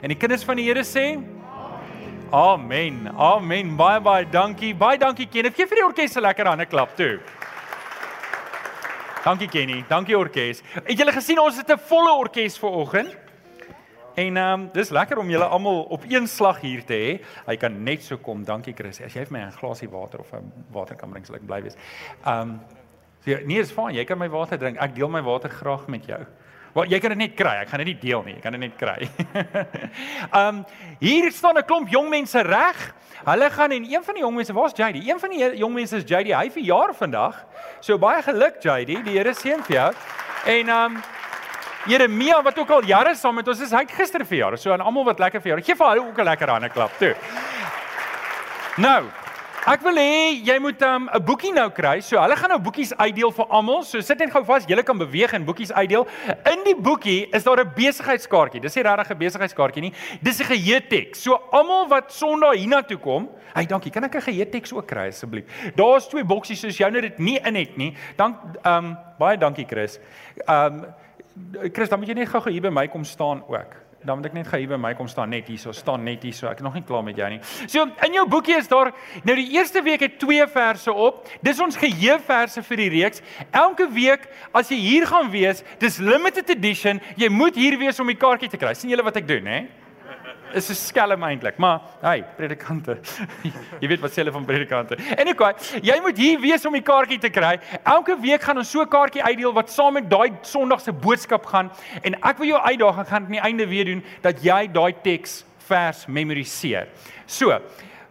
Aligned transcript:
En 0.00 0.08
die 0.08 0.16
kinders 0.16 0.44
van 0.46 0.56
die 0.56 0.68
Here 0.68 0.84
sê 0.86 1.18
Amen. 2.30 3.08
Amen. 3.16 3.76
Baie 3.76 4.00
baie 4.04 4.26
dankie. 4.28 4.74
Baie 4.76 4.98
dankie 5.00 5.26
Kenneth. 5.26 5.56
Gee 5.56 5.66
vir 5.66 5.80
die 5.80 5.84
orkes 5.84 6.16
'n 6.16 6.20
lekker 6.20 6.46
hande 6.46 6.66
klap 6.66 6.96
toe. 6.96 7.20
Dankie 9.24 9.48
Kenny. 9.48 9.84
Dankie 9.88 10.16
orkes. 10.16 10.62
Het 10.84 10.98
julle 10.98 11.12
gesien 11.12 11.38
ons 11.40 11.56
het 11.56 11.70
'n 11.70 11.78
volle 11.78 12.12
orkes 12.12 12.58
vir 12.58 12.70
oggend? 12.70 13.16
En 14.14 14.36
ehm 14.36 14.60
um, 14.60 14.70
dis 14.72 14.90
lekker 14.90 15.18
om 15.18 15.30
julle 15.30 15.44
almal 15.44 15.82
op 15.82 16.04
een 16.08 16.26
slag 16.26 16.60
hier 16.60 16.84
te 16.84 16.94
hê. 16.94 17.24
Hy 17.46 17.56
kan 17.56 17.82
net 17.82 18.02
so 18.02 18.16
kom. 18.16 18.44
Dankie 18.44 18.74
Chris. 18.74 19.00
As 19.00 19.14
jy 19.14 19.24
vir 19.24 19.32
my 19.32 19.44
'n 19.46 19.52
glasie 19.52 19.88
water 19.88 20.20
of 20.20 20.32
'n 20.32 20.52
water 20.70 20.96
kan 20.96 21.10
bring, 21.10 21.26
sal 21.26 21.36
ek 21.36 21.46
bly 21.46 21.62
wees. 21.62 21.76
Ehm 22.26 22.40
um, 22.40 22.60
so, 23.24 23.36
nee, 23.44 23.58
is 23.58 23.72
fyn. 23.72 23.94
Jy 23.94 24.04
kan 24.04 24.18
my 24.18 24.28
water 24.28 24.58
drink. 24.58 24.76
Ek 24.76 24.94
deel 24.94 25.08
my 25.08 25.22
water 25.22 25.48
graag 25.48 25.86
met 25.86 26.06
jou. 26.06 26.26
Want 26.78 26.92
jy 26.94 27.00
kan 27.02 27.10
dit 27.10 27.18
net 27.18 27.34
kry. 27.34 27.56
Ek 27.64 27.72
gaan 27.72 27.82
dit 27.82 27.90
nie 27.90 27.98
deel 27.98 28.22
nie. 28.22 28.36
Jy 28.36 28.42
kan 28.44 28.54
dit 28.54 28.62
net 28.62 28.76
kry. 28.78 29.08
Um, 30.30 30.62
hier 31.06 31.26
staan 31.34 31.58
'n 31.58 31.66
klomp 31.66 31.90
jong 31.90 32.06
mense 32.12 32.42
reg. 32.46 32.94
Hulle 33.26 33.50
gaan 33.50 33.74
en 33.74 33.84
een 33.84 34.04
van 34.04 34.14
die 34.14 34.22
jong 34.22 34.36
mense, 34.36 34.54
waar's 34.54 34.76
JD? 34.78 35.02
Een 35.02 35.18
van 35.18 35.30
die 35.34 35.56
jong 35.58 35.74
mense 35.74 35.96
is 35.96 36.06
JD. 36.06 36.30
Hy 36.38 36.50
verjaar 36.54 36.94
vandag. 36.94 37.44
So 37.80 37.98
baie 37.98 38.22
geluk 38.22 38.62
JD. 38.62 39.02
Die 39.04 39.18
Here 39.18 39.34
seën 39.34 39.64
vir 39.66 39.74
jou. 39.74 39.90
En 40.46 40.68
um, 40.70 41.00
Jeremia 41.88 42.42
wat 42.42 42.58
ook 42.58 42.70
al 42.70 42.84
jare 42.84 43.14
saam 43.14 43.34
met 43.34 43.48
ons 43.48 43.60
is, 43.60 43.72
hy 43.74 43.82
het 43.82 43.94
gister 43.98 44.22
verjaar. 44.26 44.58
So 44.58 44.72
aan 44.72 44.84
almal 44.84 45.04
wat 45.04 45.18
lekker 45.18 45.42
verjaar. 45.42 45.64
Geef 45.64 45.78
vir 45.78 45.88
hulle 45.88 46.06
ook 46.06 46.18
'n 46.18 46.30
lekker 46.30 46.48
hande 46.48 46.68
klap 46.68 46.94
toe. 46.98 47.14
Nou, 48.76 49.04
Ek 49.68 49.82
wil 49.84 49.98
hê 50.00 50.38
jy 50.48 50.54
moet 50.64 50.80
'n 50.80 51.08
um, 51.12 51.24
boekie 51.28 51.50
nou 51.52 51.68
kry. 51.68 52.00
So 52.00 52.16
hulle 52.16 52.36
gaan 52.40 52.48
nou 52.48 52.58
boekies 52.58 52.94
uitdeel 52.96 53.30
vir 53.36 53.46
almal. 53.52 53.82
So 53.84 54.00
sit 54.00 54.18
net 54.18 54.30
gou 54.32 54.40
vas, 54.42 54.64
jy 54.64 54.82
kan 54.82 54.96
beweeg 54.96 55.34
en 55.36 55.44
boekies 55.44 55.72
uitdeel. 55.72 56.06
In 56.48 56.64
die 56.64 56.74
boekie 56.74 57.28
is 57.36 57.44
daar 57.44 57.60
'n 57.60 57.72
besigheidskaartjie. 57.76 58.62
Dis 58.62 58.76
nie 58.76 58.82
regtig 58.82 59.10
'n 59.10 59.18
besigheidskaartjie 59.18 59.82
nie. 59.82 59.92
Dis 60.22 60.40
'n 60.40 60.44
geheeteks. 60.44 61.20
So 61.20 61.34
almal 61.52 61.86
wat 61.88 62.10
Sondag 62.12 62.54
hiernatoe 62.56 62.96
kom, 62.96 63.28
hey 63.54 63.66
dankie, 63.66 63.92
kan 63.92 64.04
ek 64.04 64.14
'n 64.14 64.22
geheeteks 64.22 64.72
ook 64.72 64.86
kry 64.86 65.08
asseblief? 65.08 65.44
Daar's 65.76 66.08
twee 66.08 66.24
boksies 66.24 66.60
soos 66.60 66.78
jou 66.78 66.90
nou 66.90 67.02
dit 67.02 67.18
nie 67.18 67.38
in 67.38 67.54
het 67.54 67.76
nie. 67.76 67.94
Dan 68.16 68.38
ehm 68.62 68.84
um, 68.84 68.98
baie 69.18 69.36
dankie 69.36 69.66
Chris. 69.66 69.98
Ehm 70.46 70.84
um, 71.52 71.70
Chris, 71.72 71.88
dan 71.88 71.98
moet 71.98 72.08
jy 72.08 72.14
net 72.14 72.28
gou 72.28 72.50
hier 72.50 72.62
by 72.62 72.70
my 72.70 72.88
kom 72.88 73.04
staan 73.04 73.42
ook 73.46 73.87
dan 74.04 74.18
moet 74.18 74.28
ek 74.30 74.34
net 74.36 74.50
hier 74.52 74.68
by 74.70 74.78
my 74.78 74.92
kom 74.94 75.08
staan 75.10 75.32
net 75.34 75.48
hierso, 75.50 75.72
staan 75.74 76.04
net 76.06 76.22
hierso. 76.22 76.46
Ek 76.46 76.60
is 76.60 76.66
nog 76.66 76.76
nie 76.78 76.84
klaar 76.86 77.02
met 77.06 77.18
jou 77.18 77.28
nie. 77.32 77.40
So 77.66 77.82
in 78.06 78.14
jou 78.14 78.24
boekie 78.30 78.54
is 78.58 78.70
daar 78.70 78.92
nou 79.26 79.34
die 79.38 79.48
eerste 79.56 79.82
week 79.82 80.04
het 80.06 80.18
twee 80.22 80.46
verse 80.52 80.92
op. 80.92 81.26
Dis 81.42 81.58
ons 81.62 81.78
geheueverse 81.78 82.62
vir 82.68 82.82
die 82.84 82.88
reeks. 82.94 83.24
Elke 83.50 83.88
week 83.90 84.28
as 84.54 84.70
jy 84.70 84.78
hier 84.84 85.08
gaan 85.10 85.32
wees, 85.34 85.64
dis 85.82 85.98
limited 85.98 86.50
edition. 86.54 87.02
Jy 87.18 87.30
moet 87.32 87.58
hier 87.58 87.78
wees 87.80 87.98
om 88.00 88.06
die 88.06 88.18
kaartjie 88.18 88.50
te 88.52 88.60
kry. 88.60 88.74
sien 88.78 88.90
julle 88.90 89.06
wat 89.06 89.18
ek 89.18 89.26
doen, 89.28 89.46
hè? 89.46 89.60
Is 90.54 90.70
'n 90.70 90.74
skelm 90.74 91.22
eintlik, 91.22 91.56
maar 91.58 91.80
hey, 92.00 92.24
predikante. 92.36 92.98
jy 93.82 93.88
weet 93.88 94.00
wat 94.00 94.10
sê 94.10 94.22
hulle 94.22 94.32
van 94.32 94.44
predikante. 94.44 94.96
En 95.16 95.26
sê, 95.26 95.80
jy 95.82 96.00
moet 96.00 96.16
hier 96.18 96.40
wees 96.40 96.66
om 96.66 96.72
die 96.72 96.82
kaartjie 96.82 97.18
te 97.18 97.30
kry. 97.30 97.58
Elke 97.84 98.16
week 98.20 98.42
gaan 98.42 98.58
ons 98.58 98.70
so 98.70 98.82
'n 98.82 98.88
kaartjie 98.88 99.22
uitdeel 99.22 99.52
wat 99.52 99.70
saam 99.70 99.92
met 99.92 100.10
daai 100.10 100.32
Sondag 100.42 100.80
se 100.80 100.92
boodskap 100.92 101.46
gaan 101.46 101.70
en 102.02 102.14
ek 102.22 102.38
wil 102.38 102.46
jou 102.46 102.60
uitdaag, 102.60 102.98
ek 102.98 103.08
gaan 103.08 103.24
aan 103.24 103.36
die 103.38 103.40
einde 103.40 103.66
weer 103.66 103.84
doen 103.84 104.04
dat 104.22 104.42
jy 104.42 104.68
daai 104.72 104.94
teks 105.02 105.44
vers 105.68 106.06
memoriseer. 106.06 106.88
So, 107.26 107.60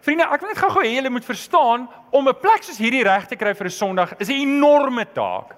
vriende, 0.01 0.23
ek 0.23 0.41
wil 0.41 0.49
net 0.49 0.61
gou-gou 0.61 0.83
hê 0.83 0.95
julle 0.95 1.09
moet 1.09 1.25
verstaan 1.25 1.87
om 2.11 2.27
'n 2.27 2.39
plek 2.41 2.63
soos 2.63 2.77
hierdie 2.77 3.03
reg 3.03 3.27
te 3.27 3.35
kry 3.35 3.53
vir 3.53 3.67
'n 3.67 3.71
Sondag 3.71 4.13
is 4.19 4.29
'n 4.29 4.41
enorme 4.41 5.05
taak. 5.13 5.55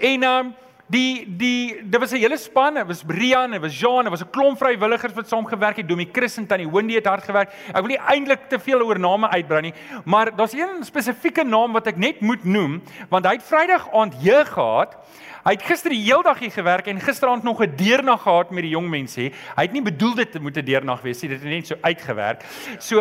En 0.00 0.22
ehm 0.22 0.46
um, 0.46 0.54
Die 0.88 1.26
die 1.26 1.82
dit 1.82 2.00
was 2.00 2.12
'n 2.12 2.16
hele 2.22 2.36
span, 2.36 2.74
dit 2.74 2.86
was 2.86 3.02
Brian, 3.02 3.50
dit 3.50 3.60
was 3.60 3.80
Jean, 3.80 4.02
dit 4.02 4.10
was 4.10 4.22
'n 4.22 4.30
klomp 4.30 4.58
vrywilligers 4.58 5.14
wat 5.14 5.28
saam 5.28 5.46
gewerk 5.46 5.76
het. 5.76 5.88
Domie 5.88 6.08
Chris 6.12 6.36
en 6.36 6.46
Tannie 6.46 6.70
Wendy 6.70 6.94
het 6.94 7.06
hard 7.06 7.24
gewerk. 7.24 7.50
Ek 7.68 7.82
wil 7.82 7.86
nie 7.86 7.98
eintlik 7.98 8.48
te 8.48 8.58
veel 8.58 8.80
oor 8.80 8.98
name 8.98 9.28
uitbrei 9.28 9.60
nie, 9.60 9.74
maar 10.04 10.36
daar's 10.36 10.52
een 10.52 10.84
spesifieke 10.84 11.44
naam 11.44 11.72
wat 11.72 11.86
ek 11.86 11.96
net 11.96 12.20
moet 12.20 12.44
noem, 12.44 12.82
want 13.08 13.24
hy 13.24 13.32
het 13.32 13.42
Vrydag 13.42 13.92
aand 13.92 14.14
jeug 14.20 14.48
gehad. 14.48 14.96
Hy 15.44 15.52
het 15.52 15.62
gister 15.62 15.90
die 15.90 16.02
hele 16.02 16.22
dag 16.22 16.38
hier 16.38 16.50
gewerk 16.50 16.86
en 16.86 17.00
gisteraand 17.00 17.42
nog 17.42 17.60
'n 17.62 17.76
deernag 17.76 18.22
gehad 18.22 18.50
met 18.50 18.62
die 18.62 18.70
jong 18.70 18.88
mense. 18.88 19.20
Hy 19.20 19.62
het 19.62 19.72
nie 19.72 19.82
bedoel 19.82 20.14
dit 20.14 20.40
moet 20.40 20.56
'n 20.56 20.64
deernag 20.64 21.02
wees 21.02 21.22
nie, 21.22 21.30
dit 21.30 21.42
het 21.42 21.50
net 21.50 21.66
so 21.66 21.74
uitgewerk. 21.80 22.44
So, 22.78 23.00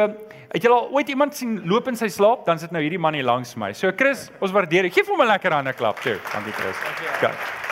het 0.52 0.64
jy 0.64 0.70
al 0.70 0.90
ooit 0.92 1.09
iemand 1.09 1.36
sien 1.36 1.68
loop 1.68 1.88
in 1.88 1.96
sy 1.96 2.08
slaap, 2.08 2.46
dan 2.46 2.59
sit 2.59 2.72
nou 2.72 2.82
hierdie 2.82 3.00
man 3.00 3.14
hier 3.14 3.24
langs 3.24 3.56
my. 3.56 3.74
So 3.74 3.92
Chris, 3.96 4.30
ons 4.40 4.52
waardeer 4.52 4.84
dit. 4.84 4.94
Geef 4.94 5.08
hom 5.08 5.22
'n 5.22 5.28
lekker 5.28 5.52
hande 5.52 5.74
klap 5.74 6.00
toe. 6.00 6.18
Dankie 6.32 6.54
Chris. 6.54 6.76
Dankie. 7.22 7.65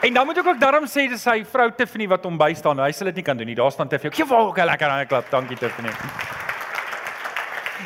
En 0.00 0.14
dan 0.14 0.26
moet 0.26 0.38
ek 0.38 0.46
ook 0.46 0.60
daarom 0.60 0.86
sê 0.86 1.08
dis 1.10 1.22
sy 1.22 1.40
vrou 1.52 1.70
Tiffany 1.74 2.06
wat 2.06 2.22
hom 2.24 2.38
bystaan. 2.38 2.78
Hy 2.78 2.92
sal 2.94 3.10
dit 3.10 3.18
nie 3.18 3.26
kan 3.26 3.36
doen 3.36 3.50
nie. 3.50 3.58
Daar 3.58 3.74
staan 3.74 3.90
Tiffany. 3.90 4.14
Geef 4.14 4.30
haar 4.30 4.46
ook 4.46 4.58
'n 4.58 4.70
lekker 4.70 4.88
hande 4.88 5.06
klap. 5.06 5.30
Dankie 5.30 5.56
Tiffany. 5.56 5.90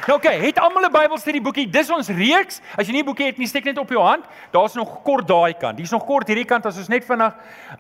Okay, 0.08 0.38
het 0.41 0.58
almal 0.58 0.86
'n 0.88 0.92
Bybelstudie 0.92 1.41
boekie. 1.41 1.70
Dis 1.70 1.91
ons 1.91 2.08
reeks. 2.08 2.60
As 2.76 2.86
jy 2.86 2.92
nie 2.92 3.03
'n 3.03 3.04
boekie 3.04 3.26
het 3.26 3.38
nie, 3.38 3.47
steek 3.47 3.64
net 3.64 3.78
op 3.78 3.88
jou 3.88 4.00
hand. 4.00 4.25
Daar's 4.50 4.75
nog 4.75 5.03
kort 5.03 5.26
daai 5.28 5.54
kant. 5.54 5.78
Hier's 5.78 5.91
nog 5.91 6.06
kort 6.06 6.26
hierdie 6.26 6.44
kant 6.44 6.66
as 6.66 6.76
ons 6.76 6.88
net 6.88 7.04
vinnig 7.04 7.34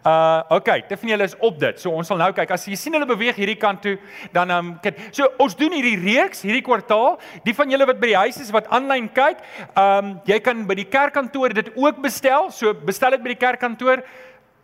uh 0.04 0.42
oké, 0.48 0.54
okay, 0.54 0.84
Tiffany 0.88 1.10
hulle 1.10 1.24
is 1.24 1.36
op 1.38 1.58
dit. 1.58 1.80
So 1.80 1.90
ons 1.90 2.06
sal 2.06 2.16
nou 2.16 2.32
kyk. 2.32 2.50
As 2.50 2.66
jy 2.66 2.74
sien 2.74 2.92
hulle 2.92 3.06
beweeg 3.06 3.36
hierdie 3.36 3.58
kant 3.58 3.82
toe, 3.82 3.98
dan 4.32 4.50
um 4.50 4.78
kyk. 4.82 4.98
So 5.10 5.28
ons 5.38 5.54
doen 5.54 5.72
hierdie 5.72 5.96
reeks 5.96 6.42
hierdie 6.42 6.62
kwartaal. 6.62 7.18
Die 7.44 7.54
van 7.54 7.70
julle 7.70 7.86
wat 7.86 8.00
by 8.00 8.06
die 8.06 8.16
huis 8.16 8.40
is 8.40 8.50
wat 8.50 8.68
aanlyn 8.68 9.12
kyk, 9.12 9.38
um 9.76 10.20
jy 10.24 10.38
kan 10.40 10.66
by 10.66 10.74
die 10.74 10.88
kerkkantoor 10.88 11.54
dit 11.54 11.70
ook 11.76 12.02
bestel. 12.02 12.50
So 12.50 12.74
bestel 12.74 13.10
dit 13.10 13.22
by 13.22 13.28
die 13.28 13.46
kerkkantoor. 13.46 14.02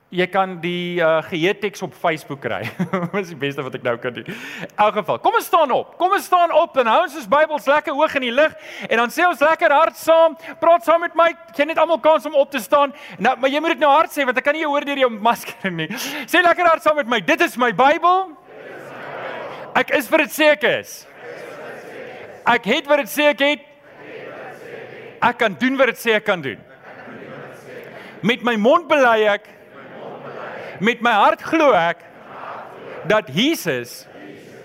Jy 0.08 0.24
kan 0.32 0.54
die 0.62 1.02
uh, 1.04 1.18
geheeteks 1.28 1.82
op 1.84 1.92
Facebook 1.92 2.38
kry. 2.40 2.62
Dis 3.12 3.28
die 3.28 3.36
beste 3.36 3.60
wat 3.60 3.74
ek 3.76 3.82
nou 3.84 3.92
kan 4.00 4.14
doen. 4.16 4.24
In 4.64 4.70
elk 4.80 4.94
geval, 5.02 5.18
kom 5.20 5.34
ons 5.36 5.48
staan 5.50 5.72
op. 5.74 5.90
Kom 6.00 6.14
ons 6.16 6.24
staan 6.24 6.54
op 6.56 6.78
en 6.80 6.88
hou 6.88 7.02
ons 7.02 7.16
ons 7.20 7.26
Bybels 7.28 7.66
lekker 7.68 7.92
hoog 7.92 8.14
in 8.16 8.24
die 8.24 8.32
lig 8.32 8.54
en 8.86 9.02
dan 9.02 9.12
sê 9.12 9.26
ons 9.28 9.42
lekker 9.44 9.74
hard 9.76 9.98
saam. 10.00 10.38
Praat 10.62 10.86
saam 10.88 11.04
met 11.04 11.18
my. 11.18 11.26
Jy 11.52 11.66
net 11.68 11.80
almal 11.82 12.00
kans 12.00 12.24
om 12.24 12.38
op 12.40 12.48
te 12.54 12.62
staan. 12.64 12.94
Nou, 13.20 13.34
maar 13.36 13.52
jy 13.52 13.60
moet 13.60 13.74
dit 13.76 13.82
nou 13.84 13.90
hard 13.92 14.14
sê 14.14 14.24
want 14.24 14.40
ek 14.40 14.48
kan 14.48 14.56
nie 14.56 14.64
jou 14.64 14.70
hoor 14.72 14.88
deur 14.88 15.02
jou 15.02 15.10
masker 15.12 15.76
nie. 15.76 15.90
Sê 16.24 16.40
lekker 16.46 16.70
hard 16.70 16.88
saam 16.88 16.96
met 17.02 17.12
my. 17.12 17.20
Dit 17.28 17.44
is 17.44 17.58
my 17.60 17.68
Bybel. 17.76 18.32
Ek 19.76 19.92
is 20.00 20.08
vir 20.08 20.24
dit 20.24 20.40
ek 20.46 20.66
is. 20.70 20.96
Ek 22.48 22.64
het 22.72 22.88
wat 22.88 23.04
dit 23.04 23.12
sê 23.12 23.28
ek 23.34 23.44
het. 23.44 23.68
Ek 25.20 25.36
kan 25.36 25.52
doen 25.60 25.76
wat 25.76 25.92
dit 25.92 26.00
sê 26.00 26.16
ek 26.16 26.24
kan 26.32 26.40
doen. 26.40 26.64
Met 28.24 28.40
my 28.40 28.56
mond 28.56 28.88
bely 28.88 29.28
ek 29.36 29.57
met 30.80 31.00
my 31.00 31.12
hart 31.12 31.42
glo 31.42 31.72
ek 31.76 32.04
dat 33.08 33.30
Jesus 33.32 34.06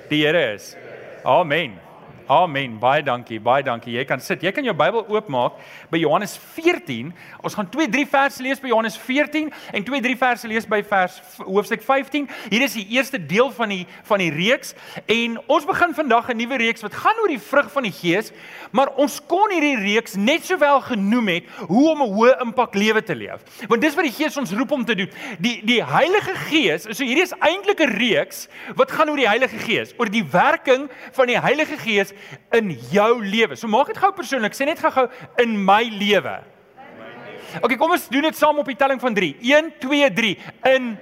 die 0.09 0.25
Here 0.25 0.53
is. 0.53 0.75
Amen. 1.23 1.82
Amen. 2.27 2.79
Baie 2.79 3.03
dankie. 3.03 3.39
Baie 3.39 3.63
dankie. 3.63 3.91
Jy 3.97 4.05
kan 4.07 4.21
sit. 4.23 4.43
Jy 4.43 4.51
kan 4.55 4.63
jou 4.63 4.73
Bybel 4.77 5.03
oopmaak 5.11 5.57
by 5.91 5.99
Johannes 5.99 6.37
14. 6.55 7.09
Ons 7.43 7.57
gaan 7.57 7.67
2-3 7.67 8.05
verse 8.07 8.43
lees 8.43 8.61
by 8.63 8.71
Johannes 8.71 8.95
14 8.95 9.49
en 9.75 9.83
2-3 9.83 10.15
verse 10.21 10.47
lees 10.47 10.67
by 10.69 10.79
vers 10.87 11.17
hoofstuk 11.43 11.83
15. 11.83 12.29
Hier 12.47 12.63
is 12.63 12.77
die 12.77 12.85
eerste 12.95 13.19
deel 13.19 13.51
van 13.51 13.73
die 13.75 13.81
van 14.07 14.23
die 14.23 14.31
reeks 14.31 14.71
en 15.11 15.35
ons 15.51 15.67
begin 15.67 15.91
vandag 15.97 16.29
'n 16.31 16.37
nuwe 16.37 16.57
reeks 16.63 16.81
wat 16.81 16.95
gaan 16.95 17.19
oor 17.21 17.27
die 17.27 17.39
vrug 17.39 17.71
van 17.71 17.83
die 17.83 17.91
Gees, 17.91 18.31
maar 18.71 18.95
ons 18.95 19.19
kon 19.27 19.51
hierdie 19.51 19.77
reeks 19.77 20.15
net 20.15 20.45
sowel 20.45 20.81
genoem 20.81 21.27
het 21.27 21.43
hoe 21.67 21.91
om 21.91 22.01
'n 22.01 22.13
hoë 22.15 22.41
impak 22.41 22.75
lewe 22.75 23.03
te 23.03 23.15
leef. 23.15 23.43
Want 23.67 23.81
dis 23.81 23.95
wat 23.95 24.05
die 24.05 24.15
Gees 24.15 24.37
ons 24.37 24.51
roep 24.51 24.71
om 24.71 24.85
te 24.85 24.95
doen. 24.95 25.09
Die 25.39 25.61
die 25.65 25.83
Heilige 25.83 26.35
Gees, 26.47 26.83
so 26.83 27.03
hierdie 27.03 27.23
is 27.23 27.35
eintlik 27.39 27.79
'n 27.79 27.97
reeks 27.97 28.47
wat 28.75 28.91
gaan 28.91 29.09
oor 29.09 29.17
die 29.17 29.27
Heilige 29.27 29.59
Gees, 29.59 29.93
oor 29.97 30.09
die 30.09 30.23
werking 30.23 30.89
van 31.11 31.27
die 31.27 31.39
Heilige 31.39 31.77
Gees 31.77 32.12
in 32.59 32.73
jou 32.91 33.11
lewe. 33.23 33.57
So 33.59 33.69
maak 33.71 33.91
dit 33.91 33.99
gou 34.01 34.11
persoonlik. 34.15 34.55
Sê 34.57 34.67
net 34.69 34.81
gou-gou 34.81 35.07
in 35.43 35.55
my 35.65 35.83
lewe. 35.99 36.39
OK, 37.61 37.75
kom 37.77 37.93
ons 37.93 38.07
doen 38.09 38.25
dit 38.25 38.37
saam 38.37 38.57
op 38.61 38.69
die 38.69 38.77
telling 38.79 39.01
van 39.01 39.13
3. 39.13 39.35
1 39.41 39.73
2 39.83 40.13
3 40.17 40.37
in 40.73 40.93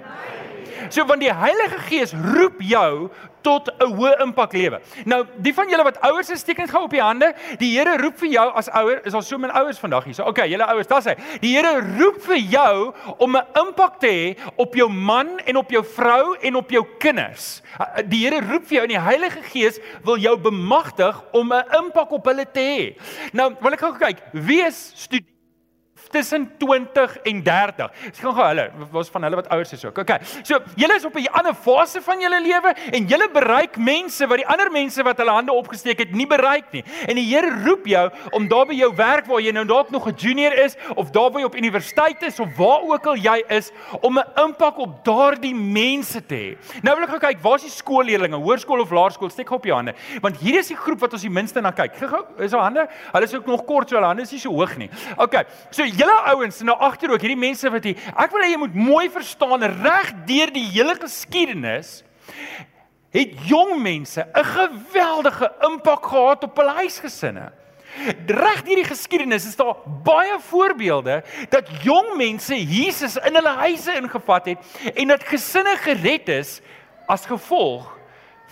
So 0.90 1.06
want 1.06 1.20
die 1.20 1.32
Heilige 1.32 1.78
Gees 1.88 2.14
roep 2.14 2.60
jou 2.62 3.10
tot 3.42 3.68
'n 3.80 3.94
hoë 3.96 4.20
impak 4.22 4.52
lewe. 4.52 4.80
Nou, 5.04 5.26
die 5.36 5.54
van 5.54 5.68
julle 5.68 5.82
wat 5.82 6.00
ouers 6.00 6.30
is, 6.30 6.40
steek 6.40 6.58
net 6.58 6.70
gou 6.70 6.84
op 6.84 6.90
die 6.90 7.02
hande. 7.02 7.34
Die 7.58 7.78
Here 7.78 7.96
roep 7.98 8.18
vir 8.18 8.28
jou 8.28 8.52
as 8.54 8.68
ouer, 8.68 9.00
is 9.04 9.14
al 9.14 9.22
so 9.22 9.38
min 9.38 9.50
ouers 9.50 9.78
vandag 9.78 10.04
hier. 10.04 10.14
So, 10.14 10.24
okay, 10.24 10.48
julle 10.48 10.66
ouers, 10.66 10.86
daar's 10.86 11.04
hy. 11.04 11.16
Die 11.40 11.56
Here 11.56 11.80
roep 11.98 12.22
vir 12.22 12.36
jou 12.36 12.94
om 13.18 13.36
'n 13.36 13.46
impak 13.66 14.00
te 14.00 14.06
hê 14.06 14.36
op 14.56 14.74
jou 14.74 14.88
man 14.88 15.38
en 15.46 15.56
op 15.56 15.70
jou 15.70 15.84
vrou 15.84 16.36
en 16.40 16.56
op 16.56 16.70
jou 16.70 16.86
kinders. 16.98 17.62
Die 18.06 18.28
Here 18.28 18.40
roep 18.40 18.66
vir 18.66 18.76
jou 18.76 18.82
en 18.82 18.88
die 18.88 18.98
Heilige 18.98 19.42
Gees 19.42 19.80
wil 20.04 20.16
jou 20.16 20.36
bemagtig 20.36 21.22
om 21.32 21.52
'n 21.52 21.64
impak 21.84 22.12
op 22.12 22.24
hulle 22.24 22.46
te 22.52 22.60
hê. 22.60 22.96
Nou, 23.32 23.54
wil 23.60 23.72
ek 23.72 23.80
gou 23.80 23.92
kyk, 23.98 24.18
wie 24.32 24.62
is 24.62 24.92
student 24.94 25.31
tussen 26.12 26.46
20 26.58 27.16
en 27.28 27.42
30. 27.42 27.90
Dis 28.10 28.20
gaan 28.20 28.34
gou 28.36 28.46
hulle, 28.46 28.66
was 28.92 29.10
van 29.12 29.26
hulle 29.26 29.38
wat 29.40 29.48
ouers 29.54 29.72
is 29.72 29.84
ook. 29.84 29.98
Okay. 30.04 30.18
So, 30.42 30.60
julle 30.76 30.96
is 30.98 31.04
op 31.08 31.16
'n 31.16 31.26
ander 31.32 31.54
fase 31.54 32.02
van 32.02 32.20
julle 32.20 32.40
lewe 32.40 32.74
en 32.92 33.06
julle 33.06 33.28
bereik 33.32 33.76
mense 33.76 34.26
wat 34.26 34.36
die 34.36 34.46
ander 34.46 34.70
mense 34.70 35.02
wat 35.02 35.18
hulle 35.18 35.30
hande 35.30 35.52
opgesteek 35.52 35.98
het 35.98 36.12
nie 36.12 36.26
bereik 36.26 36.72
nie. 36.72 36.84
En 37.08 37.16
die 37.16 37.24
Here 37.32 37.50
roep 37.64 37.86
jou 37.86 38.10
om 38.30 38.48
daar 38.48 38.66
by 38.66 38.74
jou 38.74 38.90
werk 38.96 39.26
waar 39.26 39.40
jy 39.40 39.52
nou 39.52 39.64
dalk 39.64 39.90
nog 39.90 40.06
'n 40.08 40.14
junior 40.16 40.52
is 40.52 40.76
of 40.94 41.10
daar 41.10 41.30
waar 41.30 41.40
jy 41.40 41.46
op 41.46 41.56
universiteit 41.56 42.22
is 42.22 42.40
of 42.40 42.56
waar 42.56 42.82
ook 42.82 43.06
al 43.06 43.16
jy 43.16 43.42
is 43.48 43.70
om 44.00 44.18
'n 44.18 44.42
impak 44.44 44.78
op 44.78 45.04
daardie 45.04 45.54
mense 45.54 46.26
te 46.26 46.34
hê. 46.34 46.82
Nou 46.82 46.94
wil 46.94 47.04
ek 47.04 47.10
gou 47.10 47.18
kyk, 47.18 47.42
waar 47.42 47.54
is 47.54 47.62
die 47.62 47.70
skoolleerdlinge, 47.70 48.36
hoërskool 48.36 48.80
of 48.80 48.90
laerskool? 48.90 49.30
Steek 49.30 49.50
op 49.50 49.64
jou 49.64 49.74
hande. 49.74 49.94
Want 50.20 50.36
hier 50.36 50.58
is 50.58 50.68
die 50.68 50.76
groep 50.76 51.00
wat 51.00 51.12
ons 51.12 51.22
die 51.22 51.30
minste 51.30 51.60
na 51.60 51.70
kyk. 51.70 51.96
Gou, 51.96 52.24
is 52.38 52.52
al 52.52 52.60
hande? 52.60 52.88
Hulle 53.12 53.24
is 53.24 53.34
ook 53.34 53.46
nog 53.46 53.64
kort 53.64 53.88
so 53.88 53.96
hulle 53.96 54.06
hande 54.06 54.22
is 54.22 54.30
nie 54.30 54.40
so 54.40 54.50
hoog 54.50 54.76
nie. 54.76 54.90
Okay. 55.16 55.44
So 55.70 55.84
julle 56.02 56.20
ouens 56.34 56.62
nou 56.66 56.76
agter 56.90 57.14
ook 57.14 57.24
hierdie 57.24 57.40
mense 57.48 57.70
wat 57.70 57.86
hier 57.86 58.12
ek 58.12 58.34
wil 58.34 58.44
hê 58.44 58.52
jy 58.52 58.62
moet 58.66 58.78
mooi 58.78 59.06
verstaan 59.12 59.62
reg 59.82 60.14
deur 60.28 60.52
die 60.54 60.68
hele 60.74 60.98
geskiedenis 61.00 62.00
het 63.12 63.32
jong 63.48 63.76
mense 63.82 64.26
'n 64.32 64.44
geweldige 64.44 65.52
impak 65.68 66.06
gehad 66.06 66.44
op 66.44 66.56
hulle 66.56 66.72
huisgesinne. 66.72 67.52
Reg 68.26 68.62
deur 68.62 68.76
die 68.76 68.84
geskiedenis 68.84 69.46
is 69.46 69.56
daar 69.56 69.76
baie 70.04 70.38
voorbeelde 70.40 71.22
dat 71.48 71.68
jong 71.82 72.16
mense 72.16 72.56
Jesus 72.64 73.16
in 73.16 73.34
hulle 73.34 73.54
huise 73.56 73.92
ingevat 73.92 74.44
het 74.44 74.58
en 74.94 75.08
dat 75.08 75.24
gesinne 75.24 75.76
gered 75.76 76.28
is 76.28 76.60
as 77.06 77.26
gevolg 77.26 77.98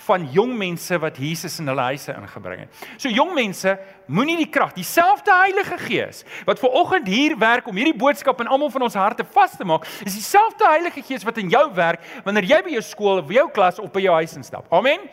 van 0.07 0.27
jong 0.33 0.53
mense 0.59 0.99
wat 0.99 1.19
Jesus 1.21 1.59
in 1.61 1.69
hulle 1.71 1.87
huise 1.91 2.13
ingebring 2.15 2.65
het. 2.65 2.85
So 2.97 3.13
jong 3.13 3.33
mense, 3.37 3.77
moenie 4.07 4.37
die 4.41 4.49
krag, 4.53 4.73
dieselfde 4.77 5.35
Heilige 5.35 5.79
Gees 5.79 6.25
wat 6.49 6.63
ver 6.63 6.75
oggend 6.81 7.09
hier 7.11 7.37
werk 7.39 7.69
om 7.69 7.77
hierdie 7.77 7.97
boodskap 7.97 8.41
in 8.41 8.51
almal 8.51 8.73
van 8.73 8.87
ons 8.89 8.99
harte 8.99 9.27
vas 9.35 9.57
te 9.57 9.67
maak, 9.69 9.87
is 10.07 10.17
dieselfde 10.17 10.67
Heilige 10.69 11.03
Gees 11.07 11.27
wat 11.27 11.39
in 11.43 11.53
jou 11.53 11.67
werk 11.77 12.05
wanneer 12.25 12.49
jy 12.49 12.63
by 12.67 12.75
jou 12.79 12.85
skool 12.87 13.23
of 13.23 13.31
jou 13.35 13.47
klas 13.55 13.79
of 13.83 13.93
by 13.93 14.05
jou 14.05 14.15
huis 14.21 14.37
instap. 14.41 14.67
Amen. 14.73 15.05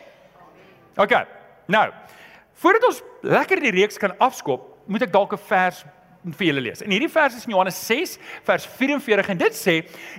OK. 0.98 1.14
Nou, 1.68 1.86
voordat 2.62 2.88
ons 2.90 3.04
lekker 3.22 3.62
die 3.62 3.76
reeks 3.76 4.00
kan 4.02 4.16
afskop, 4.24 4.74
moet 4.88 5.04
ek 5.04 5.12
dalk 5.12 5.34
'n 5.34 5.48
vers 5.50 5.84
vir 6.36 6.48
julle 6.50 6.64
lees. 6.66 6.82
En 6.84 6.92
hierdie 6.92 7.10
vers 7.12 7.36
is 7.38 7.46
in 7.48 7.54
Johannes 7.54 7.78
6 7.88 8.18
vers 8.48 8.66
44 8.80 9.30
en 9.34 9.40
dit 9.40 9.58
sê: 9.58 9.76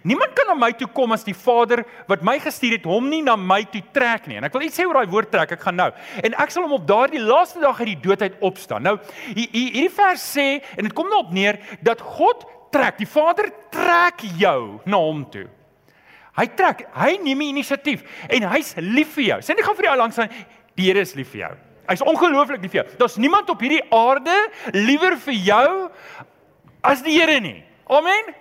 Niemand 0.08 0.34
kan 0.37 0.49
na 0.50 0.56
my 0.58 0.70
toe 0.78 0.88
kom 0.94 1.12
as 1.16 1.26
die 1.26 1.37
Vader 1.37 1.84
wat 2.08 2.25
my 2.26 2.38
gestuur 2.43 2.78
het 2.78 2.88
hom 2.88 3.10
nie 3.10 3.20
na 3.26 3.37
my 3.37 3.62
toe 3.72 3.82
trek 3.94 4.28
nie. 4.31 4.38
En 4.40 4.49
ek 4.49 4.56
wil 4.56 4.66
iets 4.69 4.78
sê 4.81 4.87
oor 4.87 5.00
daai 5.00 5.12
woord 5.12 5.32
trek. 5.34 5.56
Ek 5.58 5.66
gaan 5.66 5.78
nou. 5.81 5.90
En 6.25 6.38
ek 6.44 6.55
sal 6.55 6.66
hom 6.66 6.76
op 6.78 6.88
daardie 6.88 7.22
laaste 7.22 7.60
dag 7.62 7.82
uit 7.82 7.93
die 7.93 8.00
dood 8.08 8.25
uit 8.25 8.40
opstaan. 8.40 8.87
Nou 8.88 8.96
hierdie 9.34 9.88
vers 9.93 10.25
sê 10.37 10.49
en 10.76 10.88
dit 10.88 10.96
kom 10.96 11.10
daarop 11.12 11.34
neer 11.37 11.60
dat 11.84 12.02
God 12.05 12.46
trek. 12.75 12.99
Die 13.00 13.08
Vader 13.08 13.50
trek 13.75 14.25
jou 14.40 14.81
na 14.87 15.00
hom 15.02 15.25
toe. 15.32 15.49
Hy 16.38 16.46
trek. 16.54 16.87
Hy 16.94 17.16
neem 17.25 17.43
die 17.43 17.54
inisiatief 17.56 18.04
en 18.31 18.50
hy's 18.54 18.76
lief 18.78 19.16
vir 19.19 19.32
jou. 19.32 19.40
Sê 19.43 19.56
net 19.56 19.66
gou 19.66 19.75
vir 19.78 19.90
jou 19.90 19.96
langs 19.99 20.20
aan 20.22 20.31
die 20.78 20.87
Here 20.87 21.02
is 21.02 21.16
lief 21.19 21.32
vir 21.34 21.49
jou. 21.49 21.56
Hy's 21.88 22.05
ongelooflik 22.05 22.61
lief 22.62 22.75
vir 22.75 22.82
jou. 22.82 22.96
Daar's 23.00 23.17
niemand 23.17 23.50
op 23.50 23.61
hierdie 23.64 23.85
aarde 23.94 24.37
liewer 24.76 25.17
vir 25.25 25.35
jou 25.35 25.70
as 26.85 27.02
die 27.02 27.17
Here 27.19 27.40
nie. 27.40 27.62
Amen. 27.88 28.35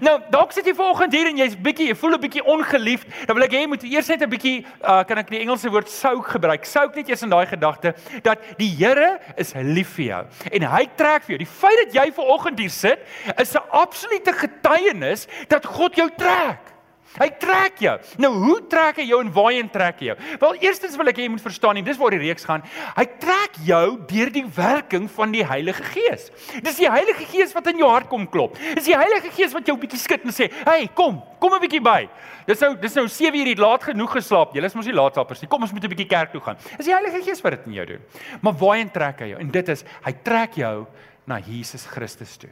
Nou, 0.00 0.14
dalk 0.32 0.52
sit 0.54 0.66
jy 0.68 0.74
vanoggend 0.76 1.14
hier 1.14 1.28
en 1.28 1.38
jy's 1.40 1.54
bietjie, 1.58 1.88
jy 1.90 1.96
voel 1.98 2.16
'n 2.16 2.22
bietjie 2.22 2.44
ongeliefd. 2.44 3.06
Dan 3.26 3.36
wil 3.36 3.44
ek 3.44 3.52
hê 3.52 3.60
jy 3.62 3.68
moet 3.68 3.84
eers 3.84 4.08
net 4.08 4.22
'n 4.22 4.30
bietjie 4.30 4.64
uh 4.80 5.02
kan 5.04 5.18
ek 5.18 5.30
die 5.30 5.40
Engelse 5.40 5.70
woord 5.70 5.88
souk 5.88 6.26
gebruik. 6.36 6.64
Souk 6.64 6.94
net 6.94 7.08
eers 7.08 7.22
in 7.22 7.30
daai 7.30 7.46
gedagte 7.46 7.94
dat 8.22 8.38
die 8.58 8.68
Here 8.68 9.20
is 9.36 9.52
lief 9.54 9.96
vir 9.96 10.04
jou 10.04 10.24
en 10.52 10.62
hy 10.62 10.88
trek 10.96 11.22
vir 11.24 11.36
jou. 11.36 11.38
Die 11.38 11.54
feit 11.60 11.78
dat 11.84 11.94
jy 11.94 12.12
vanoggend 12.12 12.58
hier 12.58 12.70
sit, 12.70 12.98
is 13.38 13.54
'n 13.54 13.68
absolute 13.70 14.32
getuienis 14.32 15.26
dat 15.48 15.66
God 15.66 15.96
jou 15.96 16.08
trek. 16.16 16.72
Hy 17.18 17.28
trek 17.42 17.80
jou. 17.84 17.92
Nou 18.22 18.30
hoe 18.40 18.58
trek 18.72 18.96
hy 19.02 19.04
jou 19.10 19.18
en 19.20 19.32
waarheen 19.34 19.68
trek 19.72 20.00
hy 20.00 20.06
jou? 20.06 20.16
Wel, 20.40 20.54
eerstens 20.64 20.96
wil 20.96 21.10
ek 21.12 21.18
hê 21.20 21.26
jy 21.26 21.32
moet 21.34 21.44
verstaan 21.44 21.76
nie, 21.76 21.84
dis 21.84 21.98
waar 22.00 22.14
die 22.14 22.22
reeks 22.22 22.46
gaan. 22.48 22.64
Hy 22.96 23.04
trek 23.20 23.58
jou 23.66 23.84
deur 24.08 24.32
die 24.32 24.44
werking 24.56 25.08
van 25.12 25.34
die 25.34 25.44
Heilige 25.44 25.84
Gees. 25.92 26.30
Dis 26.64 26.80
die 26.80 26.88
Heilige 26.88 27.26
Gees 27.28 27.52
wat 27.56 27.68
in 27.72 27.82
jou 27.82 27.90
hart 27.90 28.08
kom 28.08 28.24
klop. 28.32 28.56
Dis 28.78 28.88
die 28.88 28.96
Heilige 28.96 29.32
Gees 29.36 29.52
wat 29.52 29.68
jou 29.68 29.76
bietjie 29.80 30.00
skud 30.00 30.24
en 30.24 30.32
sê, 30.32 30.50
"Hey, 30.64 30.88
kom, 30.94 31.22
kom 31.38 31.52
'n 31.52 31.60
bietjie 31.60 31.82
by." 31.82 32.08
Dis 32.46 32.60
nou 32.60 32.74
dis 32.76 32.94
nou 32.94 33.06
7 33.08 33.34
uur, 33.34 33.46
jy 33.46 33.50
het 33.50 33.58
laat 33.58 33.82
genoeg 33.82 34.12
geslaap. 34.12 34.54
Jy 34.54 34.64
is 34.64 34.74
mos 34.74 34.86
nie 34.86 34.94
laatslaapers 34.94 35.42
nie. 35.42 35.48
Kom 35.48 35.62
ons 35.62 35.72
moet 35.72 35.84
'n 35.84 35.88
bietjie 35.88 36.08
kerk 36.08 36.32
toe 36.32 36.40
gaan. 36.40 36.56
Dis 36.76 36.86
die 36.86 36.94
Heilige 36.94 37.22
Gees 37.22 37.42
wat 37.42 37.52
dit 37.52 37.66
in 37.66 37.72
jou 37.72 37.86
doen. 37.86 38.00
Maar 38.40 38.52
waarheen 38.54 38.90
trek 38.90 39.20
hy 39.20 39.28
jou? 39.28 39.40
En 39.40 39.50
dit 39.50 39.68
is 39.68 39.84
hy 40.04 40.12
trek 40.24 40.54
jou 40.54 40.86
na 41.26 41.38
Jesus 41.38 41.86
Christus 41.86 42.36
toe. 42.36 42.50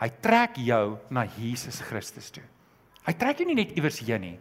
Hy 0.00 0.10
trek 0.20 0.56
jou 0.56 0.98
na 1.10 1.26
Jesus 1.38 1.80
Christus 1.80 2.30
toe. 2.30 2.42
Hy 3.06 3.12
trek 3.12 3.38
jou 3.38 3.46
nie 3.46 3.54
net 3.54 3.74
iewers 3.76 4.00
heen 4.02 4.20
nie. 4.20 4.38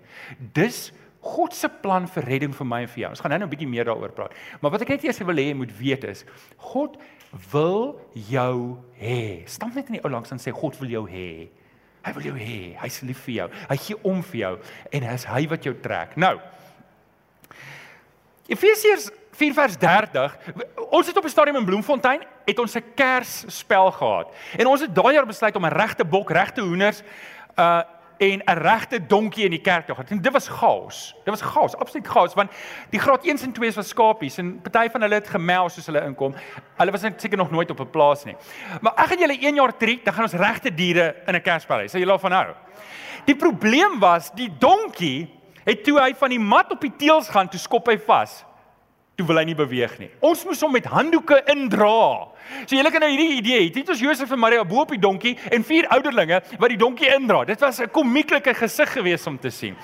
Dis 0.54 0.92
God 1.26 1.56
se 1.58 1.70
plan 1.82 2.06
vir 2.10 2.26
redding 2.30 2.54
vir 2.54 2.68
my 2.70 2.84
en 2.86 2.92
vir 2.92 3.02
jou. 3.02 3.10
Ons 3.16 3.22
gaan 3.22 3.32
nou 3.34 3.48
'n 3.48 3.50
bietjie 3.50 3.68
meer 3.68 3.86
daaroor 3.86 4.14
praat. 4.14 4.34
Maar 4.62 4.72
wat 4.72 4.82
ek 4.82 4.90
net 4.90 5.04
eers 5.04 5.20
wil 5.20 5.36
hê 5.36 5.50
jy 5.50 5.56
moet 5.56 5.78
weet 5.78 6.04
is 6.04 6.26
God 6.58 6.98
wil 7.52 8.00
jou 8.14 8.78
hê. 9.00 9.48
Stamp 9.48 9.76
net 9.76 9.88
in 9.88 9.94
die 9.94 10.04
ou 10.04 10.10
langs 10.10 10.32
en 10.32 10.38
sê 10.38 10.52
God 10.52 10.78
wil 10.80 10.90
jou 10.90 11.08
hê. 11.10 11.50
Hy 12.06 12.14
wil 12.14 12.24
jou 12.24 12.38
hê. 12.38 12.78
Hy's 12.78 13.02
lief 13.02 13.24
vir 13.26 13.36
jou. 13.36 13.50
Hy 13.70 13.78
gee 13.78 13.96
om 14.04 14.22
vir 14.24 14.40
jou 14.40 14.60
en 14.92 15.02
dit 15.02 15.12
is 15.12 15.26
hy 15.26 15.48
wat 15.48 15.64
jou 15.64 15.74
trek. 15.82 16.16
Nou. 16.18 16.40
Efesiërs 18.48 19.10
4 19.32 19.54
vers 19.54 19.78
30. 19.78 20.38
Ons 20.92 21.08
het 21.08 21.18
op 21.18 21.26
'n 21.26 21.30
stadium 21.30 21.56
in 21.58 21.66
Bloemfontein 21.66 22.22
het 22.46 22.60
ons 22.60 22.76
'n 22.76 22.84
Kersspel 22.96 23.92
gehad. 23.92 24.32
En 24.58 24.68
ons 24.68 24.82
het 24.82 24.96
daai 24.96 25.14
jaar 25.14 25.26
besluit 25.26 25.56
om 25.56 25.66
'n 25.66 25.74
regte 25.74 26.06
bok, 26.06 26.30
regte 26.30 26.62
hoenders 26.62 27.02
uh 27.58 27.82
en 28.18 28.42
'n 28.46 28.58
regte 28.62 29.06
donkie 29.08 29.44
in 29.44 29.52
die 29.52 29.62
kerk 29.62 29.86
toe 29.86 29.96
gehad. 29.96 30.12
En 30.12 30.22
dit 30.22 30.32
was 30.32 30.48
chaos. 30.48 31.16
Dit 31.24 31.40
was 31.40 31.42
chaos, 31.42 31.76
absoluut 31.76 32.08
chaos 32.08 32.34
want 32.34 32.52
die 32.90 33.00
graad 33.00 33.26
1s 33.26 33.44
en 33.44 33.54
2s 33.54 33.76
was 33.76 33.88
skapies 33.88 34.38
en 34.38 34.62
party 34.62 34.90
van 34.90 35.02
hulle 35.02 35.16
het 35.16 35.28
gemel 35.28 35.70
soos 35.70 35.86
hulle 35.86 36.02
inkom. 36.02 36.36
Hulle 36.78 36.92
was 36.92 37.02
seker 37.02 37.38
nog 37.38 37.52
nooit 37.52 37.70
op 37.70 37.80
'n 37.80 37.90
plaas 37.90 38.24
nie. 38.24 38.36
Maar 38.82 38.94
ek 38.96 39.06
gaan 39.06 39.20
julle 39.20 39.38
1 39.48 39.56
jaar 39.56 39.78
treat, 39.78 40.06
dan 40.06 40.14
gaan 40.14 40.24
ons 40.24 40.34
regte 40.34 40.74
diere 40.74 41.16
in 41.28 41.36
'n 41.36 41.42
kerspel 41.42 41.80
hê. 41.80 41.86
Sal 41.88 42.00
julle 42.00 42.12
daarvan 42.12 42.32
hou? 42.32 42.54
Die 43.26 43.36
probleem 43.36 44.00
was 44.00 44.32
die 44.32 44.58
donkie 44.60 45.30
het 45.66 45.84
toe 45.84 46.00
hy 46.00 46.14
van 46.14 46.30
die 46.30 46.40
mat 46.40 46.72
op 46.72 46.82
die 46.82 46.94
teels 46.98 47.30
gaan, 47.30 47.50
toe 47.50 47.60
skop 47.60 47.88
hy 47.88 47.98
vas. 47.98 48.44
Toe 49.16 49.26
wil 49.30 49.40
hy 49.40 49.46
nie 49.48 49.56
beweeg 49.56 49.94
nie. 50.00 50.10
Ons 50.28 50.44
moes 50.44 50.60
hom 50.66 50.74
met 50.76 50.88
handdoeke 50.92 51.38
indra. 51.54 52.28
So 52.66 52.76
julle 52.76 52.92
kan 52.92 53.04
nou 53.06 53.10
hierdie 53.14 53.38
idee 53.38 53.62
hê. 53.62 53.70
Dit 53.74 53.90
is 53.94 54.02
Josef 54.04 54.32
en 54.36 54.42
Maria 54.42 54.66
bo 54.68 54.82
op 54.84 54.92
die 54.92 55.00
donkie 55.00 55.38
en 55.56 55.64
vier 55.64 55.88
ouderlinge 55.96 56.42
wat 56.60 56.74
die 56.74 56.80
donkie 56.82 57.08
indra. 57.16 57.46
Dit 57.48 57.64
was 57.64 57.80
'n 57.80 57.92
komieklike 57.92 58.54
gesig 58.54 58.92
geweest 58.92 59.28
om 59.28 59.40
te 59.40 59.50
sien. 59.50 59.76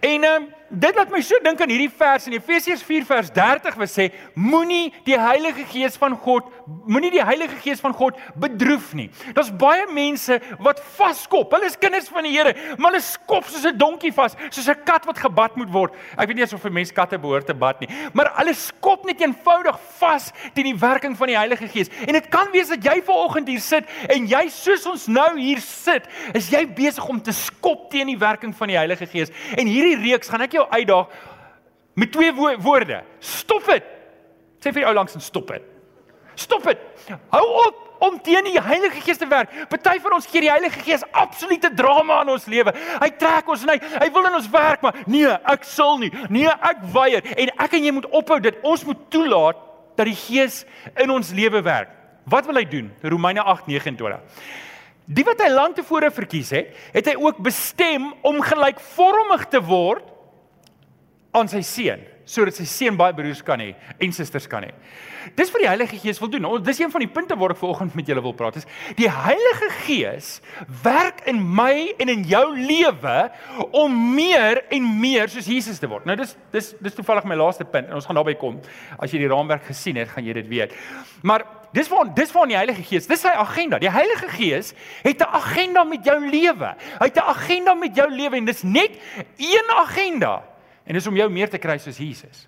En 0.00 0.24
ehm 0.24 0.42
um, 0.42 0.48
dit 0.72 0.96
laat 0.96 1.10
my 1.12 1.20
so 1.20 1.36
dink 1.44 1.60
aan 1.60 1.68
hierdie 1.72 1.90
vers 1.92 2.26
in 2.26 2.36
Efesiërs 2.38 2.82
4 2.86 3.04
vers 3.04 3.30
30 3.36 3.76
wat 3.76 3.90
sê 3.92 4.08
moenie 4.34 4.92
die 5.04 5.18
Heilige 5.20 5.66
Gees 5.68 5.98
van 6.00 6.16
God 6.16 6.48
moenie 6.88 7.10
die 7.12 7.24
Heilige 7.24 7.58
Gees 7.62 7.80
van 7.82 7.92
God 7.96 8.16
bedroef 8.40 8.92
nie. 8.96 9.08
Daar's 9.36 9.50
baie 9.58 9.84
mense 9.92 10.38
wat 10.62 10.80
vaskop. 10.96 11.52
Hulle 11.52 11.68
is 11.68 11.78
kinders 11.78 12.08
van 12.12 12.26
die 12.26 12.32
Here, 12.32 12.54
maar 12.78 12.92
hulle 12.92 13.02
skop 13.04 13.44
soos 13.50 13.66
'n 13.66 13.76
donkie 13.76 14.12
vas, 14.12 14.36
soos 14.50 14.68
'n 14.68 14.84
kat 14.84 15.04
wat 15.06 15.18
gebad 15.18 15.56
moet 15.56 15.70
word. 15.70 15.92
Ek 16.16 16.28
weet 16.28 16.36
nie 16.36 16.44
of 16.44 16.64
'n 16.64 16.72
mens 16.72 16.92
katte 16.92 17.18
behoort 17.18 17.46
te 17.46 17.54
bad 17.54 17.80
nie, 17.80 17.88
maar 18.14 18.32
hulle 18.36 18.54
skop 18.54 19.04
net 19.04 19.20
eenvoudig 19.20 19.78
vas 19.98 20.32
teen 20.54 20.64
die 20.64 20.78
werking 20.78 21.16
van 21.16 21.26
die 21.26 21.36
Heilige 21.36 21.68
Gees. 21.68 21.88
En 22.06 22.12
dit 22.12 22.28
kan 22.28 22.48
wees 22.52 22.68
dat 22.68 22.82
jy 22.82 23.02
ver 23.02 23.14
oggend 23.14 23.48
hier 23.48 23.60
sit 23.60 23.84
en 24.08 24.26
jy 24.26 24.48
soos 24.48 24.86
ons 24.86 25.06
nou 25.06 25.38
hier 25.38 25.60
sit, 25.60 26.06
is 26.34 26.48
jy 26.48 26.66
besig 26.66 27.06
om 27.08 27.20
te 27.20 27.32
skop 27.32 27.90
teen 27.90 28.06
die 28.06 28.18
werking 28.18 28.54
van 28.54 28.68
die 28.68 28.76
Heilige 28.76 29.06
Gees. 29.06 29.30
En 29.56 29.66
hierdie 29.66 29.96
reeks 29.96 30.28
gaan 30.28 30.40
ek 30.42 30.52
jou 30.52 30.61
uitdaag 30.70 31.06
met 31.94 32.12
twee 32.12 32.32
wo 32.32 32.56
woorde. 32.58 33.02
Stop 33.18 33.66
dit. 33.66 33.84
Sê 34.62 34.70
vir 34.70 34.82
die 34.82 34.88
ou 34.88 34.94
langs 34.94 35.14
en 35.14 35.24
stop 35.24 35.50
dit. 35.52 35.62
Stop 36.34 36.64
dit. 36.64 36.78
Hou 37.32 37.46
op 37.66 37.80
om 38.02 38.18
teen 38.22 38.48
die 38.48 38.60
Heilige 38.60 39.00
Gees 39.04 39.20
te 39.20 39.28
werk. 39.30 39.52
Party 39.70 39.98
van 40.02 40.16
ons 40.16 40.26
gee 40.26 40.42
die 40.42 40.50
Heilige 40.50 40.80
Gees 40.82 41.04
absolute 41.10 41.70
drama 41.78 42.22
in 42.24 42.32
ons 42.34 42.48
lewe. 42.50 42.72
Hy 42.74 43.10
trek 43.18 43.50
ons 43.52 43.62
en 43.66 43.74
hy 43.74 43.78
hy 43.78 44.08
wil 44.14 44.26
in 44.30 44.38
ons 44.40 44.48
werk, 44.50 44.82
maar 44.82 44.98
nee, 45.06 45.28
ek 45.52 45.66
sal 45.68 46.00
nie. 46.02 46.10
Nee, 46.32 46.50
ek 46.50 46.82
weier. 46.94 47.22
En 47.36 47.52
ek 47.62 47.76
en 47.78 47.86
jy 47.86 47.94
moet 48.00 48.08
ophou 48.10 48.40
dit. 48.42 48.58
Ons 48.66 48.82
moet 48.88 49.06
toelaat 49.12 49.60
dat 49.98 50.08
die 50.08 50.18
Gees 50.18 50.62
in 50.96 51.12
ons 51.14 51.30
lewe 51.36 51.62
werk. 51.62 51.94
Wat 52.30 52.46
wil 52.46 52.58
hy 52.58 52.66
doen? 52.70 52.90
Romeine 53.02 53.44
8:29. 53.54 54.18
Die 55.12 55.24
wat 55.26 55.40
hy 55.42 55.50
lank 55.50 55.76
tevore 55.76 56.10
verkies 56.14 56.52
het, 56.54 56.70
het 56.94 57.08
hy 57.10 57.16
ook 57.18 57.42
bestem 57.42 58.12
om 58.22 58.38
gelykvormig 58.42 59.48
te 59.50 59.60
word 59.66 60.11
aan 61.32 61.48
sy 61.48 61.62
seun 61.64 62.02
sodat 62.32 62.56
sy 62.56 62.64
seun 62.68 62.96
baie 62.98 63.14
broers 63.16 63.42
kan 63.44 63.60
hê 63.60 63.72
en 64.02 64.12
susters 64.14 64.46
kan 64.50 64.64
hê. 64.64 64.70
Dis 65.38 65.50
wat 65.52 65.62
die 65.62 65.68
Heilige 65.68 65.98
Gees 66.02 66.20
wil 66.22 66.30
doen. 66.30 66.46
Dis 66.64 66.80
een 66.80 66.90
van 66.90 67.02
die 67.02 67.10
punte 67.10 67.36
waar 67.38 67.54
ek 67.54 67.60
vanoggend 67.60 67.96
met 67.98 68.08
julle 68.08 68.22
wil 68.24 68.34
praat. 68.38 68.60
Is 68.60 68.66
die 68.98 69.08
Heilige 69.10 69.68
Gees 69.82 70.30
werk 70.82 71.22
in 71.30 71.40
my 71.42 71.92
en 72.02 72.12
in 72.12 72.22
jou 72.30 72.44
lewe 72.56 73.16
om 73.78 73.96
meer 74.14 74.62
en 74.74 74.86
meer 75.00 75.30
soos 75.32 75.50
Jesus 75.50 75.82
te 75.82 75.90
word. 75.90 76.06
Nou 76.08 76.16
dis 76.18 76.36
dis 76.54 76.72
dis 76.82 76.96
toevallig 76.98 77.26
my 77.28 77.38
laaste 77.38 77.66
punt 77.68 77.90
en 77.90 77.98
ons 77.98 78.06
gaan 78.06 78.18
daarby 78.18 78.36
kom. 78.40 78.60
As 78.98 79.14
jy 79.14 79.22
die 79.24 79.32
raamwerk 79.32 79.66
gesien 79.70 79.98
het, 80.00 80.10
gaan 80.14 80.26
jy 80.26 80.38
dit 80.40 80.48
weet. 80.50 80.78
Maar 81.26 81.46
dis 81.74 81.90
waar 81.90 82.10
dis 82.14 82.32
waar 82.34 82.48
die 82.50 82.58
Heilige 82.58 82.86
Gees, 82.86 83.10
dis 83.10 83.22
sy 83.22 83.34
agenda. 83.34 83.82
Die 83.82 83.92
Heilige 83.92 84.30
Gees 84.36 84.74
het 85.02 85.22
'n 85.22 85.34
agenda 85.42 85.84
met 85.84 86.04
jou 86.04 86.18
lewe. 86.18 86.74
Hy 87.00 87.06
het 87.06 87.18
'n 87.18 87.28
agenda 87.34 87.74
met 87.74 87.96
jou 87.96 88.08
lewe 88.10 88.36
en 88.36 88.44
dis 88.44 88.62
net 88.62 88.98
een 89.38 89.68
agenda. 89.76 90.51
En 90.84 90.96
dis 90.98 91.06
om 91.06 91.16
jou 91.16 91.28
meer 91.30 91.50
te 91.50 91.60
kry 91.62 91.76
soos 91.80 92.00
Jesus. 92.02 92.46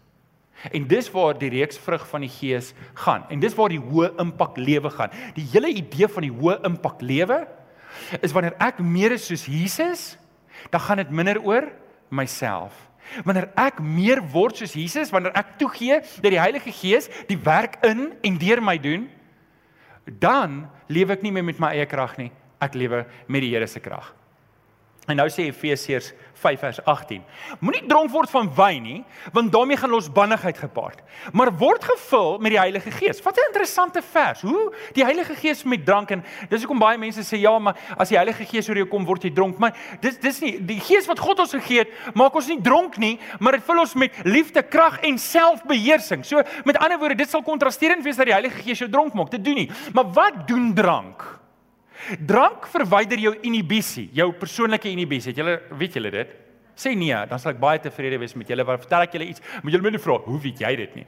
En 0.73 0.87
dis 0.89 1.11
waar 1.13 1.37
die 1.39 1.51
reeks 1.53 1.79
vrug 1.79 2.07
van 2.09 2.25
die 2.25 2.33
Gees 2.33 2.73
gaan. 3.05 3.27
En 3.33 3.43
dis 3.43 3.55
waar 3.57 3.73
die 3.73 3.83
hoë 3.83 4.15
impak 4.23 4.57
lewe 4.57 4.91
gaan. 4.95 5.13
Die 5.37 5.45
hele 5.53 5.71
idee 5.75 6.09
van 6.09 6.25
die 6.25 6.33
hoë 6.33 6.61
impak 6.69 7.03
lewe 7.05 7.43
is 8.25 8.33
wanneer 8.35 8.57
ek 8.63 8.81
meer 8.83 9.15
is 9.15 9.27
soos 9.29 9.45
Jesus, 9.47 10.15
dan 10.73 10.83
gaan 10.83 11.03
dit 11.03 11.13
minder 11.15 11.39
oor 11.45 11.69
myself. 12.15 12.75
Wanneer 13.27 13.51
ek 13.61 13.79
meer 13.85 14.23
word 14.33 14.59
soos 14.59 14.75
Jesus, 14.75 15.13
wanneer 15.15 15.35
ek 15.39 15.55
toegee 15.61 16.01
dat 16.01 16.33
die 16.33 16.41
Heilige 16.41 16.73
Gees 16.75 17.11
die 17.29 17.39
werk 17.39 17.79
in 17.87 18.09
en 18.25 18.41
deur 18.41 18.63
my 18.65 18.79
doen, 18.81 19.07
dan 20.05 20.65
lewe 20.93 21.15
ek 21.15 21.23
nie 21.25 21.33
meer 21.35 21.47
met 21.47 21.61
my 21.63 21.75
eie 21.77 21.87
krag 21.89 22.17
nie. 22.21 22.31
Ek 22.65 22.77
lewe 22.79 23.05
met 23.29 23.45
die 23.45 23.53
Here 23.53 23.69
se 23.69 23.83
krag. 23.85 24.11
En 25.07 25.17
nou 25.17 25.27
sê 25.29 25.51
Efesiërs 25.51 26.13
5 26.45 26.61
vers 26.61 26.79
18. 26.85 27.23
Moenie 27.61 27.83
dronk 27.89 28.11
word 28.13 28.31
van 28.33 28.49
wyn 28.57 28.85
nie, 28.85 29.01
want 29.33 29.53
daarmee 29.53 29.77
gaan 29.81 29.93
losbandigheid 29.93 30.59
gepaard. 30.59 31.03
Maar 31.33 31.53
word 31.61 31.85
gevul 31.85 32.39
met 32.39 32.55
die 32.55 32.61
Heilige 32.61 32.91
Gees. 32.91 33.23
Wat 33.23 33.37
'n 33.37 33.47
interessante 33.49 34.03
vers. 34.03 34.41
Hoe 34.41 34.73
die 34.93 35.05
Heilige 35.05 35.35
Gees 35.35 35.63
met 35.63 35.85
drank 35.85 36.11
en 36.11 36.25
dis 36.49 36.61
hoekom 36.61 36.79
baie 36.79 36.99
mense 36.99 37.21
sê 37.21 37.39
ja, 37.41 37.59
maar 37.59 37.77
as 37.97 38.09
die 38.09 38.17
Heilige 38.17 38.45
Gees 38.45 38.69
oor 38.69 38.77
jou 38.77 38.87
kom, 38.87 39.05
word 39.05 39.23
jy 39.23 39.31
dronk. 39.31 39.59
Maar 39.59 39.77
dis 40.01 40.19
dis 40.19 40.41
nie 40.41 40.65
die 40.65 40.81
Gees 40.81 41.07
wat 41.07 41.19
God 41.19 41.39
ons 41.39 41.53
gegee 41.53 41.79
het, 41.79 41.89
maak 42.15 42.35
ons 42.35 42.49
nie 42.49 42.61
dronk 42.61 42.97
nie, 42.97 43.19
maar 43.39 43.53
dit 43.53 43.65
vul 43.65 43.79
ons 43.79 43.95
met 43.95 44.13
liefde, 44.25 44.63
krag 44.63 45.01
en 45.01 45.19
selfbeheersing. 45.19 46.25
So 46.25 46.43
met 46.65 46.77
ander 46.77 46.99
woorde, 46.99 47.15
dit 47.15 47.31
sal 47.31 47.43
kontrasterend 47.43 48.05
wees 48.05 48.17
dat 48.17 48.27
die 48.27 48.33
Heilige 48.35 48.63
Gees 48.63 48.79
jou 48.79 48.91
dronk 48.91 49.15
maak. 49.15 49.31
Dit 49.31 49.45
doen 49.45 49.55
nie. 49.55 49.71
Maar 49.93 50.13
wat 50.13 50.49
doen 50.49 50.75
drank? 50.75 51.44
Drank 52.21 52.67
verwyder 52.73 53.21
jou 53.21 53.35
inhibisie, 53.47 54.09
jou 54.17 54.31
persoonlike 54.39 54.91
inhibisie. 54.91 55.33
Het 55.33 55.41
julle 55.43 55.59
weet 55.81 55.99
julle 55.99 56.13
dit? 56.15 56.35
Sê 56.79 56.95
nee, 56.99 57.15
dan 57.31 57.39
sal 57.39 57.55
ek 57.55 57.61
baie 57.63 57.81
tevrede 57.83 58.19
wees 58.21 58.35
met 58.39 58.51
julle. 58.51 58.67
Wat 58.67 58.83
vertel 58.83 59.07
ek 59.07 59.15
julle 59.17 59.29
iets? 59.31 59.45
Moet 59.63 59.77
julle 59.77 59.87
my 59.87 59.95
nie 59.95 60.03
vra 60.03 60.19
hoe 60.27 60.41
weet 60.43 60.65
jy 60.65 60.73
dit 60.83 60.99
nie? 61.01 61.07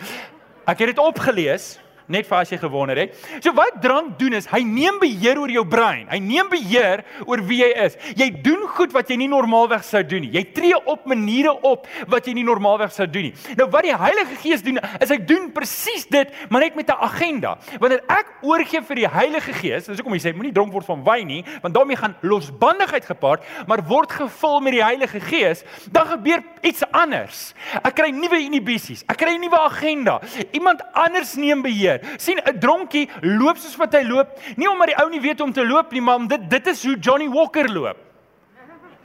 Ek 0.66 0.82
het 0.82 0.94
dit 0.94 1.02
opgelees 1.02 1.76
net 2.08 2.26
vir 2.28 2.38
as 2.38 2.52
jy 2.52 2.58
gewonder 2.60 2.98
het. 3.00 3.14
So 3.42 3.52
wat 3.56 3.80
drank 3.82 4.18
doen 4.20 4.36
is 4.38 4.46
hy 4.50 4.62
neem 4.66 4.98
beheer 5.02 5.38
oor 5.40 5.50
jou 5.52 5.64
brein. 5.68 6.06
Hy 6.10 6.18
neem 6.22 6.48
beheer 6.52 7.02
oor 7.26 7.42
wie 7.48 7.60
jy 7.62 7.70
is. 7.86 7.96
Jy 8.18 8.28
doen 8.44 8.66
goed 8.76 8.94
wat 8.94 9.10
jy 9.10 9.18
nie 9.20 9.30
normaalweg 9.30 9.84
sou 9.86 10.02
doen 10.06 10.26
nie. 10.26 10.32
Jy 10.36 10.44
tree 10.56 10.78
op 10.86 11.06
maniere 11.08 11.54
op 11.66 11.88
wat 12.12 12.28
jy 12.28 12.36
nie 12.38 12.46
normaalweg 12.46 12.94
sou 12.94 13.06
doen 13.10 13.30
nie. 13.30 13.34
Nou 13.58 13.68
wat 13.72 13.86
die 13.88 13.96
Heilige 13.96 14.38
Gees 14.42 14.62
doen 14.62 14.80
is 15.00 15.12
hy 15.12 15.18
doen 15.26 15.50
presies 15.54 16.06
dit, 16.12 16.32
maar 16.50 16.62
net 16.62 16.76
met 16.76 16.90
'n 16.90 17.00
agenda. 17.00 17.56
Wanneer 17.80 18.02
ek 18.08 18.26
oorgee 18.42 18.82
vir 18.82 18.96
die 18.96 19.08
Heilige 19.08 19.52
Gees, 19.52 19.86
dis 19.86 19.98
hoekom 19.98 20.12
hy 20.12 20.18
sê 20.18 20.34
moenie 20.34 20.52
dronk 20.52 20.72
word 20.72 20.86
van 20.86 21.04
wyn 21.04 21.26
nie, 21.26 21.44
want 21.62 21.74
daarmee 21.74 21.96
gaan 21.96 22.16
losbandigheid 22.22 23.04
gepaard, 23.04 23.42
maar 23.66 23.82
word 23.82 24.12
gevul 24.12 24.60
met 24.60 24.72
die 24.72 24.84
Heilige 24.84 25.20
Gees, 25.20 25.64
dan 25.90 26.06
gebeur 26.06 26.42
iets 26.62 26.82
anders. 26.92 27.54
Ek 27.82 27.94
kry 27.94 28.10
nuwe 28.10 28.38
inhibisies. 28.38 29.04
Ek 29.08 29.16
kry 29.16 29.34
'n 29.34 29.40
nuwe 29.40 29.58
agenda. 29.58 30.20
Iemand 30.52 30.82
anders 30.92 31.34
neem 31.34 31.62
beheer 31.62 31.95
beheer. 31.98 32.20
sien 32.20 32.38
'n 32.38 32.58
dronkie 32.58 33.08
loop 33.22 33.58
soos 33.58 33.76
wat 33.76 33.94
hy 33.94 34.02
loop, 34.02 34.38
nie 34.56 34.68
omdat 34.68 34.86
die 34.86 34.98
ou 35.02 35.08
nie 35.10 35.20
weet 35.20 35.40
om 35.40 35.52
te 35.52 35.64
loop 35.64 35.92
nie, 35.92 36.00
maar 36.00 36.18
dit 36.26 36.50
dit 36.50 36.66
is 36.66 36.84
hoe 36.84 36.96
Johnny 36.98 37.28
Walker 37.28 37.68
loop. 37.68 37.96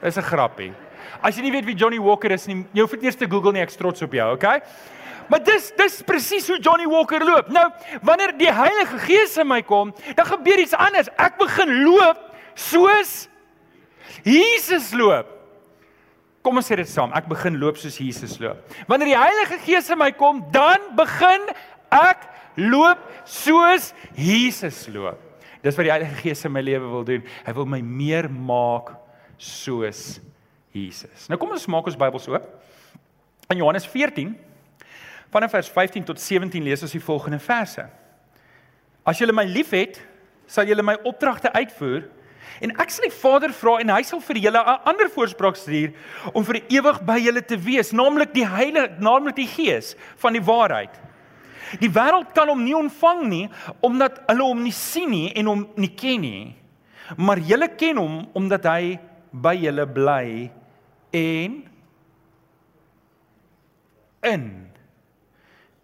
Dis 0.02 0.18
'n 0.18 0.22
grappie. 0.22 0.74
As 1.22 1.36
jy 1.36 1.42
nie 1.42 1.52
weet 1.52 1.66
wie 1.66 1.76
Johnny 1.76 2.00
Walker 2.00 2.32
is 2.32 2.48
nie, 2.48 2.66
jy 2.74 2.82
hoef 2.82 2.92
dit 2.92 3.04
eers 3.04 3.16
te 3.16 3.28
Google 3.28 3.52
nie, 3.54 3.62
ek 3.62 3.70
trots 3.70 4.02
op 4.02 4.12
jou, 4.12 4.34
okay? 4.34 4.62
Maar 5.30 5.44
dis 5.44 5.72
dis 5.78 6.02
presies 6.04 6.48
hoe 6.48 6.60
Johnny 6.60 6.88
Walker 6.88 7.24
loop. 7.24 7.48
Nou, 7.48 7.68
wanneer 8.02 8.34
die 8.38 8.52
Heilige 8.52 8.98
Gees 9.06 9.38
in 9.38 9.48
my 9.48 9.62
kom, 9.62 9.94
dan 10.16 10.26
gebeur 10.26 10.60
iets 10.60 10.74
anders. 10.74 11.10
Ek 11.18 11.38
begin 11.40 11.84
loop 11.86 12.18
soos 12.54 13.30
Jesus 14.24 14.92
loop. 14.92 15.30
Kom 16.42 16.58
ons 16.58 16.68
sê 16.68 16.76
dit 16.76 16.90
saam. 16.90 17.14
Ek 17.14 17.30
begin 17.30 17.60
loop 17.62 17.78
soos 17.78 18.00
Jesus 18.02 18.40
loop. 18.42 18.60
Wanneer 18.90 19.14
die 19.14 19.20
Heilige 19.20 19.60
Gees 19.64 19.92
in 19.94 20.02
my 20.02 20.10
kom, 20.12 20.42
dan 20.52 20.84
begin 20.98 21.48
ek 21.94 22.26
loop 22.56 23.04
soos 23.26 23.94
Jesus 24.16 24.88
loop. 24.92 25.20
Dis 25.62 25.78
wat 25.78 25.86
die 25.86 25.94
Heilige 25.94 26.22
Gees 26.24 26.46
in 26.46 26.54
my 26.54 26.64
lewe 26.66 26.90
wil 26.90 27.04
doen. 27.06 27.26
Hy 27.46 27.54
wil 27.54 27.68
my 27.70 27.82
meer 27.86 28.30
maak 28.30 28.96
soos 29.38 30.20
Jesus. 30.74 31.28
Nou 31.30 31.38
kom 31.42 31.54
ons 31.54 31.68
maak 31.70 31.90
ons 31.90 32.00
Bybels 32.00 32.30
oop. 32.32 32.48
In 33.52 33.62
Johannes 33.62 33.86
14 33.90 34.34
vanaf 35.32 35.54
vers 35.56 35.70
15 35.72 36.04
tot 36.10 36.20
17 36.20 36.64
lees 36.64 36.82
ons 36.84 36.96
die 36.96 37.04
volgende 37.04 37.40
verse. 37.40 37.86
As 39.08 39.20
julle 39.22 39.36
my 39.36 39.46
liefhet, 39.48 40.02
sal 40.52 40.68
julle 40.68 40.84
my 40.84 40.98
opdragte 41.08 41.52
uitvoer 41.56 42.10
en 42.62 42.74
ek 42.82 42.92
sal 42.92 43.08
die 43.08 43.16
Vader 43.16 43.54
vra 43.56 43.78
en 43.82 43.94
hy 43.94 44.02
sal 44.06 44.20
vir 44.22 44.42
julle 44.44 44.60
'n 44.60 44.82
ander 44.92 45.10
voorspraak 45.10 45.56
stuur 45.56 45.94
om 46.34 46.44
vir 46.44 46.62
ewig 46.70 47.00
by 47.06 47.18
julle 47.18 47.42
te 47.42 47.58
wees, 47.58 47.94
naamlik 47.94 48.34
die 48.34 48.46
Heilige, 48.46 49.00
naamlik 49.00 49.36
die 49.36 49.48
Gees 49.48 49.96
van 50.18 50.34
die 50.34 50.44
waarheid. 50.44 51.00
Die 51.80 51.92
wêreld 51.94 52.34
kan 52.36 52.50
hom 52.52 52.64
nie 52.64 52.76
ontvang 52.76 53.22
nie 53.30 53.46
omdat 53.86 54.20
hulle 54.28 54.48
hom 54.50 54.64
nie 54.66 54.76
sien 54.76 55.12
nie 55.12 55.30
en 55.38 55.52
hom 55.52 55.64
nie 55.80 55.92
ken 55.96 56.26
nie. 56.26 56.44
Maar 57.18 57.40
julle 57.48 57.70
ken 57.80 58.02
hom 58.02 58.18
omdat 58.38 58.68
hy 58.68 58.98
by 59.32 59.56
julle 59.56 59.88
bly 59.88 60.28
en 61.16 61.58
in 64.28 64.46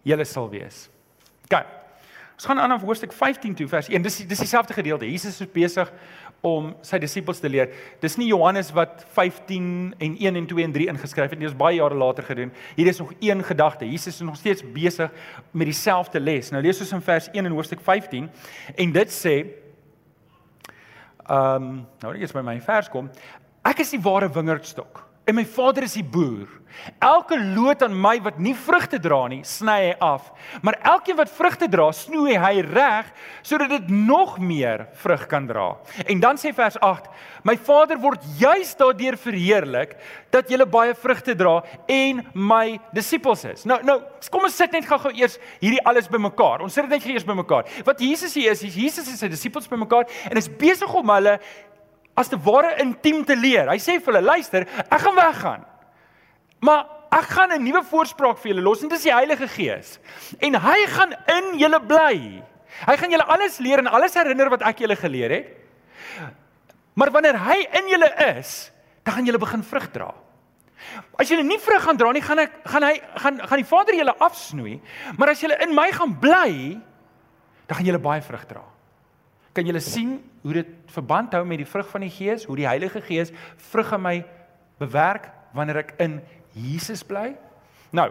julle 0.08 0.24
sal 0.28 0.48
wees. 0.52 0.86
Kyk. 1.48 1.74
Ons 2.38 2.46
gaan 2.46 2.60
aan 2.62 2.70
na 2.70 2.78
hoofstuk 2.78 3.12
15 3.12 3.56
toe 3.58 3.66
vers 3.68 3.88
1. 3.90 4.02
Dis 4.04 4.20
dis 4.22 4.38
dieselfde 4.44 4.76
gedeelte. 4.76 5.08
Jesus 5.10 5.40
is 5.40 5.50
besig 5.50 5.90
om 6.40 6.70
sy 6.86 7.00
disippels 7.02 7.40
te 7.42 7.50
leer. 7.50 7.72
Dis 8.02 8.16
nie 8.20 8.28
Johannes 8.30 8.70
wat 8.76 9.02
15 9.16 9.94
en 9.98 10.14
1 10.18 10.38
en 10.38 10.46
2 10.46 10.64
en 10.64 10.74
3 10.76 10.86
ingeskryf 10.92 11.32
het 11.32 11.38
nie. 11.38 11.48
Dit 11.48 11.54
is 11.54 11.58
baie 11.58 11.80
jare 11.80 11.98
later 11.98 12.26
gedoen. 12.28 12.52
Hier 12.76 12.86
is 12.86 12.98
nog 13.02 13.12
een 13.20 13.42
gedagte. 13.44 13.88
Jesus 13.88 14.14
is 14.14 14.26
nog 14.26 14.36
steeds 14.36 14.62
besig 14.72 15.10
met 15.50 15.66
dieselfde 15.66 16.20
les. 16.20 16.50
Nou 16.50 16.62
lees 16.62 16.80
ons 16.80 16.92
in 16.92 17.02
vers 17.02 17.30
1 17.32 17.44
in 17.44 17.52
hoofstuk 17.52 17.82
15 17.82 18.30
en 18.74 18.92
dit 18.92 19.14
sê 19.14 19.34
ehm 21.28 21.62
um, 21.62 21.72
nou 22.00 22.14
net 22.14 22.24
as 22.24 22.32
by 22.32 22.40
my 22.40 22.56
vers 22.64 22.88
kom, 22.88 23.10
ek 23.68 23.82
is 23.84 23.90
die 23.92 24.00
ware 24.00 24.30
wingerdstok 24.32 25.07
en 25.28 25.36
my 25.36 25.44
Vader 25.44 25.84
is 25.84 25.98
die 25.98 26.06
boer. 26.06 26.48
Elke 27.02 27.36
loot 27.36 27.82
aan 27.82 27.94
my 27.96 28.14
wat 28.22 28.38
nie 28.40 28.54
vrugte 28.56 29.00
dra 29.02 29.18
nie, 29.30 29.40
sny 29.46 29.76
hy 29.88 29.94
af, 30.04 30.28
maar 30.64 30.76
elkeen 30.86 31.16
wat 31.18 31.32
vrugte 31.32 31.66
dra, 31.70 31.88
snoei 31.96 32.36
hy 32.38 32.62
reg 32.64 33.08
sodat 33.46 33.72
dit 33.72 33.90
nog 33.90 34.36
meer 34.40 34.86
vrug 35.02 35.26
kan 35.30 35.48
dra. 35.48 35.72
En 36.06 36.22
dan 36.22 36.38
sê 36.40 36.52
vers 36.54 36.78
8: 36.84 37.08
My 37.48 37.56
Vader 37.56 37.98
word 38.00 38.24
juis 38.38 38.70
daardeur 38.78 39.18
verheerlik 39.20 39.96
dat 40.32 40.50
julle 40.52 40.68
baie 40.68 40.94
vrugte 40.96 41.34
dra 41.38 41.58
en 41.90 42.22
my 42.34 42.78
disippels 42.94 43.44
is. 43.48 43.66
Nou 43.68 43.80
nou, 43.88 43.98
kom 44.30 44.46
ons 44.48 44.56
sit 44.56 44.72
net 44.72 44.86
gou-gou 44.88 45.12
eers 45.16 45.38
hierdie 45.58 45.82
alles 45.88 46.08
bymekaar. 46.10 46.62
Ons 46.64 46.76
sit 46.78 46.86
dit 46.86 46.94
net 46.94 47.10
eers 47.14 47.26
bymekaar. 47.26 47.68
Wat 47.84 48.00
Jesus 48.00 48.36
hier 48.38 48.52
is, 48.52 48.64
is 48.64 48.76
Jesus 48.76 49.08
en 49.10 49.18
sy 49.18 49.32
disippels 49.32 49.68
bymekaar 49.70 50.08
en 50.30 50.40
is 50.40 50.50
besig 50.60 50.94
om 50.94 51.16
hulle 51.16 51.38
as 52.18 52.30
te 52.30 52.38
ware 52.42 52.74
intiem 52.82 53.22
te 53.26 53.36
leer. 53.38 53.70
Hy 53.70 53.78
sê 53.78 53.98
vir 54.02 54.12
hulle, 54.12 54.24
luister, 54.26 54.66
ek 54.84 55.02
gaan 55.04 55.18
weggaan. 55.18 55.66
Maar 56.66 56.86
ek 57.14 57.28
gaan 57.34 57.52
'n 57.54 57.64
nuwe 57.64 57.82
voorspraak 57.84 58.38
vir 58.38 58.52
julle 58.52 58.62
los 58.62 58.82
en 58.82 58.88
dit 58.88 58.98
is 58.98 59.04
die 59.04 59.14
Heilige 59.14 59.48
Gees. 59.48 59.98
En 60.40 60.54
hy 60.54 60.86
gaan 60.86 61.12
in 61.36 61.58
julle 61.58 61.80
bly. 61.80 62.42
Hy 62.86 62.96
gaan 62.96 63.10
julle 63.10 63.24
alles 63.24 63.58
leer 63.58 63.78
en 63.78 63.86
alles 63.86 64.14
herinner 64.14 64.50
wat 64.50 64.62
ek 64.62 64.78
julle 64.78 64.96
geleer 64.96 65.30
het. 65.30 65.46
Maar 66.94 67.10
wanneer 67.10 67.38
hy 67.38 67.66
in 67.78 67.88
julle 67.88 68.10
is, 68.36 68.72
dan 69.04 69.14
gaan 69.14 69.24
julle 69.24 69.38
begin 69.38 69.62
vrug 69.62 69.90
dra. 69.92 70.14
As 71.18 71.28
julle 71.28 71.42
nie 71.42 71.58
vrug 71.58 71.82
gaan 71.82 71.96
dra 71.96 72.12
nie, 72.12 72.22
gaan 72.22 72.38
ek 72.38 72.52
gaan 72.64 72.82
hy 72.82 73.00
gaan 73.14 73.40
gaan 73.40 73.58
die 73.58 73.68
Vader 73.68 73.94
julle 73.94 74.14
afsnoei, 74.18 74.80
maar 75.16 75.28
as 75.28 75.40
julle 75.40 75.58
in 75.62 75.74
my 75.74 75.90
gaan 75.92 76.18
bly, 76.18 76.80
dan 77.66 77.76
gaan 77.76 77.86
julle 77.86 77.98
baie 77.98 78.22
vrug 78.22 78.46
dra. 78.46 78.62
Kan 79.54 79.66
julle 79.66 79.80
sien 79.80 80.18
hoe 80.42 80.52
dit 80.52 80.70
verband 80.86 81.32
hou 81.32 81.44
met 81.46 81.60
die 81.62 81.68
vrug 81.68 81.88
van 81.90 82.04
die 82.06 82.12
Gees, 82.12 82.44
hoe 82.44 82.56
die 82.56 82.68
Heilige 82.68 83.00
Gees 83.04 83.32
vrug 83.70 83.92
in 83.96 84.02
my 84.02 84.16
bewerk 84.78 85.30
wanneer 85.56 85.82
ek 85.82 85.94
in 86.02 86.20
Jesus 86.54 87.02
bly? 87.06 87.32
Nou, 87.90 88.10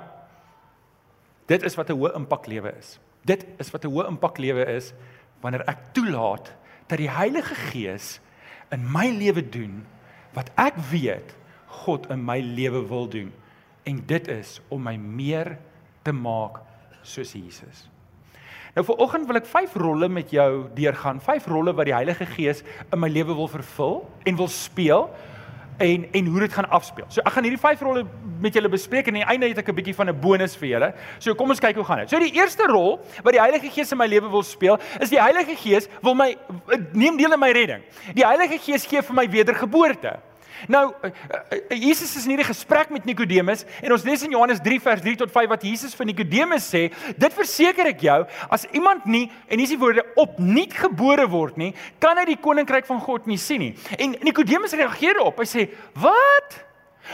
dit 1.48 1.64
is 1.64 1.76
wat 1.76 1.90
'n 1.90 1.98
hoë 1.98 2.16
impak 2.16 2.48
lewe 2.48 2.74
is. 2.78 3.00
Dit 3.26 3.46
is 3.58 3.72
wat 3.72 3.86
'n 3.86 3.92
hoë 3.92 4.08
impak 4.08 4.38
lewe 4.38 4.66
is 4.66 4.94
wanneer 5.42 5.64
ek 5.68 5.94
toelaat 5.94 6.54
dat 6.88 6.98
die 6.98 7.10
Heilige 7.10 7.56
Gees 7.56 8.20
in 8.72 8.92
my 8.92 9.10
lewe 9.10 9.50
doen 9.50 9.86
wat 10.34 10.52
ek 10.56 10.76
weet 10.92 11.36
God 11.84 12.10
in 12.10 12.24
my 12.26 12.40
lewe 12.40 12.88
wil 12.88 13.08
doen. 13.08 13.34
En 13.84 14.06
dit 14.06 14.28
is 14.28 14.62
om 14.68 14.84
my 14.84 14.96
meer 14.96 15.58
te 16.04 16.12
maak 16.12 16.62
soos 17.02 17.34
Jesus. 17.34 17.88
Nou 18.76 18.86
vir 18.86 19.00
oggend 19.04 19.28
wil 19.28 19.40
ek 19.40 19.48
vyf 19.50 19.76
rolle 19.76 20.10
met 20.10 20.32
jou 20.34 20.68
deurgaan, 20.76 21.22
vyf 21.24 21.48
rolle 21.48 21.74
wat 21.74 21.86
die 21.86 21.96
Heilige 21.96 22.26
Gees 22.26 22.64
in 22.92 23.00
my 23.00 23.10
lewe 23.10 23.36
wil 23.36 23.48
vervul 23.48 24.02
en 24.26 24.38
wil 24.38 24.48
speel 24.48 25.10
en 25.78 26.06
en 26.12 26.26
hoe 26.26 26.40
dit 26.40 26.54
gaan 26.54 26.70
afspeel. 26.70 27.06
So 27.10 27.22
ek 27.22 27.36
gaan 27.36 27.46
hierdie 27.48 27.62
vyf 27.62 27.82
rolle 27.86 28.06
met 28.42 28.54
julle 28.54 28.70
bespreek 28.70 29.08
en 29.08 29.18
aan 29.18 29.22
die 29.22 29.30
einde 29.34 29.50
het 29.52 29.58
ek 29.62 29.70
'n 29.70 29.76
bietjie 29.76 29.96
van 29.96 30.10
'n 30.10 30.20
bonus 30.20 30.56
vir 30.56 30.70
julle. 30.70 30.94
So 31.20 31.36
kom 31.36 31.50
ons 31.50 31.60
kyk 31.60 31.76
hoe 31.76 31.84
gaan 31.84 32.00
dit. 32.00 32.10
So 32.10 32.20
die 32.20 32.34
eerste 32.34 32.64
rol 32.68 33.00
wat 33.24 33.34
die 33.34 33.42
Heilige 33.42 33.70
Gees 33.70 33.92
in 33.92 33.98
my 33.98 34.08
lewe 34.08 34.30
wil 34.30 34.44
speel, 34.44 34.78
is 35.00 35.10
die 35.10 35.22
Heilige 35.22 35.56
Gees 35.56 35.88
wil 36.02 36.16
my 36.16 36.36
neem 36.94 37.18
deel 37.18 37.34
in 37.34 37.40
my 37.40 37.52
redding. 37.52 37.84
Die 38.14 38.26
Heilige 38.26 38.58
Gees 38.58 38.86
gee 38.86 39.02
vir 39.02 39.16
my 39.16 39.30
wedergeboorte. 39.30 40.20
Nou 40.66 40.94
eh, 41.04 41.12
eh, 41.70 41.78
Jesus 41.78 42.16
is 42.16 42.26
in 42.26 42.34
hierdie 42.34 42.48
gesprek 42.48 42.90
met 42.94 43.06
Nikodemus 43.06 43.64
en 43.82 43.94
ons 43.94 44.06
lees 44.08 44.24
in 44.26 44.34
Johannes 44.34 44.62
3 44.66 44.80
vers 44.82 45.04
3 45.06 45.16
tot 45.22 45.34
5 45.34 45.52
wat 45.54 45.66
Jesus 45.68 45.96
vir 45.98 46.10
Nikodemus 46.10 46.66
sê, 46.74 46.88
dit 47.18 47.38
verseker 47.38 47.92
ek 47.94 48.02
jou, 48.08 48.20
as 48.50 48.66
iemand 48.74 49.06
nie 49.06 49.28
en 49.48 49.62
hierdie 49.62 49.80
woorde 49.80 50.06
opnuut 50.18 50.74
gebore 50.74 51.28
word 51.30 51.60
nie, 51.62 51.74
kan 52.02 52.18
hy 52.18 52.26
die 52.32 52.40
koninkryk 52.42 52.88
van 52.90 53.02
God 53.04 53.28
nie 53.30 53.40
sien 53.42 53.62
nie. 53.62 53.74
En 53.98 54.16
Nikodemus 54.26 54.76
reageer 54.78 55.22
op. 55.24 55.38
Hy 55.38 55.48
sê: 55.50 55.68
"Wat? 55.94 56.58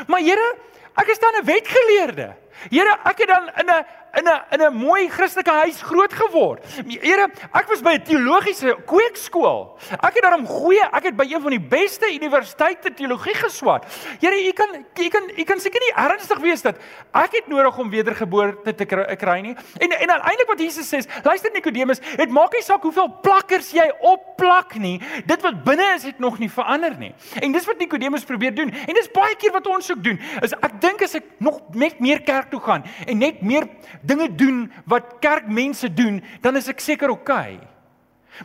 Maar 0.08 0.24
Here, 0.24 0.56
ek 0.96 1.10
is 1.12 1.20
dan 1.20 1.36
'n 1.42 1.46
wetgeleerde. 1.46 2.43
Here, 2.70 2.98
ek 3.04 3.18
het 3.18 3.28
dan 3.28 3.50
in 3.62 3.70
'n 3.70 3.86
in 4.14 4.28
'n 4.30 4.42
in 4.52 4.62
'n 4.62 4.74
mooi 4.74 5.10
Christelike 5.10 5.52
huis 5.52 5.82
groot 5.82 6.14
geword. 6.14 6.66
Here, 6.88 7.28
ek 7.54 7.68
was 7.68 7.82
by 7.82 7.94
'n 7.94 8.04
teologiese 8.04 8.78
kweekskool. 8.86 9.78
Ek 9.92 10.14
het 10.14 10.22
daarom 10.22 10.46
goeie, 10.46 10.86
ek 10.92 11.04
het 11.04 11.16
by 11.16 11.26
een 11.26 11.42
van 11.42 11.50
die 11.50 11.60
beste 11.60 12.14
universiteite 12.14 12.94
teologie 12.94 13.34
geswat. 13.34 13.86
Here, 14.20 14.48
u 14.48 14.52
kan 14.52 14.86
u 15.00 15.08
kan 15.10 15.24
u 15.38 15.44
kan 15.44 15.60
seker 15.60 15.80
nie 15.80 15.94
ernstig 15.96 16.40
wees 16.40 16.62
dat 16.62 16.76
ek 17.12 17.32
het 17.32 17.48
nodig 17.48 17.78
om 17.78 17.90
wedergeboorte 17.90 18.76
te 18.76 18.86
kry, 18.86 19.40
nie. 19.40 19.56
En 19.78 19.90
en 19.92 20.12
uiteindelik 20.12 20.48
wat 20.48 20.60
Jesus 20.60 20.94
sê, 20.94 21.00
luister 21.24 21.52
Nikodemus, 21.52 22.00
dit 22.00 22.30
maak 22.30 22.54
nie 22.54 22.62
saak 22.62 22.82
hoeveel 22.82 23.20
plakkers 23.22 23.72
jy 23.72 23.92
opplak 24.00 24.76
nie. 24.76 25.02
Dit 25.26 25.42
wat 25.42 25.64
binne 25.64 25.94
is 25.96 26.04
het 26.04 26.20
nog 26.20 26.40
nie 26.40 26.52
verander 26.52 26.98
nie. 26.98 27.16
En 27.42 27.52
dis 27.52 27.66
wat 27.66 27.78
Nikodemus 27.78 28.24
probeer 28.24 28.56
doen. 28.56 28.70
En 28.70 28.94
dis 28.94 29.12
baie 29.12 29.36
keer 29.36 29.52
wat 29.52 29.68
ons 29.68 29.92
ook 29.92 30.04
doen. 30.04 30.20
Is 30.42 30.54
ek 30.54 30.82
dink 30.82 31.02
as 31.02 31.16
ek 31.16 31.24
nog 31.38 31.62
net 31.74 32.00
meer 32.00 32.22
kerk 32.22 32.43
toe 32.50 32.62
gaan 32.62 32.84
en 33.06 33.18
net 33.18 33.42
meer 33.42 33.68
dinge 34.02 34.36
doen 34.36 34.72
wat 34.86 35.20
kerkmense 35.20 35.94
doen, 35.94 36.24
dan 36.42 36.56
is 36.56 36.68
ek 36.68 36.80
seker 36.80 37.10
oukei. 37.10 37.56
Okay. 37.56 37.74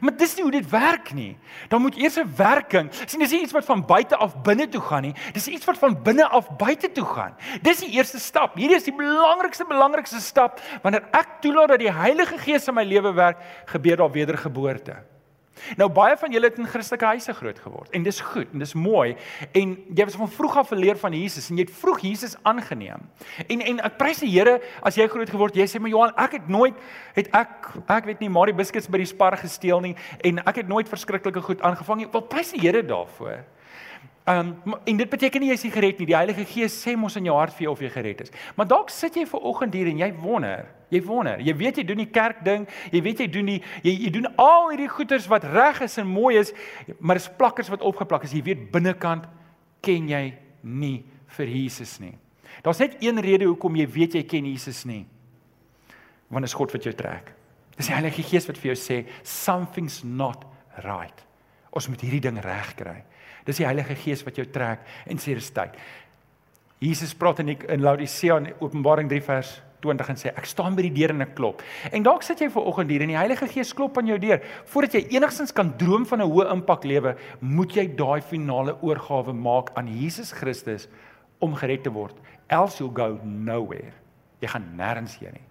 Maar 0.00 0.17
dis 0.21 0.35
nie 0.37 0.45
hoe 0.45 0.52
dit 0.52 0.71
werk 0.71 1.12
nie. 1.17 1.38
Dan 1.69 1.81
moet 1.81 1.97
eers 1.97 2.19
'n 2.19 2.33
werking. 2.37 2.93
sien 3.07 3.19
dis 3.21 3.31
nie 3.31 3.43
iets 3.43 3.52
wat 3.52 3.64
van 3.64 3.87
buite 3.87 4.17
af 4.17 4.43
binne 4.43 4.69
toe 4.69 4.81
gaan 4.81 5.02
nie. 5.02 5.14
Dis 5.33 5.49
iets 5.49 5.64
wat 5.64 5.78
van 5.78 6.02
binne 6.02 6.28
af 6.28 6.57
buite 6.57 6.93
toe 6.93 7.05
gaan. 7.05 7.35
Dis 7.62 7.78
die 7.78 7.90
eerste 7.90 8.19
stap. 8.19 8.55
Hierdie 8.55 8.76
is 8.76 8.85
die 8.85 8.95
belangrikste 8.95 9.64
belangrikste 9.64 10.21
stap 10.21 10.61
wanneer 10.83 11.09
ek 11.11 11.40
toelaat 11.40 11.69
dat 11.69 11.78
die 11.78 11.93
Heilige 11.93 12.38
Gees 12.38 12.69
in 12.69 12.75
my 12.75 12.85
lewe 12.85 13.12
werk, 13.12 13.38
gebeur 13.64 13.97
daar 13.97 14.11
wedergeboorte. 14.11 15.08
Nou 15.81 15.88
baie 15.93 16.17
van 16.17 16.33
julle 16.33 16.50
het 16.50 16.59
in 16.59 16.69
Christelike 16.69 17.05
huise 17.15 17.35
groot 17.35 17.59
geword 17.65 17.95
en 17.97 18.07
dis 18.07 18.21
goed 18.21 18.53
en 18.53 18.65
dis 18.65 18.75
mooi 18.75 19.17
en 19.53 19.75
jy 19.95 20.05
het 20.05 20.17
van 20.17 20.31
vroeg 20.38 20.57
af 20.62 20.73
geleer 20.75 20.99
van 21.00 21.17
Jesus 21.17 21.50
en 21.50 21.61
jy 21.61 21.67
het 21.67 21.75
vroeg 21.75 22.00
Jesus 22.07 22.37
aangeneem. 22.43 23.05
En 23.49 23.61
en 23.61 23.85
ek 23.91 23.99
prys 24.00 24.23
die 24.25 24.31
Here 24.33 24.59
as 24.83 24.99
jy 24.99 25.09
groot 25.09 25.31
geword, 25.31 25.57
jy 25.57 25.67
sê 25.67 25.81
maar 25.81 25.91
Johan, 25.91 26.15
ek 26.17 26.38
het 26.38 26.49
nooit 26.49 26.75
het 27.17 27.31
ek 27.37 27.71
ek 27.87 28.11
weet 28.11 28.21
nie 28.25 28.33
Marie 28.33 28.55
biscuits 28.57 28.88
by 28.88 29.03
die 29.03 29.11
spar 29.11 29.37
gesteel 29.41 29.81
nie 29.85 29.95
en 30.25 30.43
ek 30.45 30.62
het 30.62 30.69
nooit 30.69 30.88
verskriklike 30.88 31.43
goed 31.45 31.62
aangevang 31.62 32.05
nie. 32.05 32.11
Wel 32.12 32.27
prys 32.31 32.53
die 32.55 32.62
Here 32.62 32.83
daarvoor. 32.83 33.45
Ehm 34.28 34.52
um, 34.64 34.75
en 34.85 34.97
dit 34.97 35.08
beteken 35.08 35.40
nie 35.40 35.49
jy 35.49 35.54
is 35.56 35.62
nie 35.64 35.73
gered 35.73 36.00
nie. 36.02 36.06
Die 36.11 36.16
Heilige 36.16 36.44
Gees 36.44 36.75
sê 36.76 36.92
mos 37.00 37.14
in 37.16 37.25
jou 37.25 37.37
hart 37.38 37.54
vir 37.56 37.64
jou 37.64 37.73
of 37.73 37.80
jy 37.80 37.88
gered 37.94 38.26
is. 38.26 38.32
Maar 38.58 38.66
dalk 38.68 38.90
sit 38.92 39.16
jy 39.16 39.25
ver 39.30 39.47
oggend 39.49 39.73
hier 39.73 39.88
en 39.88 40.02
jy 40.02 40.08
wonder, 40.20 40.66
jy 40.92 41.00
wonder. 41.06 41.40
Jy 41.40 41.54
weet 41.56 41.80
jy 41.80 41.85
doen 41.88 42.02
die 42.02 42.11
kerk 42.12 42.42
ding, 42.44 42.66
jy 42.92 43.00
weet 43.06 43.23
jy 43.25 43.28
doen 43.38 43.49
die 43.54 43.56
jy, 43.87 43.94
jy 43.94 44.12
doen 44.18 44.28
al 44.37 44.68
hierdie 44.75 44.90
goeders 44.92 45.30
wat 45.32 45.49
reg 45.49 45.80
is 45.87 45.97
en 46.02 46.11
mooi 46.12 46.35
is, 46.42 46.52
maar 47.00 47.16
dis 47.16 47.30
plakkers 47.40 47.73
wat 47.73 47.87
opgeplak 47.88 48.28
is. 48.28 48.37
Jy 48.37 48.44
weet 48.50 48.68
binnekant 48.75 49.25
ken 49.80 50.12
jy 50.12 50.23
nie 50.61 50.99
vir 51.38 51.56
Jesus 51.56 51.97
nie. 52.02 52.12
Daar's 52.66 52.85
net 52.85 53.00
een 53.00 53.25
rede 53.25 53.49
hoekom 53.49 53.80
jy 53.80 53.88
weet 53.97 54.20
jy 54.20 54.26
ken 54.28 54.52
Jesus 54.52 54.85
nie. 54.85 55.06
Want 56.28 56.44
dit 56.44 56.52
is 56.52 56.58
God 56.58 56.76
wat 56.76 56.85
jou 56.85 56.92
trek. 56.92 57.32
Dis 57.78 57.88
die 57.88 57.97
Heilige 57.97 58.28
Gees 58.28 58.44
wat 58.50 58.61
vir 58.61 58.75
jou 58.75 58.80
sê 58.80 59.06
something's 59.23 60.02
not 60.04 60.44
right. 60.85 61.25
Ons 61.73 61.88
moet 61.88 62.04
hierdie 62.04 62.26
ding 62.28 62.37
regkry. 62.44 63.06
Dis 63.49 63.62
die 63.62 63.67
Heilige 63.67 63.97
Gees 63.97 64.25
wat 64.26 64.37
jou 64.37 64.45
trek 64.52 64.85
en 65.09 65.21
sê 65.21 65.37
dis 65.38 65.55
tyd. 65.57 65.78
Jesus 66.85 67.14
praat 67.17 67.40
in 67.43 67.57
in 67.57 67.83
Laodicea 67.83 68.37
in 68.38 68.52
Openbaring 68.61 69.09
3 69.11 69.25
vers 69.25 69.57
20 69.83 70.11
en 70.12 70.19
sê 70.19 70.31
ek 70.35 70.47
staan 70.50 70.76
by 70.76 70.85
die 70.88 70.95
deur 70.95 71.14
en 71.14 71.25
ek 71.25 71.35
klop. 71.38 71.62
En 71.95 72.05
dalk 72.07 72.25
sit 72.26 72.40
jy 72.43 72.49
ver 72.52 72.67
oggend 72.71 72.90
hier 72.90 73.05
en 73.05 73.12
die 73.12 73.19
Heilige 73.19 73.49
Gees 73.50 73.73
klop 73.76 73.99
aan 73.99 74.11
jou 74.11 74.19
deur. 74.23 74.43
Voordat 74.71 74.99
jy 74.99 75.05
enigstens 75.17 75.55
kan 75.55 75.73
droom 75.78 76.07
van 76.07 76.21
'n 76.23 76.31
hoë 76.31 76.50
impak 76.52 76.85
lewe, 76.85 77.17
moet 77.40 77.76
jy 77.76 77.87
daai 77.97 78.21
finale 78.21 78.76
oorgawe 78.83 79.33
maak 79.33 79.71
aan 79.76 79.88
Jesus 79.88 80.33
Christus 80.33 80.88
om 81.40 81.55
gered 81.55 81.85
te 81.85 81.90
word. 81.90 82.17
Else 82.49 82.78
you'll 82.78 82.95
go 82.95 83.19
nowhere. 83.25 83.93
Jy 84.40 84.49
gaan 84.49 84.75
nêrens 84.76 85.19
heen 85.19 85.33
nie. 85.33 85.47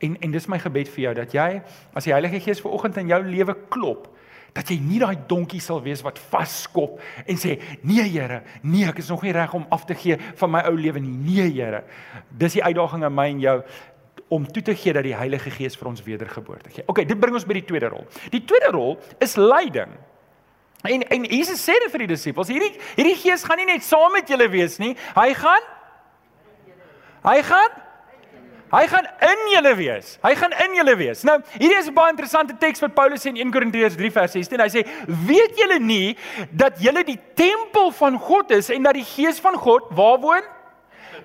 En 0.00 0.16
en 0.20 0.30
dis 0.30 0.48
my 0.48 0.58
gebed 0.58 0.88
vir 0.88 1.02
jou 1.02 1.14
dat 1.14 1.32
jy 1.32 1.62
as 1.94 2.04
die 2.04 2.12
Heilige 2.12 2.40
Gees 2.40 2.60
ver 2.60 2.72
oggend 2.72 2.96
in 2.96 3.08
jou 3.08 3.22
lewe 3.22 3.54
klop, 3.68 4.09
dat 4.56 4.70
jy 4.70 4.78
nie 4.82 4.98
daai 5.02 5.16
donkie 5.30 5.60
sal 5.62 5.82
wees 5.84 6.02
wat 6.06 6.18
vaskop 6.30 7.00
en 7.26 7.38
sê 7.40 7.58
nee 7.86 8.06
Here, 8.10 8.42
nee 8.62 8.88
ek 8.88 8.98
is 9.02 9.10
nog 9.12 9.22
nie 9.22 9.34
reg 9.36 9.54
om 9.54 9.66
af 9.70 9.86
te 9.86 9.94
gee 9.94 10.18
van 10.40 10.50
my 10.50 10.64
ou 10.68 10.74
lewe 10.78 11.00
nie. 11.02 11.14
Nee 11.14 11.50
Here. 11.54 11.84
Dis 12.30 12.58
die 12.58 12.64
uitdaging 12.64 13.04
aan 13.06 13.14
my 13.14 13.28
en 13.30 13.42
jou 13.44 13.56
om 14.30 14.46
toe 14.46 14.62
te 14.62 14.76
gee 14.78 14.94
dat 14.94 15.06
die 15.06 15.16
Heilige 15.16 15.50
Gees 15.50 15.76
vir 15.78 15.90
ons 15.90 16.02
wedergeboorte 16.06 16.70
gee. 16.70 16.86
Okay, 16.86 17.04
dit 17.04 17.18
bring 17.18 17.34
ons 17.34 17.46
by 17.46 17.56
die 17.58 17.66
tweede 17.66 17.90
rol. 17.90 18.06
Die 18.30 18.44
tweede 18.46 18.70
rol 18.74 18.96
is 19.18 19.34
leiding. 19.40 19.90
En 20.86 21.02
en 21.02 21.26
Jesus 21.28 21.60
sê 21.60 21.74
dit 21.82 21.92
vir 21.92 22.06
die 22.06 22.12
disippels, 22.14 22.48
hierdie 22.48 22.72
hierdie 22.94 23.18
Gees 23.18 23.44
gaan 23.44 23.60
nie 23.60 23.68
net 23.68 23.84
saam 23.84 24.14
met 24.14 24.30
julle 24.30 24.48
wees 24.52 24.78
nie. 24.82 24.94
Hy 25.18 25.30
gaan 25.38 25.68
Hy 27.20 27.42
gaan 27.44 27.74
Hy 28.70 28.86
gaan 28.86 29.06
in 29.26 29.40
julle 29.50 29.72
wees. 29.74 30.12
Hy 30.22 30.30
gaan 30.38 30.52
in 30.64 30.76
julle 30.78 30.94
wees. 31.00 31.24
Nou, 31.26 31.40
hierdie 31.56 31.78
is 31.78 31.88
'n 31.88 31.94
baie 31.94 32.10
interessante 32.10 32.54
teks 32.54 32.80
wat 32.80 32.94
Paulus 32.94 33.22
sê 33.22 33.28
in 33.34 33.36
1 33.36 33.50
Korintiërs 33.50 33.96
3 33.96 34.10
vers 34.10 34.32
16. 34.32 34.60
Hy 34.60 34.68
sê: 34.68 34.86
"Weet 35.26 35.58
julle 35.58 35.78
nie 35.80 36.16
dat 36.52 36.78
julle 36.78 37.02
die 37.04 37.18
tempel 37.34 37.90
van 37.90 38.18
God 38.18 38.50
is 38.50 38.70
en 38.70 38.82
dat 38.82 38.94
die 38.94 39.04
Gees 39.04 39.40
van 39.40 39.54
God 39.54 39.82
waar 39.90 40.18
woon?" 40.20 40.42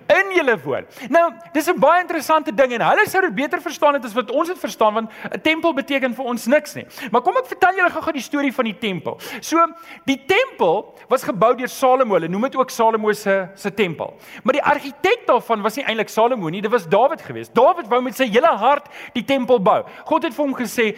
In 0.07 0.31
julle 0.35 0.55
woon. 0.63 0.85
Nou, 1.09 1.33
dis 1.53 1.67
'n 1.67 1.79
baie 1.79 2.01
interessante 2.01 2.53
ding 2.53 2.73
en 2.73 2.81
hulle 2.81 3.07
sou 3.09 3.21
dit 3.21 3.35
beter 3.35 3.61
verstaan 3.61 3.93
het 3.93 4.05
as 4.05 4.13
wat 4.13 4.31
ons 4.31 4.47
dit 4.47 4.59
verstaan 4.59 4.93
want 4.93 5.09
'n 5.31 5.41
tempel 5.41 5.73
beteken 5.73 6.13
vir 6.13 6.25
ons 6.25 6.45
niks 6.45 6.75
nie. 6.75 6.85
Maar 7.11 7.21
kom 7.21 7.37
ek 7.37 7.47
vertel 7.47 7.75
julle 7.75 7.89
gou-gou 7.89 8.13
die 8.13 8.21
storie 8.21 8.53
van 8.53 8.65
die 8.65 8.77
tempel. 8.77 9.17
So, 9.41 9.57
die 10.05 10.21
tempel 10.25 10.95
was 11.09 11.23
gebou 11.23 11.55
deur 11.55 11.67
Salomo. 11.67 12.13
Hulle 12.13 12.27
noem 12.27 12.41
dit 12.41 12.55
ook 12.55 12.69
Salomo 12.69 13.13
se 13.13 13.47
se 13.55 13.73
tempel. 13.73 14.13
Maar 14.43 14.53
die 14.53 14.63
argitek 14.63 15.25
daarvan 15.25 15.61
was 15.61 15.75
nie 15.75 15.85
eintlik 15.85 16.09
Salomo 16.09 16.49
nie, 16.49 16.61
dit 16.61 16.71
was 16.71 16.87
Dawid 16.87 17.21
geweest. 17.21 17.53
Dawid 17.53 17.87
wou 17.87 18.01
met 18.01 18.15
sy 18.15 18.25
hele 18.25 18.57
hart 18.57 18.87
die 19.13 19.23
tempel 19.23 19.59
bou. 19.59 19.83
God 20.05 20.23
het 20.23 20.33
vir 20.33 20.45
hom 20.45 20.55
gesê, 20.55 20.97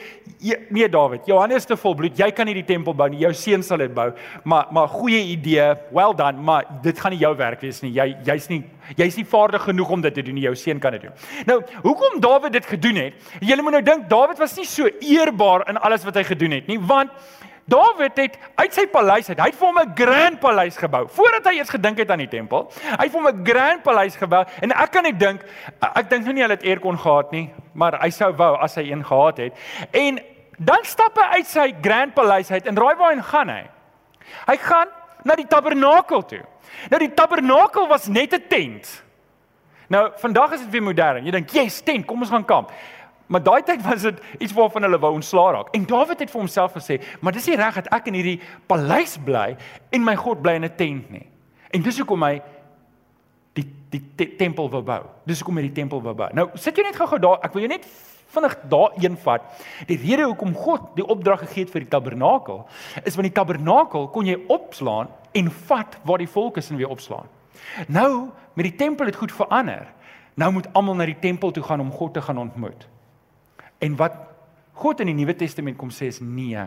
"Nee 0.70 0.89
Dawid, 0.89 1.26
Johannes 1.26 1.65
te 1.65 1.78
volbloed, 1.78 2.17
jy 2.17 2.32
kan 2.32 2.46
nie 2.46 2.54
die 2.54 2.65
tempel 2.65 2.93
bou 2.93 3.10
nie. 3.10 3.20
Jou 3.20 3.34
seun 3.34 3.63
sal 3.63 3.78
dit 3.78 3.93
bou." 3.93 4.13
Maar 4.43 4.67
maar 4.72 4.88
goeie 4.88 5.22
idee, 5.24 5.76
well 5.91 6.13
done, 6.13 6.41
maar 6.41 6.65
dit 6.82 7.00
gaan 7.00 7.12
nie 7.12 7.20
jou 7.20 7.36
werk 7.36 7.62
wees 7.62 7.82
nie. 7.82 7.91
Jy 7.91 8.17
jy's 8.24 8.50
nie 8.50 8.63
Jy's 8.95 9.15
nie 9.15 9.26
vaardig 9.26 9.63
genoeg 9.63 9.89
om 9.89 10.02
dit 10.02 10.13
te 10.13 10.21
doen. 10.21 10.38
Jou 10.38 10.56
seun 10.56 10.80
kan 10.80 10.91
dit 10.91 11.02
doen. 11.02 11.12
Nou, 11.45 11.62
hoekom 11.84 12.19
Dawid 12.19 12.54
dit 12.54 12.65
gedoen 12.65 12.95
het? 12.95 13.13
Julle 13.39 13.62
moet 13.62 13.71
nou 13.71 13.84
dink 13.84 14.10
Dawid 14.10 14.38
was 14.38 14.56
nie 14.56 14.65
so 14.65 14.88
eerbaar 15.00 15.67
in 15.69 15.78
alles 15.78 16.04
wat 16.08 16.15
hy 16.15 16.23
gedoen 16.23 16.52
het 16.52 16.67
nie, 16.67 16.80
want 16.80 17.12
Dawid 17.67 18.15
het 18.15 18.38
uit 18.56 18.73
sy 18.73 18.86
paleis 18.88 19.28
uit, 19.28 19.39
hy 19.39 19.50
het 19.50 19.58
vir 19.60 19.67
hom 19.67 19.80
'n 19.82 19.95
grand 19.95 20.39
paleis 20.39 20.78
gebou 20.78 21.04
voordat 21.12 21.50
hy 21.50 21.58
eers 21.58 21.69
gedink 21.69 21.97
het 21.97 22.12
aan 22.12 22.23
die 22.23 22.32
tempel. 22.32 22.71
Hy 22.82 23.04
het 23.04 23.12
vir 23.12 23.19
hom 23.19 23.28
'n 23.28 23.45
grand 23.45 23.84
paleis 23.84 24.15
gebou 24.15 24.45
en 24.62 24.71
ek 24.71 24.91
kan 24.91 25.04
net 25.04 25.19
dink, 25.19 25.41
ek 25.82 26.10
dink 26.10 26.23
nou 26.23 26.34
nie 26.34 26.43
hy 26.43 26.50
het 26.50 26.63
aircon 26.63 26.97
gehad 26.97 27.32
nie, 27.32 27.54
maar 27.73 28.00
hy 28.00 28.10
sou 28.10 28.32
wou 28.32 28.56
as 28.56 28.76
hy 28.76 28.91
een 28.91 29.04
gehad 29.04 29.38
het. 29.38 29.54
En 29.91 30.19
dan 30.58 30.84
stap 30.84 31.17
hy 31.17 31.38
uit 31.38 31.47
sy 31.47 31.76
grand 31.82 32.13
paleis 32.13 32.52
uit 32.52 32.65
en 32.65 32.76
raai 32.76 32.95
waarheen 32.95 33.23
gaan 33.23 33.50
hy? 33.50 33.69
Hy 34.47 34.58
gaan 34.58 34.88
na 35.23 35.36
die 35.36 35.47
tabernakel 35.47 36.26
toe. 36.26 36.43
Nou 36.89 36.99
die 36.99 37.13
tabernakel 37.13 37.88
was 37.88 38.08
net 38.08 38.34
'n 38.34 38.47
tent. 38.47 39.03
Nou 39.88 40.12
vandag 40.15 40.51
is 40.51 40.60
dit 40.60 40.69
weer 40.69 40.84
modern. 40.84 41.25
Jy 41.25 41.32
dink, 41.32 41.49
"Yes, 41.49 41.82
tent, 41.82 42.06
kom 42.06 42.19
ons 42.19 42.30
gaan 42.30 42.45
kamp." 42.45 42.71
Maar 43.27 43.43
daai 43.43 43.63
tyd 43.63 43.82
was 43.84 44.01
dit 44.01 44.19
iets 44.39 44.53
waarvan 44.53 44.82
hulle 44.82 44.99
wou 44.99 45.13
ontslaa 45.13 45.51
raak. 45.51 45.73
En 45.75 45.86
Dawid 45.86 46.19
het 46.19 46.32
vir 46.32 46.39
homself 46.39 46.73
gesê, 46.73 47.01
"Maar 47.19 47.32
dis 47.32 47.47
nie 47.47 47.56
reg 47.56 47.75
dat 47.75 47.88
ek 47.88 48.08
in 48.08 48.13
hierdie 48.13 48.41
paleis 48.65 49.17
bly 49.17 49.58
en 49.89 50.03
my 50.03 50.15
God 50.15 50.41
bly 50.41 50.53
in 50.53 50.63
'n 50.63 50.75
tent 50.75 51.10
nie." 51.10 51.27
En 51.71 51.82
dis 51.82 51.97
hoekom 51.97 52.23
hy 52.23 52.41
die 53.53 53.65
die, 53.89 54.01
die 54.15 54.36
tempel 54.36 54.69
wou 54.69 54.82
bou. 54.82 55.03
Dis 55.25 55.39
hoekom 55.39 55.58
hy 55.58 55.62
die 55.62 55.71
tempel 55.82 56.01
wou 56.01 56.13
bou. 56.13 56.30
Nou, 56.34 56.49
sit 56.53 56.77
jy 56.77 56.84
net 56.84 56.95
gou-gou 56.95 57.19
daar. 57.19 57.39
Ek 57.43 57.53
wil 57.53 57.62
jou 57.62 57.69
net 57.69 57.86
vinnig 58.28 58.58
daar 58.70 58.92
een 58.96 59.18
vat. 59.18 59.42
Die 59.88 59.98
rede 59.98 60.24
hoekom 60.24 60.56
God 60.56 60.82
die 60.96 61.06
opdrag 61.06 61.40
gegee 61.40 61.63
het 61.63 61.74
vir 61.74 61.86
die 61.86 61.92
tabernakel 61.92 62.66
is 63.04 63.16
want 63.16 63.28
die 63.28 63.36
tabernakel 63.36 64.08
kon 64.13 64.26
jy 64.26 64.38
opslaan 64.48 65.12
en 65.32 65.52
vat 65.52 65.98
waar 66.04 66.18
die 66.18 66.30
volk 66.30 66.58
is 66.58 66.70
en 66.70 66.80
weer 66.80 66.90
opslaan. 66.90 67.28
Nou 67.88 68.30
met 68.54 68.66
die 68.66 68.76
tempel 68.76 69.06
het 69.06 69.16
goed 69.16 69.32
verander. 69.32 69.88
Nou 70.34 70.52
moet 70.52 70.68
almal 70.74 70.96
na 70.96 71.06
die 71.06 71.20
tempel 71.20 71.52
toe 71.52 71.63
gaan 71.63 71.80
om 71.80 71.92
God 71.92 72.13
te 72.13 72.22
gaan 72.22 72.38
ontmoet. 72.38 72.88
En 73.78 73.96
wat 73.96 74.13
God 74.78 75.02
in 75.02 75.10
die 75.10 75.16
Nuwe 75.18 75.34
Testament 75.38 75.78
kom 75.80 75.90
sê 75.94 76.08
is 76.12 76.20
nee, 76.22 76.62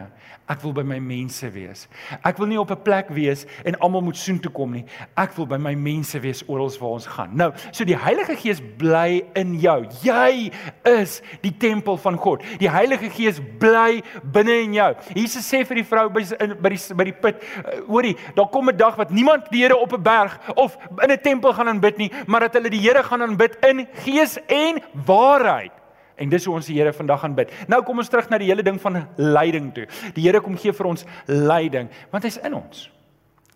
ek 0.50 0.64
wil 0.64 0.72
by 0.74 0.82
my 0.86 0.98
mense 0.98 1.46
wees. 1.54 1.86
Ek 2.26 2.40
wil 2.42 2.50
nie 2.50 2.58
op 2.58 2.70
'n 2.74 2.82
plek 2.82 3.10
wees 3.14 3.46
en 3.64 3.78
almal 3.78 4.02
moet 4.02 4.16
soen 4.16 4.40
toe 4.40 4.50
kom 4.50 4.72
nie. 4.72 4.84
Ek 5.16 5.36
wil 5.36 5.46
by 5.46 5.56
my 5.56 5.74
mense 5.74 6.18
wees 6.18 6.42
oral 6.48 6.70
waar 6.80 6.96
ons 6.98 7.06
gaan. 7.06 7.36
Nou, 7.36 7.52
so 7.70 7.84
die 7.84 7.96
Heilige 7.96 8.36
Gees 8.36 8.60
bly 8.78 9.22
in 9.34 9.54
jou. 9.60 9.86
Jy 10.02 10.50
is 10.84 11.22
die 11.42 11.56
tempel 11.56 11.96
van 11.96 12.16
God. 12.16 12.42
Die 12.58 12.70
Heilige 12.70 13.10
Gees 13.10 13.40
bly 13.58 14.02
binne 14.32 14.62
in 14.64 14.74
jou. 14.74 14.94
Jesus 15.14 15.46
sê 15.46 15.64
vir 15.64 15.76
die 15.76 15.84
vrou 15.86 16.08
by 16.10 16.22
by 16.60 16.68
die 16.68 16.94
by 16.94 17.04
die 17.04 17.12
put, 17.12 17.42
uh, 17.64 17.80
hoorie, 17.86 18.16
daar 18.34 18.50
kom 18.50 18.68
'n 18.68 18.76
dag 18.76 18.96
wat 18.96 19.10
niemand 19.10 19.50
die 19.50 19.60
Here 19.60 19.76
op 19.76 19.92
'n 19.92 20.02
berg 20.02 20.38
of 20.56 20.76
in 21.02 21.10
'n 21.10 21.20
tempel 21.22 21.52
gaan 21.52 21.68
aanbid 21.68 21.98
nie, 21.98 22.10
maar 22.26 22.40
dat 22.40 22.54
hulle 22.54 22.70
die 22.70 22.80
Here 22.80 23.02
gaan 23.02 23.22
aanbid 23.22 23.56
in 23.64 23.86
gees 24.04 24.38
en 24.48 24.82
waarheid. 25.06 25.79
En 26.20 26.28
dis 26.28 26.44
hoe 26.44 26.54
ons 26.54 26.66
die 26.68 26.76
Here 26.76 26.92
vandag 26.92 27.22
gaan 27.24 27.34
bid. 27.34 27.52
Nou 27.68 27.80
kom 27.86 28.02
ons 28.02 28.10
terug 28.12 28.28
na 28.28 28.38
die 28.40 28.50
hele 28.50 28.64
ding 28.66 28.80
van 28.80 29.00
leiding 29.16 29.70
toe. 29.76 29.86
Die 30.16 30.26
Here 30.26 30.42
kom 30.44 30.58
gee 30.60 30.72
vir 30.76 30.90
ons 30.90 31.06
leiding, 31.26 31.88
want 32.12 32.26
hy's 32.28 32.36
in 32.44 32.56
ons. 32.58 32.90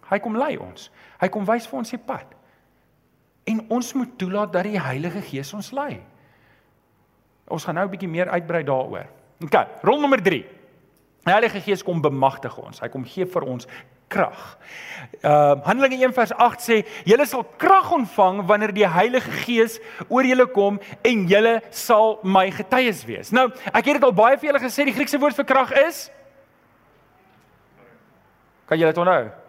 Hy 0.08 0.18
kom 0.24 0.36
lei 0.40 0.54
ons. 0.60 0.88
Hy 1.20 1.28
kom 1.32 1.44
wys 1.48 1.68
vir 1.68 1.80
ons 1.82 1.92
die 1.92 2.00
pad. 2.00 2.32
En 3.48 3.60
ons 3.76 3.92
moet 3.98 4.18
toelaat 4.18 4.52
dat 4.52 4.64
die 4.68 4.80
Heilige 4.80 5.20
Gees 5.28 5.52
ons 5.56 5.70
lei. 5.76 6.00
Ons 7.52 7.64
gaan 7.64 7.76
nou 7.76 7.84
'n 7.84 7.90
bietjie 7.90 8.08
meer 8.08 8.28
uitbrei 8.28 8.62
daaroor. 8.64 9.06
OK, 9.44 9.56
rol 9.82 10.00
nommer 10.00 10.22
3. 10.22 10.44
Die 11.24 11.32
Heilige 11.32 11.60
Gees 11.60 11.82
kom 11.82 12.00
bemagtig 12.00 12.56
ons. 12.58 12.80
Hy 12.80 12.88
kom 12.88 13.04
gee 13.04 13.26
vir 13.26 13.42
ons 13.42 13.66
krag. 14.08 14.56
Uh 15.24 15.60
Handelinge 15.64 16.00
1 16.04 16.12
vers 16.16 16.32
8 16.32 16.64
sê 16.64 16.80
julle 17.08 17.26
sal 17.26 17.44
krag 17.60 17.92
ontvang 17.92 18.42
wanneer 18.48 18.74
die 18.74 18.88
Heilige 18.88 19.30
Gees 19.44 19.78
oor 20.08 20.26
julle 20.26 20.46
kom 20.46 20.80
en 21.02 21.24
julle 21.30 21.60
sal 21.70 22.18
my 22.22 22.50
getuies 22.50 23.04
wees. 23.08 23.32
Nou, 23.32 23.48
ek 23.72 23.84
het 23.84 24.00
dit 24.00 24.04
al 24.04 24.16
baie 24.16 24.36
vir 24.38 24.50
julle 24.50 24.62
gesê, 24.64 24.84
die 24.84 24.96
Griekse 24.96 25.20
woord 25.20 25.36
vir 25.36 25.48
krag 25.48 25.72
is 25.86 26.06
Kan 28.64 28.80
julle 28.80 28.92
dit 28.94 29.00
onthou? 29.00 29.43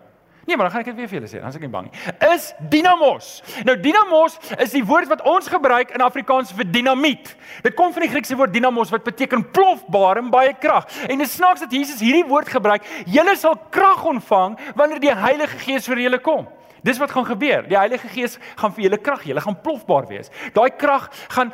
Nee, 0.45 0.55
maar 0.55 0.65
dan 0.65 0.71
gaan 0.71 0.83
ek 0.83 0.91
dit 0.91 0.95
weer 0.95 1.07
vir 1.09 1.17
julle 1.17 1.29
sê, 1.29 1.39
dan 1.41 1.49
is 1.49 1.55
ek 1.57 1.63
nie 1.65 1.71
bang 1.73 1.87
nie. 1.87 2.01
Is 2.29 2.51
dinamos. 2.69 3.29
Nou 3.65 3.73
dinamos 3.81 4.35
is 4.61 4.75
die 4.75 4.83
woord 4.85 5.09
wat 5.09 5.23
ons 5.25 5.47
gebruik 5.49 5.95
in 5.97 6.03
Afrikaans 6.05 6.51
vir 6.53 6.67
dinamiet. 6.69 7.31
Dit 7.65 7.73
kom 7.73 7.93
van 7.95 8.05
die 8.05 8.11
Griekse 8.11 8.37
woord 8.37 8.53
dinamos 8.53 8.93
wat 8.93 9.07
beteken 9.07 9.47
plofbaar 9.55 10.21
en 10.21 10.29
baie 10.33 10.53
krag. 10.53 10.85
En 11.09 11.17
dit 11.17 11.31
snaaks 11.31 11.65
dat 11.65 11.73
Jesus 11.73 12.03
hierdie 12.03 12.27
woord 12.29 12.51
gebruik. 12.53 12.85
Julle 13.09 13.33
sal 13.41 13.57
krag 13.73 14.05
ontvang 14.05 14.59
wanneer 14.77 15.01
die 15.01 15.15
Heilige 15.17 15.57
Gees 15.65 15.89
vir 15.89 16.03
julle 16.05 16.21
kom. 16.21 16.45
Dis 16.85 17.01
wat 17.01 17.09
gaan 17.15 17.25
gebeur. 17.25 17.65
Die 17.65 17.77
Heilige 17.79 18.11
Gees 18.13 18.37
gaan 18.59 18.73
vir 18.75 18.85
julle 18.85 19.01
krag 19.01 19.23
gee. 19.23 19.33
Julle 19.33 19.41
gaan 19.41 19.57
plofbaar 19.65 20.05
wees. 20.11 20.29
Daai 20.53 20.69
krag 20.77 21.09
gaan 21.33 21.53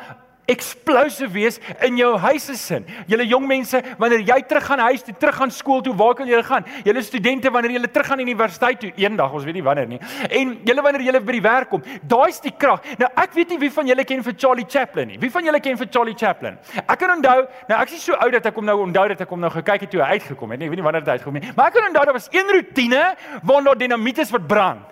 explosive 0.50 1.30
wees 1.32 1.58
in 1.86 1.96
jou 1.96 2.10
huise 2.18 2.56
sin. 2.58 2.86
Julle 3.10 3.26
jong 3.30 3.46
mense, 3.46 3.78
wanneer 4.00 4.24
jy 4.26 4.38
terug 4.50 4.66
gaan 4.66 4.82
huis 4.88 5.04
toe, 5.06 5.14
terug 5.18 5.36
gaan 5.38 5.52
skool 5.54 5.82
toe, 5.86 5.94
waar 5.96 6.16
kan 6.18 6.28
julle 6.28 6.42
gaan? 6.46 6.66
Julle 6.86 7.02
studente 7.06 7.50
wanneer 7.50 7.76
julle 7.76 7.90
terug 7.90 8.10
gaan 8.10 8.20
universiteit 8.24 8.80
toe, 8.82 8.92
eendag, 9.00 9.32
ons 9.32 9.46
weet 9.46 9.58
nie 9.58 9.64
wanneer 9.64 9.88
nie. 9.90 10.00
En 10.28 10.54
julle 10.66 10.84
wanneer 10.84 11.06
julle 11.08 11.22
by 11.22 11.36
die 11.38 11.44
werk 11.44 11.70
kom, 11.72 11.86
daai's 12.10 12.40
die 12.42 12.54
krag. 12.58 12.84
Nou 13.00 13.10
ek 13.22 13.36
weet 13.38 13.54
nie 13.54 13.60
wie 13.62 13.72
van 13.72 13.90
julle 13.92 14.06
ken 14.08 14.24
vir 14.26 14.38
Charlie 14.44 14.68
Chaplin 14.68 15.12
nie. 15.14 15.20
Wie 15.22 15.30
van 15.32 15.46
julle 15.46 15.62
ken 15.62 15.78
vir 15.80 15.90
Charlie 15.94 16.18
Chaplin? 16.18 16.58
Ek 16.82 16.98
kan 17.00 17.16
onthou, 17.16 17.46
nou 17.70 17.80
ek 17.80 17.94
is 17.94 18.06
so 18.10 18.18
oud 18.18 18.38
dat 18.38 18.50
ek 18.50 18.58
hom 18.58 18.66
nou 18.68 18.78
onthou 18.86 19.08
dat 19.14 19.26
ek 19.26 19.34
hom 19.34 19.42
nou 19.42 19.52
gekyk 19.54 19.86
het 19.86 19.94
toe 19.94 20.02
hy 20.02 20.18
uitgekom 20.18 20.54
het. 20.54 20.62
Nee, 20.62 20.68
ek 20.68 20.74
weet 20.74 20.82
nie 20.82 20.88
wanneer 20.90 21.06
dit 21.06 21.14
uitgekom 21.16 21.38
nie. 21.38 21.52
Maar 21.54 21.70
ek 21.70 21.78
kan 21.78 21.90
onthou 21.90 22.06
daar 22.08 22.18
was 22.18 22.30
een 22.34 22.56
roetine 22.58 23.04
waar 23.42 23.68
daar 23.70 23.78
dinamiet 23.78 24.24
is 24.26 24.34
wat 24.34 24.48
brand. 24.50 24.91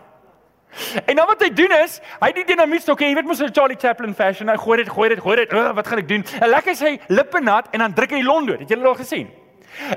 En 1.07 1.17
dan 1.17 1.27
wat 1.27 1.43
hy 1.43 1.51
doen 1.55 1.73
is, 1.83 1.99
hy 2.21 2.31
die 2.37 2.45
dinamietstokke, 2.45 3.05
jy 3.05 3.15
weet 3.19 3.27
mos 3.27 3.41
'n 3.43 3.53
Charlie 3.53 3.79
Chaplin 3.79 4.15
fashion, 4.15 4.49
hy 4.49 4.57
gooi 4.57 4.77
dit, 4.83 4.89
gooi 4.89 5.09
dit, 5.09 5.21
gooi 5.21 5.37
dit. 5.37 5.53
Uh, 5.53 5.73
wat 5.75 5.87
gaan 5.87 5.99
ek 5.99 6.09
doen? 6.09 6.25
En 6.41 6.49
lekker 6.49 6.77
sy 6.77 6.99
lippe 7.09 7.41
nat 7.41 7.69
en 7.73 7.79
dan 7.79 7.95
druk 7.95 8.11
hy 8.11 8.23
die 8.23 8.29
lont 8.29 8.47
dood. 8.47 8.61
Het 8.61 8.69
julle 8.69 8.89
al 8.89 8.95
gesien? 8.95 9.29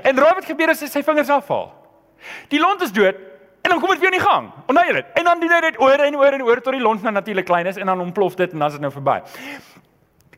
En 0.02 0.16
raai 0.16 0.34
wat 0.34 0.44
gebeur 0.44 0.70
as 0.70 0.80
hy 0.80 0.86
sy 0.86 1.02
vingers 1.02 1.30
afhaal? 1.30 1.72
Die 2.48 2.60
lont 2.60 2.82
is 2.82 2.92
dood 2.92 3.16
en 3.64 3.70
dan 3.70 3.80
kom 3.80 3.90
dit 3.90 3.98
weer 3.98 4.12
in 4.12 4.18
die 4.18 4.26
gang. 4.26 4.50
Onthou 4.66 4.86
julle? 4.86 5.04
En 5.14 5.24
dan 5.24 5.40
doen 5.40 5.52
hy 5.52 5.60
dit 5.60 5.80
oor 5.80 6.04
en 6.06 6.16
oor 6.16 6.32
en 6.32 6.42
oor 6.42 6.60
tot 6.60 6.72
die 6.72 6.82
lont 6.82 7.02
nou 7.02 7.12
natuurlik 7.12 7.46
klein 7.46 7.66
is 7.66 7.76
en 7.76 7.86
dan 7.86 8.00
ontplof 8.00 8.34
dit 8.34 8.52
en 8.52 8.58
dan 8.58 8.68
is 8.68 8.76
dit 8.76 8.82
nou 8.82 8.92
verby. 8.92 9.20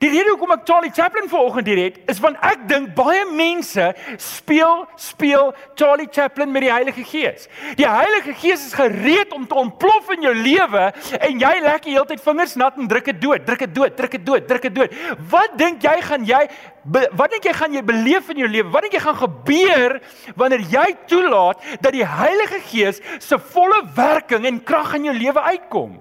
Die 0.02 0.10
rede 0.12 0.32
hoekom 0.34 0.52
ek 0.52 0.64
Charlie 0.68 0.92
Chaplin 0.92 1.28
vanoggend 1.30 1.68
hier 1.70 1.80
het, 1.80 1.96
is 2.10 2.20
want 2.20 2.36
ek 2.44 2.66
dink 2.68 2.92
baie 2.96 3.22
mense 3.30 3.88
speel 4.20 4.84
speel 5.00 5.52
Charlie 5.78 6.08
Chaplin 6.12 6.52
met 6.52 6.66
die 6.66 6.72
Heilige 6.72 7.04
Gees. 7.06 7.46
Die 7.78 7.88
Heilige 7.88 8.34
Gees 8.36 8.66
is 8.68 8.76
gereed 8.76 9.32
om 9.36 9.46
te 9.48 9.56
ontplof 9.56 10.10
in 10.16 10.26
jou 10.28 10.34
lewe 10.36 10.86
en 11.20 11.40
jy 11.40 11.52
lekker 11.64 11.92
heeltyd 11.94 12.24
vingers 12.24 12.56
nat 12.60 12.76
en 12.76 12.88
druk 12.90 13.08
dit 13.12 13.20
dood, 13.22 13.44
druk 13.48 13.64
dit 13.64 13.74
dood, 13.74 13.96
druk 13.96 14.16
dit 14.18 14.26
dood, 14.26 14.48
druk 14.48 14.68
dit 14.68 14.76
dood. 14.80 14.96
Wat 15.32 15.56
dink 15.60 15.84
jy 15.86 15.98
gaan 16.04 16.26
jy 16.28 16.42
wat 16.86 17.32
dink 17.32 17.42
jy 17.48 17.50
gaan 17.56 17.72
jy 17.74 17.82
beleef 17.82 18.28
in 18.30 18.44
jou 18.44 18.48
lewe? 18.50 18.70
Wat 18.70 18.84
dink 18.86 18.94
jy 18.94 19.02
gaan 19.02 19.18
gebeur 19.18 19.96
wanneer 20.38 20.62
jy 20.70 20.86
toelaat 21.10 21.64
dat 21.82 21.96
die 21.96 22.06
Heilige 22.06 22.60
Gees 22.68 23.00
se 23.18 23.40
volle 23.52 23.80
werking 23.96 24.46
en 24.46 24.62
krag 24.62 24.94
in 25.00 25.08
jou 25.10 25.16
lewe 25.16 25.42
uitkom? 25.56 25.96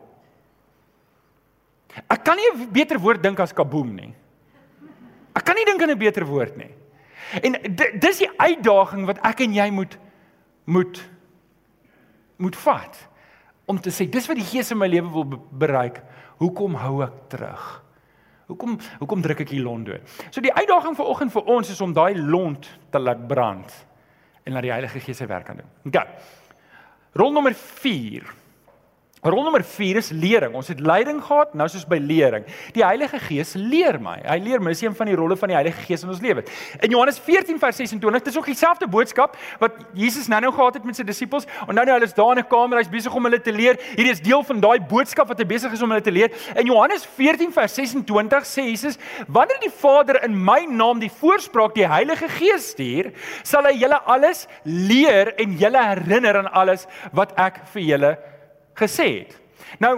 Ek 2.10 2.24
kan 2.24 2.36
nie 2.36 2.50
'n 2.52 2.72
beter 2.72 3.00
woord 3.00 3.22
dink 3.24 3.40
as 3.40 3.54
kaboom 3.54 3.96
nie. 3.96 4.14
Ek 5.36 5.44
kan 5.44 5.56
nie 5.56 5.66
dink 5.66 5.82
aan 5.82 5.92
'n 5.92 5.98
beter 5.98 6.26
woord 6.26 6.58
nie. 6.58 6.72
En 7.42 7.56
dis 8.00 8.18
die 8.18 8.30
uitdaging 8.38 9.06
wat 9.06 9.20
ek 9.24 9.42
en 9.42 9.54
jy 9.54 9.70
moet 9.72 9.98
moet 10.66 11.10
moet 12.38 12.56
vat 12.56 13.10
om 13.66 13.80
te 13.80 13.90
sê 13.90 14.10
dis 14.10 14.28
wat 14.28 14.38
die 14.38 14.46
Gees 14.46 14.72
in 14.72 14.78
my 14.78 14.88
lewe 14.88 15.10
wil 15.10 15.26
bereik. 15.52 16.02
Hoekom 16.38 16.76
hou 16.76 17.04
ek 17.04 17.30
terug? 17.30 17.84
Hoekom 18.48 18.78
hoekom 19.00 19.22
druk 19.22 19.40
ek 19.40 19.50
hier 19.50 19.64
lont 19.64 19.86
dood? 19.86 20.02
So 20.30 20.42
die 20.42 20.54
uitdaging 20.54 20.96
vir 20.96 21.06
oggend 21.06 21.32
vir 21.32 21.44
ons 21.50 21.70
is 21.70 21.82
om 21.82 21.94
daai 21.94 22.16
lont 22.16 22.70
te 22.92 23.00
laat 23.00 23.28
brand 23.28 23.86
en 24.44 24.54
laat 24.54 24.68
die 24.68 24.72
Heilige 24.72 25.00
Gees 25.00 25.18
sy 25.18 25.28
werk 25.28 25.50
aan 25.50 25.64
doen. 25.64 25.72
OK. 25.90 25.98
Rol 27.16 27.32
nommer 27.32 27.54
4 27.56 28.28
Rol 29.26 29.42
nommer 29.42 29.64
4 29.66 29.98
is 29.98 30.12
lering. 30.14 30.54
Ons 30.54 30.68
het 30.70 30.82
leiding 30.86 31.18
gehad, 31.26 31.56
nou 31.58 31.66
soos 31.72 31.86
by 31.90 31.98
lering. 31.98 32.44
Die 32.76 32.84
Heilige 32.86 33.18
Gees 33.24 33.56
leer 33.58 33.98
my. 33.98 34.20
Hy 34.22 34.36
leer 34.46 34.62
my, 34.62 34.76
is 34.76 34.84
een 34.84 34.94
van 34.94 35.10
die 35.10 35.16
rolle 35.18 35.34
van 35.40 35.50
die 35.50 35.58
Heilige 35.58 35.82
Gees 35.88 36.04
in 36.06 36.12
ons 36.14 36.22
lewe. 36.22 36.44
In 36.86 36.94
Johannes 36.94 37.18
14 37.26 37.58
vers 37.62 37.80
26, 37.82 38.20
dit 38.20 38.30
is 38.30 38.38
ook 38.38 38.50
dieselfde 38.52 38.90
boodskap 38.92 39.34
wat 39.64 39.80
Jesus 39.98 40.30
nou-nou 40.30 40.52
gehad 40.54 40.78
het 40.78 40.86
met 40.86 41.00
sy 41.00 41.08
disippels. 41.08 41.50
En 41.66 41.74
nou 41.74 41.88
nou 41.88 41.96
hulle 41.98 42.06
is 42.06 42.14
daar 42.14 42.36
in 42.36 42.44
'n 42.44 42.48
kamer, 42.52 42.78
hy's 42.78 42.92
besig 42.92 43.16
om 43.16 43.26
hulle 43.26 43.42
te 43.42 43.52
leer. 43.52 43.80
Hierdie 43.96 44.14
is 44.14 44.22
deel 44.22 44.44
van 44.44 44.60
daai 44.60 44.80
boodskap 44.80 45.28
wat 45.28 45.40
hy 45.40 45.46
besig 45.46 45.74
is 45.74 45.82
om 45.82 45.90
hulle 45.90 46.06
te 46.06 46.12
leer. 46.12 46.30
In 46.56 46.68
Johannes 46.68 47.06
14 47.06 47.52
vers 47.52 47.74
26 47.74 48.46
sê 48.46 48.62
Jesus: 48.70 48.98
"Wanneer 49.28 49.60
die 49.60 49.74
Vader 49.74 50.24
in 50.24 50.38
my 50.44 50.66
naam 50.70 51.00
die 51.00 51.12
voorspraak 51.12 51.74
die 51.74 51.88
Heilige 51.88 52.30
Gees 52.30 52.70
stuur, 52.70 53.12
sal 53.44 53.64
hy 53.64 53.74
julle 53.74 54.00
alles 54.06 54.48
leer 54.64 55.34
en 55.38 55.58
julle 55.58 55.82
herinner 55.82 56.38
aan 56.38 56.52
alles 56.54 56.86
wat 57.12 57.34
ek 57.38 57.62
vir 57.74 57.82
julle 57.82 58.18
gesê 58.76 59.08
het. 59.20 59.38
Nou, 59.80 59.98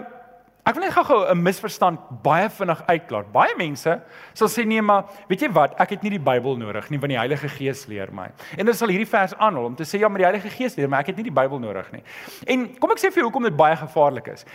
ek 0.68 0.76
wil 0.76 0.84
net 0.84 0.94
gou 0.94 1.20
'n 1.32 1.42
misverstand 1.42 2.00
baie 2.24 2.50
vinnig 2.50 2.82
uitklaar. 2.88 3.26
Baie 3.32 3.56
mense 3.58 4.02
sal 4.34 4.48
sê 4.48 4.66
nee, 4.66 4.82
maar 4.82 5.06
weet 5.28 5.42
jy 5.42 5.52
wat, 5.52 5.80
ek 5.80 5.90
het 5.90 6.02
nie 6.04 6.10
die 6.10 6.20
Bybel 6.20 6.58
nodig 6.58 6.90
nie, 6.90 7.00
want 7.00 7.10
die 7.10 7.18
Heilige 7.18 7.50
Gees 7.50 7.88
leer 7.88 8.12
my. 8.12 8.30
En 8.58 8.66
dan 8.66 8.76
sal 8.76 8.88
hierdie 8.88 9.08
vers 9.08 9.34
aanhou 9.38 9.66
om 9.66 9.76
te 9.76 9.84
sê 9.84 10.00
ja, 10.00 10.08
maar 10.08 10.18
die 10.18 10.28
Heilige 10.28 10.50
Gees 10.50 10.76
leer 10.76 10.90
my, 10.90 10.98
ek 10.98 11.08
het 11.08 11.16
nie 11.16 11.24
die 11.24 11.42
Bybel 11.42 11.60
nodig 11.60 11.92
nie. 11.92 12.04
En 12.46 12.80
kom 12.80 12.92
ek 12.92 13.00
sê 13.00 13.12
vir 13.12 13.24
jou 13.24 13.30
hoekom 13.30 13.44
dit 13.44 13.58
baie 13.58 13.76
gevaarlik 13.76 14.28
is. 14.28 14.46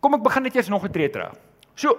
Kom 0.00 0.14
ek 0.14 0.22
begin 0.22 0.42
net 0.42 0.56
eers 0.56 0.68
nog 0.68 0.84
'n 0.84 0.92
tree 0.92 1.10
terug. 1.10 1.34
So, 1.74 1.98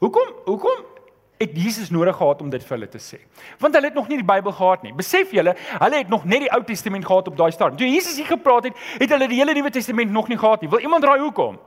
hoekom 0.00 0.28
hoekom 0.46 0.97
het 1.38 1.50
Jesus 1.54 1.90
nodig 1.90 2.16
gehad 2.16 2.40
om 2.42 2.50
dit 2.50 2.64
vir 2.64 2.76
hulle 2.76 2.88
te 2.90 2.98
sê. 2.98 3.20
Want 3.58 3.74
hulle 3.74 3.86
het 3.86 3.94
nog 3.94 4.08
nie 4.10 4.18
die 4.18 4.26
Bybel 4.26 4.52
gehad 4.52 4.82
nie. 4.82 4.92
Besef 4.98 5.30
julle, 5.30 5.54
hulle 5.78 5.96
het 6.02 6.08
nog 6.08 6.24
net 6.24 6.46
die 6.46 6.52
Ou 6.52 6.62
Testament 6.66 7.06
gehad 7.06 7.28
op 7.30 7.36
daai 7.38 7.50
stadium. 7.54 7.78
Toe 7.78 7.88
Jesus 7.88 8.16
hier 8.16 8.26
gepraat 8.26 8.70
het, 8.70 8.86
het 8.98 9.10
hulle 9.14 9.28
die 9.30 9.38
hele 9.38 9.54
Nuwe 9.54 9.70
Testament 9.70 10.10
nog 10.10 10.28
nie 10.28 10.38
gehad 10.38 10.60
nie. 10.60 10.70
Wil 10.70 10.82
iemand 10.82 11.04
raai 11.04 11.20
hoekom? 11.20 11.58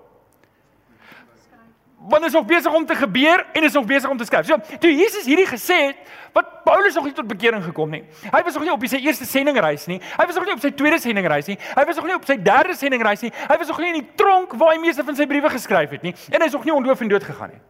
Want 2.10 2.25
is 2.25 2.34
nog 2.34 2.45
besig 2.45 2.73
om 2.73 2.86
te 2.86 2.95
gebeur 2.95 3.45
en 3.53 3.63
is 3.63 3.73
nog 3.73 3.86
besig 3.86 4.10
om 4.10 4.17
te 4.17 4.25
skryf. 4.25 4.45
So, 4.45 4.57
toe 4.79 4.91
Jesus 4.95 5.25
hierdie 5.25 5.45
gesê 5.45 5.77
het, 5.91 5.97
wat 6.34 6.63
Paulus 6.63 6.95
nog 6.95 7.03
nie 7.03 7.13
tot 7.13 7.27
bekering 7.27 7.63
gekom 7.63 7.89
nie. 7.89 8.03
Hy 8.31 8.41
was 8.43 8.53
nog 8.57 8.63
nie 8.63 8.71
op 8.73 8.86
sy 8.89 8.99
eerste 9.05 9.25
sendingreis 9.25 9.86
nie. 9.86 9.99
Hy 10.17 10.25
was 10.25 10.36
nog 10.36 10.47
nie 10.47 10.55
op 10.55 10.63
sy 10.63 10.71
tweede 10.71 10.99
sendingreis 10.99 11.51
nie. 11.51 11.60
Hy 11.77 11.86
was 11.86 11.99
nog 11.99 12.07
nie 12.10 12.15
op 12.15 12.25
sy 12.25 12.39
derde 12.41 12.75
sendingreis 12.75 13.21
nie. 13.21 13.31
Hy 13.47 13.57
was 13.57 13.67
nog 13.69 13.84
nie 13.84 13.91
in 13.93 13.99
die 13.99 14.07
tronk 14.19 14.55
waar 14.57 14.73
hy 14.73 14.81
meeste 14.81 15.05
van 15.05 15.15
sy 15.15 15.27
briewe 15.29 15.51
geskryf 15.53 15.93
het 15.93 16.07
nie. 16.07 16.15
En 16.31 16.41
hy 16.41 16.49
is 16.49 16.57
nog 16.57 16.65
nie 16.65 16.73
ondoof 16.73 17.05
en 17.05 17.12
dood 17.12 17.27
gegaan 17.27 17.53
nie. 17.53 17.62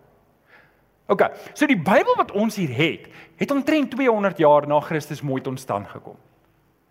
OK. 1.06 1.26
So 1.54 1.66
die 1.66 1.80
Bybel 1.80 2.16
wat 2.16 2.32
ons 2.32 2.56
hier 2.56 2.72
het, 2.76 3.08
het 3.36 3.52
omtrent 3.52 3.92
200 3.92 4.38
jaar 4.38 4.68
na 4.68 4.80
Christus 4.80 5.22
mooi 5.22 5.42
tot 5.42 5.60
stand 5.60 5.88
gekom. 5.88 6.16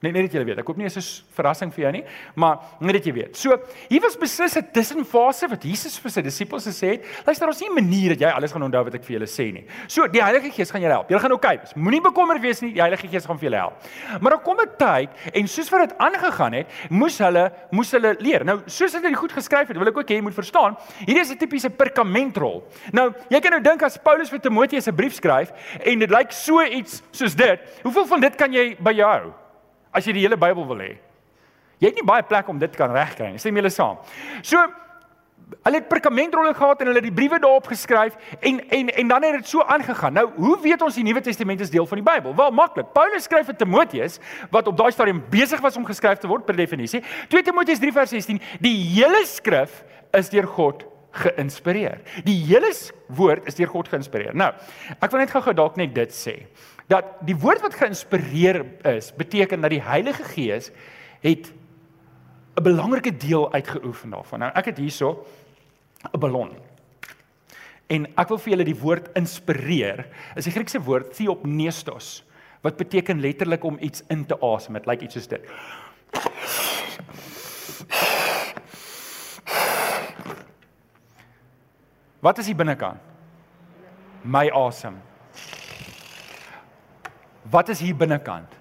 Net 0.00 0.14
net 0.16 0.30
dat 0.30 0.32
jy 0.32 0.44
weet. 0.48 0.58
Ek 0.62 0.66
hoop 0.66 0.78
nie 0.80 0.86
is 0.86 0.96
'n 0.96 1.24
verrassing 1.36 1.70
vir 1.72 1.82
jou 1.84 1.92
nie, 1.92 2.04
maar 2.34 2.58
net 2.80 2.94
dat 2.94 3.04
jy 3.04 3.12
weet. 3.12 3.36
So, 3.36 3.52
hier 3.88 4.00
was 4.00 4.16
beslis 4.16 4.56
'n 4.56 4.72
tussenfase 4.72 5.48
wat 5.48 5.62
Jesus 5.62 5.98
vir 5.98 6.10
sy 6.10 6.22
disippels 6.22 6.66
gesê 6.66 6.88
het. 6.92 7.04
Luister, 7.26 7.46
daar's 7.46 7.60
nie 7.60 7.68
'n 7.68 7.74
manier 7.74 8.08
dat 8.16 8.20
jy 8.20 8.30
alles 8.32 8.52
gaan 8.52 8.62
onthou 8.62 8.84
wat 8.84 8.94
ek 8.94 9.04
vir 9.04 9.18
julle 9.18 9.26
sê 9.26 9.52
nie. 9.52 9.66
So, 9.86 10.06
die 10.08 10.22
Heilige 10.22 10.50
Gees 10.50 10.70
gaan 10.70 10.80
julle 10.80 10.94
help. 10.94 11.08
Julle 11.10 11.20
gaan 11.20 11.32
okay 11.32 11.58
wees. 11.58 11.74
Moenie 11.74 12.00
bekommerd 12.00 12.40
wees 12.40 12.62
nie. 12.62 12.72
Die 12.72 12.80
Heilige 12.80 13.08
Gees 13.08 13.26
gaan 13.26 13.38
vir 13.38 13.50
julle 13.50 13.60
help. 13.60 13.74
Maar 14.20 14.30
daar 14.30 14.42
kom 14.42 14.56
'n 14.58 14.70
tyd 14.78 15.10
en 15.34 15.46
soos 15.46 15.68
wat 15.68 15.88
dit 15.88 15.98
aangegaan 15.98 16.52
het, 16.52 16.66
moes 16.88 17.18
hulle 17.18 17.52
moes 17.70 17.90
hulle 17.90 18.16
leer. 18.20 18.44
Nou, 18.44 18.62
soos 18.66 18.92
dit 18.92 19.16
goed 19.16 19.32
geskryf 19.32 19.68
het, 19.68 19.76
wil 19.76 19.88
ek 19.88 19.98
ook 19.98 20.08
hê 20.08 20.14
jy 20.14 20.22
moet 20.22 20.34
verstaan, 20.34 20.76
hierdie 21.04 21.20
is 21.20 21.30
'n 21.30 21.36
tipiese 21.36 21.70
perkamentrol. 21.70 22.64
Nou, 22.92 23.12
jy 23.28 23.40
kan 23.40 23.50
nou 23.50 23.60
dink 23.60 23.82
as 23.82 23.98
Paulus 23.98 24.30
vir 24.30 24.40
Timoteus 24.40 24.88
'n 24.88 24.94
brief 24.94 25.14
skryf 25.14 25.52
en 25.84 25.98
dit 25.98 26.10
lyk 26.10 26.32
so 26.32 26.62
iets 26.62 27.02
soos 27.10 27.34
dit, 27.34 27.60
hoeveel 27.82 28.06
van 28.06 28.20
dit 28.20 28.36
kan 28.36 28.52
jy 28.52 28.76
by 28.80 28.92
jou 28.92 29.08
hou? 29.08 29.39
As 29.92 30.06
jy 30.06 30.16
die 30.16 30.26
hele 30.26 30.38
Bybel 30.40 30.66
wil 30.68 30.82
hê. 30.82 30.92
Jy 31.80 31.88
het 31.88 31.98
nie 31.98 32.06
baie 32.06 32.22
plek 32.26 32.48
om 32.52 32.58
dit 32.60 32.76
kan 32.76 32.92
regkry 32.92 33.32
nie. 33.32 33.40
Stem 33.40 33.56
julle 33.56 33.72
saam. 33.72 34.00
So 34.44 34.60
hulle 35.64 35.80
het 35.80 35.88
perkamentrolle 35.90 36.52
gehad 36.54 36.80
en 36.80 36.90
hulle 36.90 37.00
het 37.00 37.06
die 37.08 37.14
briewe 37.14 37.40
daarop 37.42 37.66
geskryf 37.66 38.14
en 38.40 38.60
en 38.70 38.88
en 38.88 39.08
dan 39.08 39.24
het 39.26 39.40
dit 39.40 39.48
so 39.48 39.62
aangegaan. 39.62 40.12
Nou, 40.12 40.28
hoe 40.36 40.58
weet 40.62 40.82
ons 40.82 40.94
die 40.94 41.04
Nuwe 41.04 41.20
Testament 41.20 41.60
is 41.60 41.70
deel 41.70 41.86
van 41.86 41.98
die 41.98 42.06
Bybel? 42.06 42.36
Wel 42.36 42.50
maklik. 42.50 42.92
Paulus 42.92 43.26
skryf 43.26 43.48
vir 43.50 43.56
Timoteus 43.56 44.20
wat 44.50 44.66
op 44.66 44.76
daai 44.76 44.90
stadium 44.92 45.22
besig 45.30 45.60
was 45.60 45.76
om 45.76 45.86
geskryf 45.88 46.18
te 46.18 46.28
word 46.30 46.46
per 46.46 46.56
definisie. 46.56 47.02
2 47.28 47.42
Timoteus 47.42 47.78
3 47.78 47.92
vers 47.92 48.10
16. 48.10 48.40
Die 48.60 48.76
hele 48.94 49.24
skrif 49.26 49.82
is 50.12 50.30
deur 50.30 50.46
God 50.46 50.84
geïnspireer. 51.10 51.98
Die 52.24 52.38
hele 52.46 52.70
woord 53.06 53.46
is 53.46 53.54
deur 53.58 53.68
God 53.72 53.88
geïnspireer. 53.88 54.34
Nou, 54.34 54.52
ek 55.00 55.10
wil 55.10 55.24
net 55.24 55.32
gou-gou 55.34 55.54
dalk 55.56 55.80
net 55.80 55.94
dit 55.94 56.14
sê 56.14 56.36
dat 56.90 57.20
die 57.22 57.36
woord 57.38 57.62
wat 57.62 57.76
geïnspireer 57.78 58.64
is, 58.96 59.12
beteken 59.14 59.62
dat 59.62 59.70
die 59.70 59.82
Heilige 59.82 60.24
Gees 60.32 60.70
het 61.22 61.52
'n 62.58 62.62
belangrike 62.62 63.16
deel 63.16 63.52
uitgeoefen 63.52 64.10
daarvan. 64.10 64.38
Nou 64.38 64.52
ek 64.54 64.64
het 64.64 64.78
hierso 64.78 65.26
'n 66.12 66.18
ballon. 66.18 66.50
En 67.86 68.06
ek 68.16 68.28
wil 68.28 68.38
vir 68.38 68.50
julle 68.50 68.64
die 68.64 68.80
woord 68.80 69.08
inspireer. 69.14 70.06
Is 70.36 70.44
die 70.44 70.52
Griekse 70.52 70.82
woord 70.82 71.14
theopneustos 71.14 72.24
wat 72.60 72.76
beteken 72.76 73.20
letterlik 73.20 73.64
om 73.64 73.76
iets 73.80 74.02
in 74.08 74.26
te 74.26 74.36
asem. 74.40 74.74
Dit 74.74 74.86
lyk 74.86 75.00
iets 75.00 75.14
soos 75.14 75.26
dit. 75.26 75.46
Wat 82.20 82.38
is 82.38 82.46
die 82.46 82.54
binnekant? 82.54 83.00
My 84.22 84.50
asem. 84.50 85.09
Wat 87.50 87.68
is 87.68 87.82
hier 87.82 87.96
binnekant? 87.96 88.52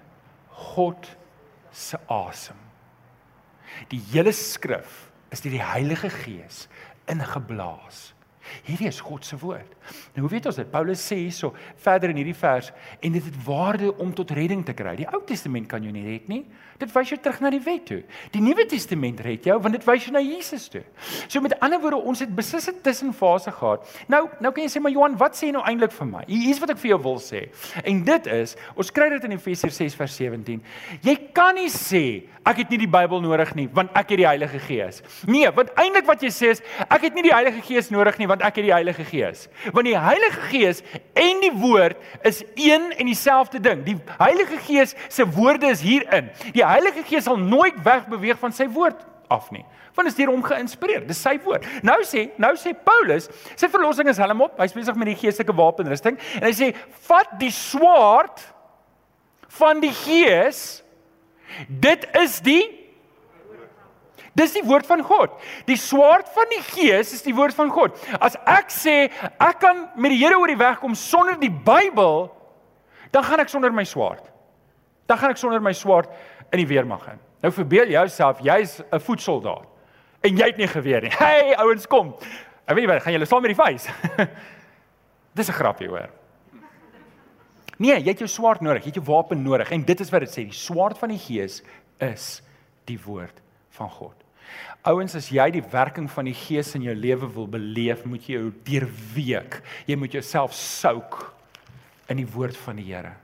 God 0.74 1.06
se 1.70 1.98
asem. 2.10 2.58
Die 3.90 4.00
hele 4.10 4.32
skrif 4.34 5.10
is 5.30 5.42
deur 5.44 5.54
die 5.54 5.64
Heilige 5.64 6.10
Gees 6.10 6.66
ingeblaas. 7.10 8.10
Hierdie 8.66 8.88
is 8.88 8.98
God 9.04 9.24
se 9.24 9.38
woord. 9.38 9.76
Nou 10.16 10.24
hoe 10.24 10.32
weet 10.32 10.48
ons 10.50 10.58
dit? 10.58 10.70
Paulus 10.72 11.02
sê 11.06 11.20
hierso 11.20 11.52
verder 11.78 12.10
in 12.10 12.18
hierdie 12.18 12.36
vers 12.36 12.72
en 12.98 13.14
dit 13.14 13.24
het 13.24 13.38
waarde 13.46 13.92
om 14.02 14.10
tot 14.16 14.32
redding 14.34 14.64
te 14.66 14.74
kry. 14.74 14.96
Die 14.98 15.08
Ou 15.10 15.22
Testament 15.26 15.68
kan 15.70 15.84
jou 15.86 15.92
nie 15.94 16.06
red 16.08 16.26
nie. 16.32 16.42
Dit 16.80 16.92
wys 16.94 17.12
jou 17.12 17.18
terug 17.20 17.40
na 17.44 17.50
die 17.52 17.60
wet 17.64 17.84
toe. 17.90 18.00
Die 18.32 18.42
Nuwe 18.44 18.66
Testament 18.70 19.20
red 19.24 19.44
jou 19.44 19.58
want 19.60 19.76
dit 19.76 19.84
wys 19.88 20.06
jou 20.06 20.14
na 20.14 20.22
Jesus 20.24 20.68
toe. 20.72 20.82
So 21.28 21.40
met 21.44 21.56
ander 21.60 21.80
woorde, 21.82 22.00
ons 22.00 22.22
het 22.24 22.32
beslis 22.34 22.68
'n 22.70 22.80
tussenfase 22.82 23.52
gehad. 23.52 23.86
Nou, 24.08 24.28
nou 24.40 24.52
kan 24.52 24.64
jy 24.64 24.70
sê 24.70 24.80
maar 24.80 24.92
Johan, 24.92 25.16
wat 25.16 25.36
sê 25.36 25.52
nou 25.52 25.62
eintlik 25.62 25.92
vir 25.92 26.06
my? 26.06 26.24
Hier 26.26 26.50
is 26.50 26.58
wat 26.58 26.70
ek 26.70 26.78
vir 26.78 26.90
jou 26.90 27.02
wil 27.02 27.18
sê. 27.18 27.48
En 27.84 28.04
dit 28.04 28.26
is, 28.26 28.56
ons 28.74 28.90
kry 28.90 29.08
dit 29.10 29.24
in 29.24 29.32
Efesiërs 29.32 29.76
6 29.76 29.94
vers 29.94 30.16
17. 30.16 30.62
Jy 31.02 31.16
kan 31.32 31.54
nie 31.54 31.68
sê 31.68 32.24
ek 32.46 32.62
het 32.62 32.70
nie 32.70 32.78
die 32.78 32.90
Bybel 32.90 33.20
nodig 33.20 33.52
nie 33.54 33.68
want 33.76 33.90
ek 33.98 34.14
het 34.14 34.20
die 34.22 34.26
Heilige 34.26 34.58
Gees. 34.58 35.02
Nee, 35.28 35.50
want 35.50 35.72
eintlik 35.80 36.06
wat 36.08 36.22
jy 36.22 36.30
sê 36.32 36.52
is 36.54 36.62
ek 36.88 37.02
het 37.02 37.14
nie 37.14 37.26
die 37.28 37.34
Heilige 37.34 37.60
Gees 37.66 37.90
nodig 37.90 38.18
nie 38.18 38.28
want 38.30 38.42
ek 38.46 38.56
het 38.60 38.64
die 38.64 38.74
Heilige 38.74 39.04
Gees. 39.04 39.48
Want 39.74 39.86
die 39.86 39.98
Heilige 39.98 40.40
Gees 40.50 40.82
en 41.14 41.42
die 41.44 41.52
woord 41.52 42.00
is 42.24 42.42
een 42.54 42.92
en 42.96 43.06
dieselfde 43.06 43.60
ding. 43.60 43.84
Die 43.84 43.98
Heilige 44.18 44.58
Gees 44.66 44.96
se 45.08 45.26
woorde 45.26 45.66
is 45.74 45.84
hierin. 45.84 46.30
Die 46.56 46.64
Heilige 46.70 47.04
Gees 47.08 47.26
sal 47.28 47.38
nooit 47.40 47.76
wegbeweeg 47.84 48.38
van 48.40 48.54
sy 48.54 48.68
woord 48.70 49.02
af 49.30 49.50
nie. 49.54 49.64
Want 49.94 50.10
is 50.10 50.16
deur 50.18 50.30
hom 50.32 50.42
geïnspireer. 50.44 51.04
Dis 51.06 51.20
sy 51.22 51.36
woord. 51.44 51.66
Nou 51.86 51.98
sê, 52.06 52.28
nou 52.40 52.52
sê 52.58 52.72
Paulus, 52.86 53.28
sy 53.58 53.68
verlossing 53.70 54.10
is 54.10 54.20
helm 54.22 54.44
op. 54.46 54.58
Hy's 54.62 54.74
besig 54.76 54.98
met 54.98 55.12
die 55.12 55.18
geestelike 55.18 55.54
wapenrusting 55.56 56.18
en 56.40 56.46
hy 56.46 56.54
sê, 56.56 56.72
"Vat 57.06 57.38
die 57.38 57.52
swaard 57.54 58.42
van 59.50 59.80
die 59.82 59.92
Gees. 59.92 60.82
Dit 61.68 62.06
is 62.18 62.40
die 62.40 62.80
Dis 64.38 64.52
die 64.54 64.62
woord 64.62 64.86
van 64.86 65.02
God. 65.02 65.32
Die 65.66 65.76
swaard 65.76 66.28
van 66.30 66.46
die 66.52 66.62
Gees 66.62 67.10
is 67.12 67.24
die 67.26 67.34
woord 67.34 67.54
van 67.56 67.70
God. 67.74 67.96
As 68.22 68.36
ek 68.46 68.70
sê 68.70 69.10
ek 69.42 69.58
kan 69.58 69.88
met 69.98 70.14
die 70.14 70.20
Here 70.20 70.38
oor 70.38 70.46
die 70.46 70.60
weg 70.60 70.78
kom 70.78 70.94
sonder 70.94 71.34
die 71.40 71.50
Bybel, 71.50 72.30
dan 73.10 73.26
gaan 73.26 73.42
ek 73.42 73.50
sonder 73.50 73.74
my 73.74 73.82
swaard. 73.84 74.22
Dan 75.10 75.18
gaan 75.18 75.34
ek 75.34 75.42
sonder 75.42 75.60
my 75.60 75.74
swaard 75.74 76.06
in 76.50 76.62
die 76.62 76.66
weermag 76.66 77.06
in. 77.12 77.18
Nou 77.40 77.52
verbeel 77.52 77.90
jouself 77.90 78.40
jy's 78.44 78.80
'n 78.92 79.00
voetsoldaat 79.00 79.66
en 80.20 80.36
jy 80.36 80.46
het 80.46 80.56
nie 80.56 80.68
geweer 80.68 81.02
nie. 81.02 81.12
Hey 81.18 81.54
ouens 81.56 81.86
kom. 81.86 82.14
Ek 82.66 82.74
weet 82.74 82.86
nie 82.86 82.92
wat 82.92 83.02
gaan 83.02 83.12
julle 83.12 83.26
saam 83.26 83.42
met 83.42 83.56
die 83.56 83.62
vuis. 83.62 83.88
Dis 85.36 85.48
'n 85.48 85.58
grapjie 85.58 85.88
hoor. 85.88 86.10
Nee, 87.80 87.96
jy 87.96 88.12
het 88.12 88.18
jou 88.18 88.28
swaard 88.28 88.60
nodig, 88.60 88.84
jy 88.84 88.92
het 88.92 89.00
jou 89.00 89.06
wapen 89.08 89.42
nodig 89.42 89.70
en 89.72 89.84
dit 89.84 90.00
is 90.00 90.10
wat 90.12 90.20
dit 90.20 90.30
sê, 90.30 90.44
die 90.44 90.52
swaard 90.52 90.98
van 90.98 91.08
die 91.08 91.18
Gees 91.18 91.62
is 91.98 92.42
die 92.84 92.98
woord 93.00 93.40
van 93.70 93.88
God. 93.88 94.16
Ouens, 94.84 95.14
as 95.16 95.30
jy 95.32 95.46
die 95.50 95.64
werking 95.72 96.08
van 96.10 96.28
die 96.28 96.36
Gees 96.36 96.74
in 96.76 96.82
jou 96.82 96.94
lewe 96.94 97.28
wil 97.32 97.46
beleef, 97.48 98.04
moet 98.04 98.26
jy 98.28 98.36
jou 98.38 98.52
deurweek. 98.64 99.62
Jy 99.88 99.96
moet 99.96 100.12
jouself 100.12 100.52
souk 100.56 101.34
in 102.10 102.20
die 102.20 102.28
woord 102.28 102.56
van 102.66 102.80
die 102.80 102.88
Here. 102.88 103.14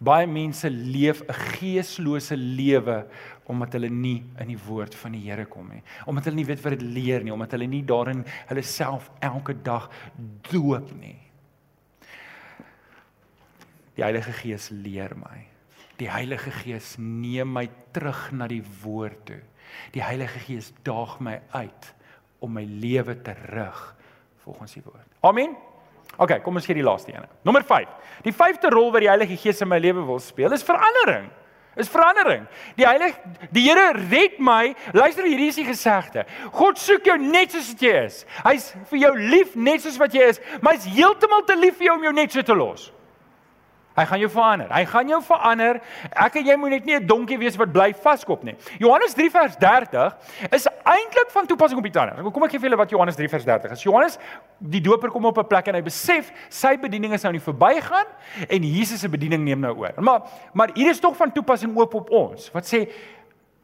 Baie 0.00 0.26
mense 0.26 0.70
leef 0.70 1.20
'n 1.22 1.34
geeslose 1.56 2.36
lewe 2.36 3.06
omdat 3.44 3.72
hulle 3.72 3.90
nie 3.90 4.22
in 4.38 4.48
die 4.48 4.58
woord 4.66 4.94
van 4.94 5.12
die 5.12 5.24
Here 5.26 5.44
kom 5.44 5.68
nie. 5.68 5.82
Omdat 6.06 6.24
hulle 6.24 6.36
nie 6.36 6.46
weet 6.46 6.62
wat 6.62 6.78
dit 6.78 6.82
leer 6.82 7.24
nie, 7.24 7.32
omdat 7.32 7.52
hulle 7.52 7.66
nie 7.66 7.82
daarin 7.82 8.24
hulle 8.46 8.62
self 8.62 9.10
elke 9.20 9.54
dag 9.62 9.90
doop 10.50 10.92
nie. 11.00 11.18
Die 13.94 14.04
Heilige 14.04 14.32
Gees 14.32 14.70
leer 14.70 15.12
my. 15.16 15.46
Die 15.98 16.10
Heilige 16.10 16.50
Gees 16.50 16.94
neem 16.98 17.52
my 17.52 17.68
terug 17.92 18.30
na 18.32 18.46
die 18.48 18.62
woord 18.82 19.26
toe. 19.26 19.42
Die 19.92 20.02
Heilige 20.02 20.38
Gees 20.38 20.72
daag 20.82 21.18
my 21.20 21.40
uit 21.52 21.94
om 22.40 22.54
my 22.56 22.64
lewe 22.64 23.18
te 23.22 23.34
rig 23.52 23.82
volgens 24.44 24.72
die 24.78 24.82
woord. 24.86 25.18
Amen. 25.20 25.56
OK, 26.20 26.36
kom 26.44 26.58
ons 26.60 26.66
gee 26.68 26.76
die 26.76 26.84
laaste 26.84 27.14
een. 27.14 27.24
Nommer 27.48 27.64
5. 27.64 28.16
Die 28.26 28.34
vyfde 28.36 28.68
rol 28.72 28.90
wat 28.92 29.04
die 29.04 29.08
Heilige 29.08 29.38
Gees 29.40 29.62
in 29.64 29.70
my 29.70 29.78
lewe 29.80 30.04
wil 30.04 30.20
speel 30.20 30.52
is 30.52 30.64
verandering. 30.66 31.30
Is 31.80 31.88
verandering. 31.88 32.44
Die 32.76 32.84
Heilige 32.84 33.16
die 33.54 33.62
Here 33.64 33.94
red 34.10 34.36
my. 34.42 34.74
Luister 34.92 35.24
hierdie 35.24 35.48
is 35.48 35.56
die 35.56 35.64
gesegde. 35.64 36.26
God 36.52 36.80
soek 36.82 37.08
jou 37.08 37.16
net 37.22 37.54
soos 37.54 37.72
jy 37.80 37.94
is. 38.04 38.24
Hy's 38.44 38.68
vir 38.90 39.04
jou 39.06 39.12
lief 39.16 39.56
net 39.56 39.84
soos 39.84 39.96
wat 40.00 40.14
jy 40.16 40.28
is, 40.34 40.42
maar 40.60 40.76
hy's 40.76 40.90
heeltemal 40.92 41.46
te 41.48 41.56
lief 41.56 41.78
vir 41.78 41.88
jou 41.88 41.96
om 41.96 42.08
jou 42.10 42.16
net 42.20 42.36
so 42.36 42.44
te 42.44 42.56
los. 42.58 42.90
Hy 44.00 44.06
gaan 44.08 44.22
jou 44.22 44.30
verander. 44.32 44.70
Hy 44.72 44.84
gaan 44.88 45.10
jou 45.12 45.20
verander. 45.24 45.80
Ek 46.10 46.38
en 46.40 46.46
jy 46.48 46.56
moet 46.56 46.70
net 46.70 46.86
nie 46.88 46.96
'n 46.96 47.06
donkie 47.06 47.38
wees 47.38 47.56
wat 47.56 47.72
bly 47.72 47.92
vaskop 47.92 48.44
nie. 48.44 48.56
Johannes 48.78 49.14
3 49.14 49.30
vers 49.30 49.56
30 49.56 50.16
is 50.52 50.66
eintlik 50.84 51.30
van 51.30 51.46
toepassing 51.46 51.78
op 51.78 51.84
die 51.84 51.92
tande. 51.92 52.30
Kom 52.32 52.44
ek 52.44 52.50
gee 52.50 52.60
vir 52.60 52.70
julle 52.70 52.78
wat 52.78 52.90
Johannes 52.90 53.16
3 53.16 53.28
vers 53.28 53.44
30 53.44 53.70
is. 53.72 53.82
Johannes 53.82 54.18
die 54.58 54.80
doper 54.80 55.10
kom 55.10 55.24
op 55.24 55.38
'n 55.38 55.46
plek 55.46 55.68
en 55.68 55.74
hy 55.74 55.82
besef 55.82 56.32
sy 56.48 56.76
bediening 56.76 57.12
is 57.12 57.22
nou 57.22 57.32
nie 57.32 57.40
verbygaan 57.40 58.06
en 58.48 58.62
Jesus 58.62 59.00
se 59.00 59.08
bediening 59.08 59.44
neem 59.44 59.60
nou 59.60 59.76
oor. 59.76 59.92
Maar 59.96 60.22
maar 60.54 60.70
hier 60.74 60.90
is 60.90 61.00
tog 61.00 61.16
van 61.16 61.32
toepassing 61.32 61.76
ook 61.76 61.94
op 61.94 62.10
ons. 62.10 62.50
Wat 62.52 62.64
sê 62.64 62.90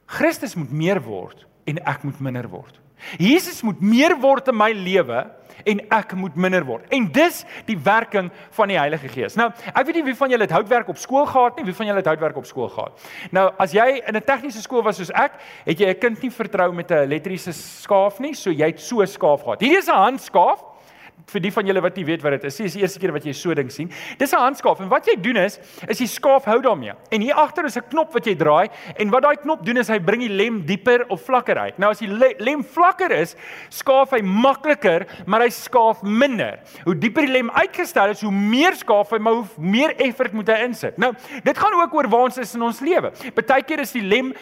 Christus 0.07 0.55
moet 0.55 0.73
meer 0.73 1.01
word 1.03 1.47
en 1.65 1.79
ek 1.85 2.03
moet 2.03 2.21
minder 2.21 2.49
word. 2.49 2.81
Jesus 3.19 3.63
moet 3.63 3.81
meer 3.81 4.17
word 4.21 4.49
in 4.49 4.57
my 4.57 4.73
lewe 4.73 5.25
en 5.67 5.81
ek 5.95 6.13
moet 6.19 6.37
minder 6.39 6.65
word. 6.67 6.85
En 6.95 7.09
dis 7.13 7.43
die 7.67 7.79
werking 7.79 8.31
van 8.57 8.71
die 8.71 8.79
Heilige 8.79 9.09
Gees. 9.09 9.37
Nou, 9.39 9.49
ek 9.73 9.89
weet 9.89 9.99
nie 10.01 10.05
wie 10.11 10.17
van 10.19 10.31
julle 10.31 10.47
het 10.47 10.55
houtwerk 10.55 10.91
op 10.93 11.01
skool 11.01 11.27
gehad 11.27 11.59
nie, 11.59 11.67
wie 11.69 11.77
van 11.77 11.91
julle 11.91 12.03
het 12.03 12.11
houtwerk 12.11 12.37
op 12.37 12.47
skool 12.49 12.69
gehad. 12.73 13.07
Nou, 13.35 13.49
as 13.59 13.73
jy 13.73 14.03
in 14.07 14.17
'n 14.17 14.23
tegniese 14.23 14.63
skool 14.63 14.83
was 14.83 14.97
soos 14.97 15.11
ek, 15.11 15.33
het 15.65 15.79
jy 15.79 15.89
'n 15.89 15.99
kind 15.99 16.23
nie 16.23 16.31
vertrou 16.31 16.73
met 16.73 16.91
'n 16.91 17.09
elektriese 17.11 17.53
skaaf 17.53 18.21
nie, 18.21 18.35
so 18.35 18.51
jy 18.51 18.67
het 18.67 18.81
so 18.81 19.01
'n 19.01 19.07
skaaf 19.07 19.43
gehad. 19.43 19.61
Hierdie 19.61 19.79
is 19.79 19.89
'n 19.89 19.95
handskaaf. 19.95 20.76
Vir 21.27 21.43
die 21.43 21.51
van 21.51 21.67
julle 21.67 21.83
wat 21.83 21.97
nie 21.99 22.05
weet 22.07 22.23
wat 22.23 22.37
dit 22.37 22.45
is, 22.47 22.59
is 22.63 22.77
die 22.77 22.83
eerste 22.85 23.01
keer 23.03 23.13
wat 23.15 23.25
jy 23.27 23.33
so 23.35 23.55
ding 23.57 23.71
sien. 23.73 23.91
Dis 24.19 24.33
'n 24.33 24.39
handskaaf 24.39 24.81
en 24.81 24.89
wat 24.89 25.07
jy 25.07 25.17
doen 25.21 25.37
is, 25.37 25.59
is 25.89 25.99
die 25.99 26.07
skaaf 26.07 26.45
hou 26.45 26.61
daarmee. 26.63 26.93
En 27.11 27.21
hier 27.21 27.35
agter 27.35 27.65
is 27.65 27.77
'n 27.77 27.83
knop 27.91 28.13
wat 28.13 28.27
jy 28.27 28.37
draai 28.37 28.69
en 28.97 29.11
wat 29.11 29.23
daai 29.23 29.37
knop 29.37 29.65
doen 29.67 29.77
is 29.77 29.89
hy 29.89 29.99
bring 29.99 30.21
die 30.21 30.29
lem 30.29 30.65
dieper 30.65 31.05
of 31.09 31.23
vlakker 31.23 31.59
uit. 31.59 31.79
Nou 31.79 31.91
as 31.91 31.99
die 31.99 32.09
lem 32.39 32.63
vlakker 32.63 33.11
is, 33.11 33.35
skaaf 33.71 34.11
hy 34.11 34.21
makliker, 34.23 35.07
maar 35.27 35.41
hy 35.41 35.49
skaaf 35.49 36.03
minder. 36.03 36.61
Hoe 36.85 36.95
dieper 36.95 37.23
die 37.27 37.33
lem 37.33 37.51
uitgestel 37.51 38.11
is, 38.11 38.23
hoe 38.23 38.33
meer 38.33 38.75
skaaf 38.75 39.11
hy, 39.11 39.19
maar 39.19 39.35
hoe 39.35 39.47
meer 39.59 39.97
effort 39.97 40.33
moet 40.33 40.49
hy 40.49 40.65
insit. 40.65 40.97
Nou, 40.99 41.13
dit 41.43 41.59
gaan 41.59 41.75
ook 41.75 41.95
oor 41.95 42.09
waar 42.09 42.21
ons 42.21 42.39
is 42.39 42.55
in 42.55 42.63
ons 42.63 42.81
lewe. 42.81 43.11
Partykeer 43.35 43.81
is 43.81 43.93
die 43.93 44.03
lem 44.03 44.33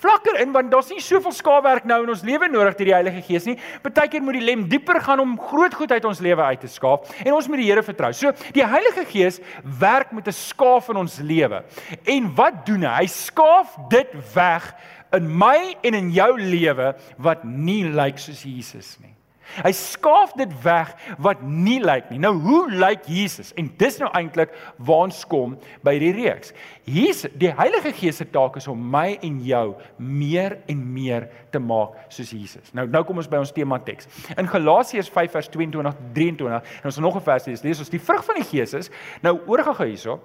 vlakker 0.00 0.40
in 0.40 0.52
want 0.52 0.70
daar's 0.70 0.90
nie 0.90 1.00
soveel 1.00 1.32
skaafwerk 1.32 1.84
nou 1.84 2.02
in 2.02 2.08
ons 2.08 2.22
lewe 2.22 2.48
nodig 2.48 2.74
deur 2.74 2.86
die 2.86 2.94
Heilige 2.94 3.22
Gees 3.22 3.44
nie. 3.44 3.58
Partykeer 3.82 4.22
moet 4.22 4.34
die 4.34 4.44
lem 4.44 4.68
dieper 4.68 5.00
gaan 5.00 5.20
om 5.20 5.38
groot 5.38 5.74
goed 5.74 5.92
uit 5.92 6.04
ons 6.04 6.20
lewe 6.20 6.31
lewe 6.32 6.48
uit 6.48 6.64
te 6.64 6.70
skaaf 6.70 7.12
en 7.22 7.36
ons 7.36 7.48
moet 7.48 7.62
die 7.62 7.68
Here 7.70 7.84
vertrou. 7.84 8.12
So 8.16 8.32
die 8.56 8.64
Heilige 8.66 9.04
Gees 9.08 9.40
werk 9.78 10.12
met 10.12 10.26
'n 10.28 10.32
skaaf 10.32 10.88
in 10.88 10.96
ons 10.96 11.18
lewe. 11.18 11.62
En 12.04 12.34
wat 12.34 12.66
doen 12.66 12.82
hy? 12.82 13.02
Hy 13.02 13.06
skaaf 13.06 13.76
dit 13.88 14.08
weg 14.34 14.74
in 15.12 15.28
my 15.38 15.76
en 15.82 15.94
in 15.94 16.10
jou 16.10 16.40
lewe 16.40 16.94
wat 17.18 17.44
nie 17.44 17.84
lyk 17.84 18.18
soos 18.18 18.42
Jesus 18.42 18.96
nie. 19.00 19.11
Hy 19.60 19.72
skaaf 19.76 20.32
dit 20.38 20.52
weg 20.64 20.92
wat 21.20 21.42
nie 21.44 21.78
lyk 21.84 22.08
nie. 22.10 22.20
Nou 22.22 22.32
hoe 22.40 22.62
lyk 22.70 23.04
Jesus? 23.10 23.52
En 23.60 23.68
dis 23.78 23.98
nou 24.00 24.08
eintlik 24.16 24.52
waar 24.80 25.06
ons 25.08 25.22
kom 25.28 25.58
by 25.84 25.94
die 26.00 26.12
reeks. 26.16 26.54
Hier's 26.88 27.26
die 27.38 27.52
Heilige 27.52 27.92
Gees 27.96 28.20
se 28.22 28.26
taak 28.32 28.56
is 28.60 28.68
om 28.70 28.80
my 28.92 29.18
en 29.22 29.40
jou 29.44 29.66
meer 29.98 30.58
en 30.72 30.84
meer 30.94 31.28
te 31.52 31.60
maak 31.60 31.98
soos 32.12 32.32
Jesus. 32.32 32.72
Nou 32.76 32.86
nou 32.88 33.04
kom 33.08 33.20
ons 33.20 33.30
by 33.30 33.40
ons 33.42 33.52
tema 33.52 33.80
teks. 33.84 34.08
In 34.36 34.48
Galasiërs 34.48 35.10
5 35.12 35.36
vers 35.36 35.50
22 35.52 36.04
23 36.16 36.78
en 36.82 36.92
ons 36.92 37.02
nog 37.04 37.16
'n 37.16 37.26
vers 37.28 37.46
lees. 37.46 37.62
Lees 37.62 37.78
ons 37.78 37.92
die 37.92 38.00
vrug 38.00 38.24
van 38.24 38.40
die 38.40 38.48
Gees 38.48 38.72
is 38.74 38.90
nou 39.22 39.38
oorgegaan 39.46 39.88
hierso. 39.88 40.20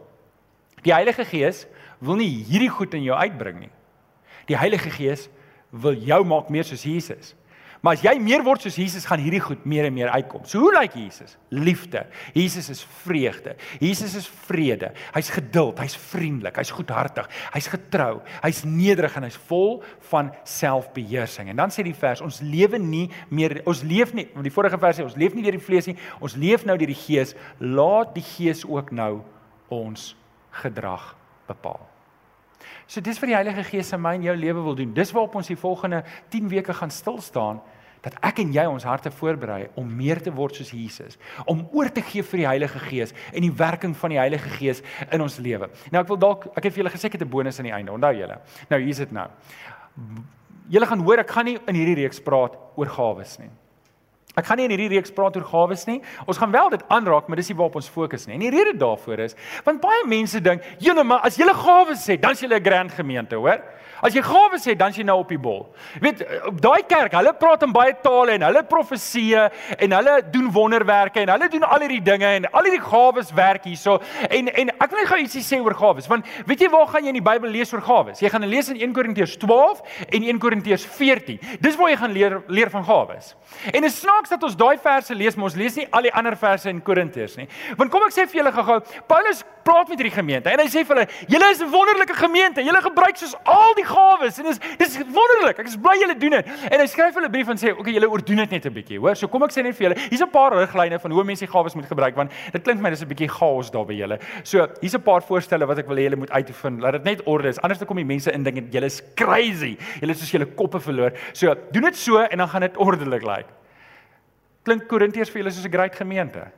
Die 0.83 0.93
Heilige 0.93 1.25
Gees 1.25 1.65
wil 1.99 2.15
nie 2.15 2.43
hierdie 2.47 2.69
goed 2.69 2.93
in 2.93 3.03
jou 3.03 3.17
uitbring 3.17 3.59
nie. 3.59 3.71
Die 4.47 4.57
Heilige 4.57 4.89
Gees 4.89 5.29
wil 5.69 5.93
jou 5.93 6.23
maak 6.23 6.49
meer 6.49 6.63
soos 6.63 6.83
Jesus. 6.83 7.35
Maar 7.81 7.97
as 7.97 8.03
jy 8.05 8.13
meer 8.21 8.43
word 8.45 8.63
soos 8.63 8.77
Jesus, 8.79 9.05
gaan 9.07 9.21
hierdie 9.21 9.41
goed 9.43 9.65
meer 9.69 9.87
en 9.87 9.95
meer 9.95 10.09
uitkom. 10.15 10.43
So 10.49 10.61
hoe 10.63 10.73
lyk 10.75 10.95
Jesus? 10.97 11.35
Liefde. 11.53 12.05
Jesus 12.35 12.69
is 12.73 12.83
vreugde. 13.03 13.55
Jesus 13.81 14.15
is 14.17 14.27
vrede. 14.47 14.91
Hy's 15.15 15.29
geduld, 15.33 15.79
hy's 15.81 15.97
vriendelik, 15.97 16.57
hy's 16.61 16.73
goedhartig, 16.73 17.29
hy's 17.53 17.69
getrou, 17.71 18.21
hy's 18.43 18.63
nederig 18.67 19.17
en 19.19 19.27
hy's 19.27 19.39
vol 19.49 19.81
van 20.11 20.31
selfbeheersing. 20.47 21.51
En 21.53 21.61
dan 21.63 21.73
sê 21.73 21.85
die 21.85 21.95
vers, 21.97 22.23
ons 22.25 22.41
lewe 22.45 22.79
nie 22.81 23.07
meer 23.29 23.59
ons 23.67 23.83
leef 23.87 24.13
nie, 24.17 24.27
want 24.35 24.47
die 24.47 24.53
vorige 24.53 24.79
vers 24.81 24.99
sê 24.99 25.05
ons 25.05 25.17
leef 25.19 25.35
nie 25.37 25.45
deur 25.45 25.57
die 25.57 25.67
vlees 25.67 25.89
nie, 25.89 25.97
ons 26.23 26.37
leef 26.39 26.65
nou 26.67 26.77
deur 26.79 26.93
die 26.93 27.01
Gees. 27.07 27.35
Laat 27.59 28.15
die 28.17 28.25
Gees 28.25 28.65
ook 28.67 28.93
nou 28.95 29.21
ons 29.73 30.11
gedrag 30.63 31.13
bepaal. 31.49 31.96
So 32.87 33.03
dis 33.03 33.19
wat 33.19 33.27
die 33.27 33.35
Heilige 33.35 33.63
Gees 33.67 33.91
in 33.91 34.01
my 34.01 34.13
en 34.15 34.23
jou 34.23 34.35
lewe 34.35 34.63
wil 34.63 34.75
doen. 34.79 34.93
Dis 34.95 35.11
waarop 35.11 35.35
ons 35.35 35.49
die 35.51 35.59
volgende 35.59 36.03
10 36.31 36.47
weke 36.51 36.73
gaan 36.73 36.91
stil 36.91 37.19
staan 37.21 37.59
dat 38.05 38.15
ek 38.23 38.39
en 38.43 38.53
jy 38.55 38.63
ons 38.69 38.85
harte 38.87 39.11
voorberei 39.11 39.67
om 39.79 39.87
meer 39.99 40.21
te 40.23 40.31
word 40.31 40.55
soos 40.55 40.69
Jesus, 40.71 41.17
om 41.49 41.65
oor 41.75 41.89
te 41.91 42.03
gee 42.05 42.23
vir 42.23 42.43
die 42.43 42.47
Heilige 42.47 42.79
Gees 42.85 43.13
en 43.33 43.43
die 43.43 43.51
werking 43.51 43.95
van 43.97 44.13
die 44.13 44.21
Heilige 44.21 44.51
Gees 44.55 44.83
in 45.11 45.23
ons 45.25 45.39
lewe. 45.43 45.67
Nou 45.91 46.03
ek 46.03 46.11
wil 46.13 46.21
dalk 46.21 46.47
ek 46.53 46.69
het 46.69 46.75
vir 46.75 46.83
julle 46.83 46.93
gesê 46.93 47.09
ek 47.09 47.19
het 47.19 47.25
'n 47.25 47.29
bonus 47.29 47.59
aan 47.59 47.67
die 47.67 47.75
einde. 47.75 47.91
Onthou 47.91 48.13
julle. 48.13 48.39
Nou 48.69 48.79
hier's 48.81 49.03
dit 49.03 49.11
nou. 49.11 49.27
Julle 50.69 50.85
gaan 50.85 50.99
hoor 50.99 51.19
ek 51.19 51.31
gaan 51.31 51.45
nie 51.45 51.59
in 51.67 51.75
hierdie 51.75 52.03
reeks 52.03 52.19
praat 52.19 52.55
oor 52.75 52.87
gawes 52.87 53.39
nie. 53.39 53.49
Ek 54.37 54.45
gaan 54.45 54.59
nie 54.61 54.67
in 54.69 54.73
hierdie 54.75 54.91
reeks 54.93 55.13
praat 55.13 55.35
oor 55.39 55.45
gawes 55.49 55.87
nie. 55.89 55.97
Ons 56.29 56.37
gaan 56.37 56.51
wel 56.53 56.69
dit 56.69 56.83
aanraak, 56.93 57.25
maar 57.27 57.39
dis 57.39 57.49
nie 57.49 57.57
waarop 57.57 57.79
ons 57.79 57.89
fokus 57.89 58.27
nie. 58.27 58.35
En 58.35 58.43
die 58.45 58.51
rede 58.53 58.75
daarvoor 58.77 59.23
is 59.25 59.35
want 59.65 59.81
baie 59.81 60.03
mense 60.05 60.39
dink, 60.41 60.61
"Julle 60.79 61.03
maar 61.03 61.25
as 61.25 61.37
julle 61.37 61.53
gawes 61.53 62.05
het, 62.05 62.21
dan 62.21 62.31
is 62.31 62.41
julle 62.41 62.59
'n 62.59 62.63
grand 62.63 62.91
gemeente, 62.91 63.35
hoor?" 63.35 63.61
As 64.01 64.13
jy 64.13 64.21
gawes 64.21 64.65
het, 64.69 64.77
dan 64.77 64.93
is 64.93 64.99
jy 64.99 65.05
nou 65.07 65.17
op 65.23 65.31
die 65.31 65.39
bol. 65.41 65.63
Jy 65.95 66.01
weet, 66.03 66.23
op 66.49 66.59
daai 66.61 66.83
kerk, 66.89 67.15
hulle 67.17 67.33
praat 67.39 67.63
in 67.65 67.73
baie 67.73 67.95
tale 68.03 68.35
en 68.37 68.45
hulle 68.45 68.63
profeseë 68.69 69.45
en 69.85 69.95
hulle 69.97 70.15
doen 70.33 70.51
wonderwerke 70.53 71.23
en 71.23 71.31
hulle 71.33 71.49
doen 71.53 71.65
al 71.67 71.85
hierdie 71.85 72.03
dinge 72.05 72.29
en 72.39 72.47
al 72.51 72.69
hierdie 72.69 72.83
gawes 72.83 73.33
werk 73.37 73.65
hierso. 73.69 73.97
En 74.29 74.51
en 74.53 74.73
ek 74.75 74.93
wil 74.93 75.01
net 75.01 75.11
gou 75.11 75.19
ietsie 75.23 75.43
sê 75.45 75.59
oor 75.63 75.75
gawes, 75.77 76.09
want 76.11 76.29
weet 76.49 76.65
jy 76.65 76.69
waar 76.73 76.87
gaan 76.91 77.07
jy 77.07 77.13
in 77.15 77.19
die 77.19 77.25
Bybel 77.25 77.51
lees 77.53 77.73
oor 77.73 77.83
gawes? 77.85 78.21
Jy 78.21 78.31
gaan 78.33 78.45
lees 78.47 78.69
in 78.73 78.79
1 78.81 78.95
Korintiërs 78.95 79.37
12 79.41 79.81
en 80.07 80.29
1 80.29 80.41
Korintiërs 80.43 80.85
14. 80.97 81.57
Dis 81.63 81.77
waar 81.79 81.91
jy 81.91 81.99
gaan 82.03 82.15
leer 82.15 82.39
leer 82.47 82.71
van 82.73 82.85
gawes. 82.87 83.33
En 83.73 83.81
dit 83.81 83.93
snaaks 83.93 84.29
dat 84.29 84.43
ons 84.43 84.55
daai 84.57 84.77
verse 84.81 85.15
lees, 85.15 85.35
maar 85.35 85.49
ons 85.49 85.57
lees 85.59 85.75
nie 85.79 85.87
al 85.91 86.07
die 86.07 86.13
ander 86.13 86.37
verse 86.37 86.69
in 86.69 86.81
Korintiërs 86.85 87.37
nie. 87.41 87.47
Want 87.79 87.91
kom 87.91 88.05
ek 88.07 88.15
sê 88.15 88.27
vir 88.29 88.41
julle 88.43 88.53
gou-gou, 88.55 88.79
Paulus 89.09 89.43
praat 89.67 89.91
met 89.91 89.99
hierdie 89.99 90.15
gemeente 90.15 90.51
en 90.53 90.61
hy 90.63 90.67
sê 90.71 90.83
vir 90.87 90.95
hulle, 90.95 91.07
julle 91.27 91.47
is 91.51 91.61
'n 91.61 91.71
wonderlike 91.71 92.15
gemeente. 92.15 92.63
Julle 92.63 92.81
gebruik 92.81 93.17
soos 93.19 93.35
al 93.43 93.73
die 93.75 93.85
gawes 93.85 94.39
en 94.39 94.45
dis 94.45 94.59
dis 94.79 94.97
wonderlik. 94.97 95.59
Ek 95.59 95.67
is 95.67 95.75
bly 95.75 95.97
julle 95.99 96.15
doen 96.15 96.35
dit. 96.39 96.45
En 96.71 96.79
hy 96.79 96.87
skryf 96.87 97.15
hulle 97.15 97.27
'n 97.27 97.31
brief 97.31 97.49
en 97.49 97.57
sê, 97.57 97.71
"Oké, 97.71 97.79
okay, 97.79 97.93
julle 97.93 98.09
oordoen 98.09 98.37
dit 98.37 98.51
net 98.51 98.65
'n 98.65 98.73
bietjie, 98.73 98.99
hoor. 98.99 99.15
So 99.15 99.27
kom 99.27 99.43
ek 99.43 99.51
sê 99.51 99.63
net 99.63 99.75
vir 99.75 99.89
julle, 99.89 99.99
hier's 100.09 100.21
'n 100.21 100.29
paar 100.29 100.51
riglyne 100.53 100.99
van 100.99 101.11
hoe 101.11 101.23
mense 101.23 101.45
die 101.45 101.51
gawes 101.51 101.75
moet 101.75 101.85
gebruik 101.85 102.15
want 102.15 102.31
dit 102.51 102.63
klink 102.63 102.79
my 102.79 102.89
dis 102.89 103.01
'n 103.01 103.07
bietjie 103.07 103.29
chaos 103.29 103.69
daar 103.71 103.85
by 103.85 103.93
julle. 103.93 104.19
So, 104.43 104.67
hier's 104.81 104.95
'n 104.95 105.01
paar 105.01 105.21
voorstelle 105.21 105.67
wat 105.67 105.79
ek 105.79 105.87
wil 105.87 105.97
hê 105.97 106.03
julle 106.03 106.17
moet 106.17 106.31
uitvind. 106.31 106.81
Laat 106.81 106.93
dit 106.93 107.03
net 107.03 107.21
orde 107.25 107.47
is. 107.49 107.59
Anders 107.61 107.79
dan 107.79 107.87
kom 107.87 107.97
die 107.97 108.05
mense 108.05 108.31
in 108.31 108.43
dink 108.43 108.71
julle 108.71 108.85
is 108.85 109.01
crazy. 109.15 109.77
Julle 110.01 110.11
is 110.11 110.19
soos 110.19 110.31
julle 110.31 110.45
koppe 110.45 110.79
verloor. 110.79 111.11
So, 111.33 111.53
doen 111.71 111.83
dit 111.83 111.95
so 111.95 112.19
en 112.19 112.37
dan 112.37 112.47
gaan 112.47 112.61
dit 112.61 112.77
ordelik 112.77 113.23
lyk. 113.23 113.37
Like. 113.37 113.49
Klink 114.63 114.87
Korintiërs 114.87 115.29
vir 115.29 115.43
julle 115.43 115.51
soos 115.51 115.65
'n 115.65 115.71
groot 115.71 115.95
gemeente? 115.95 116.51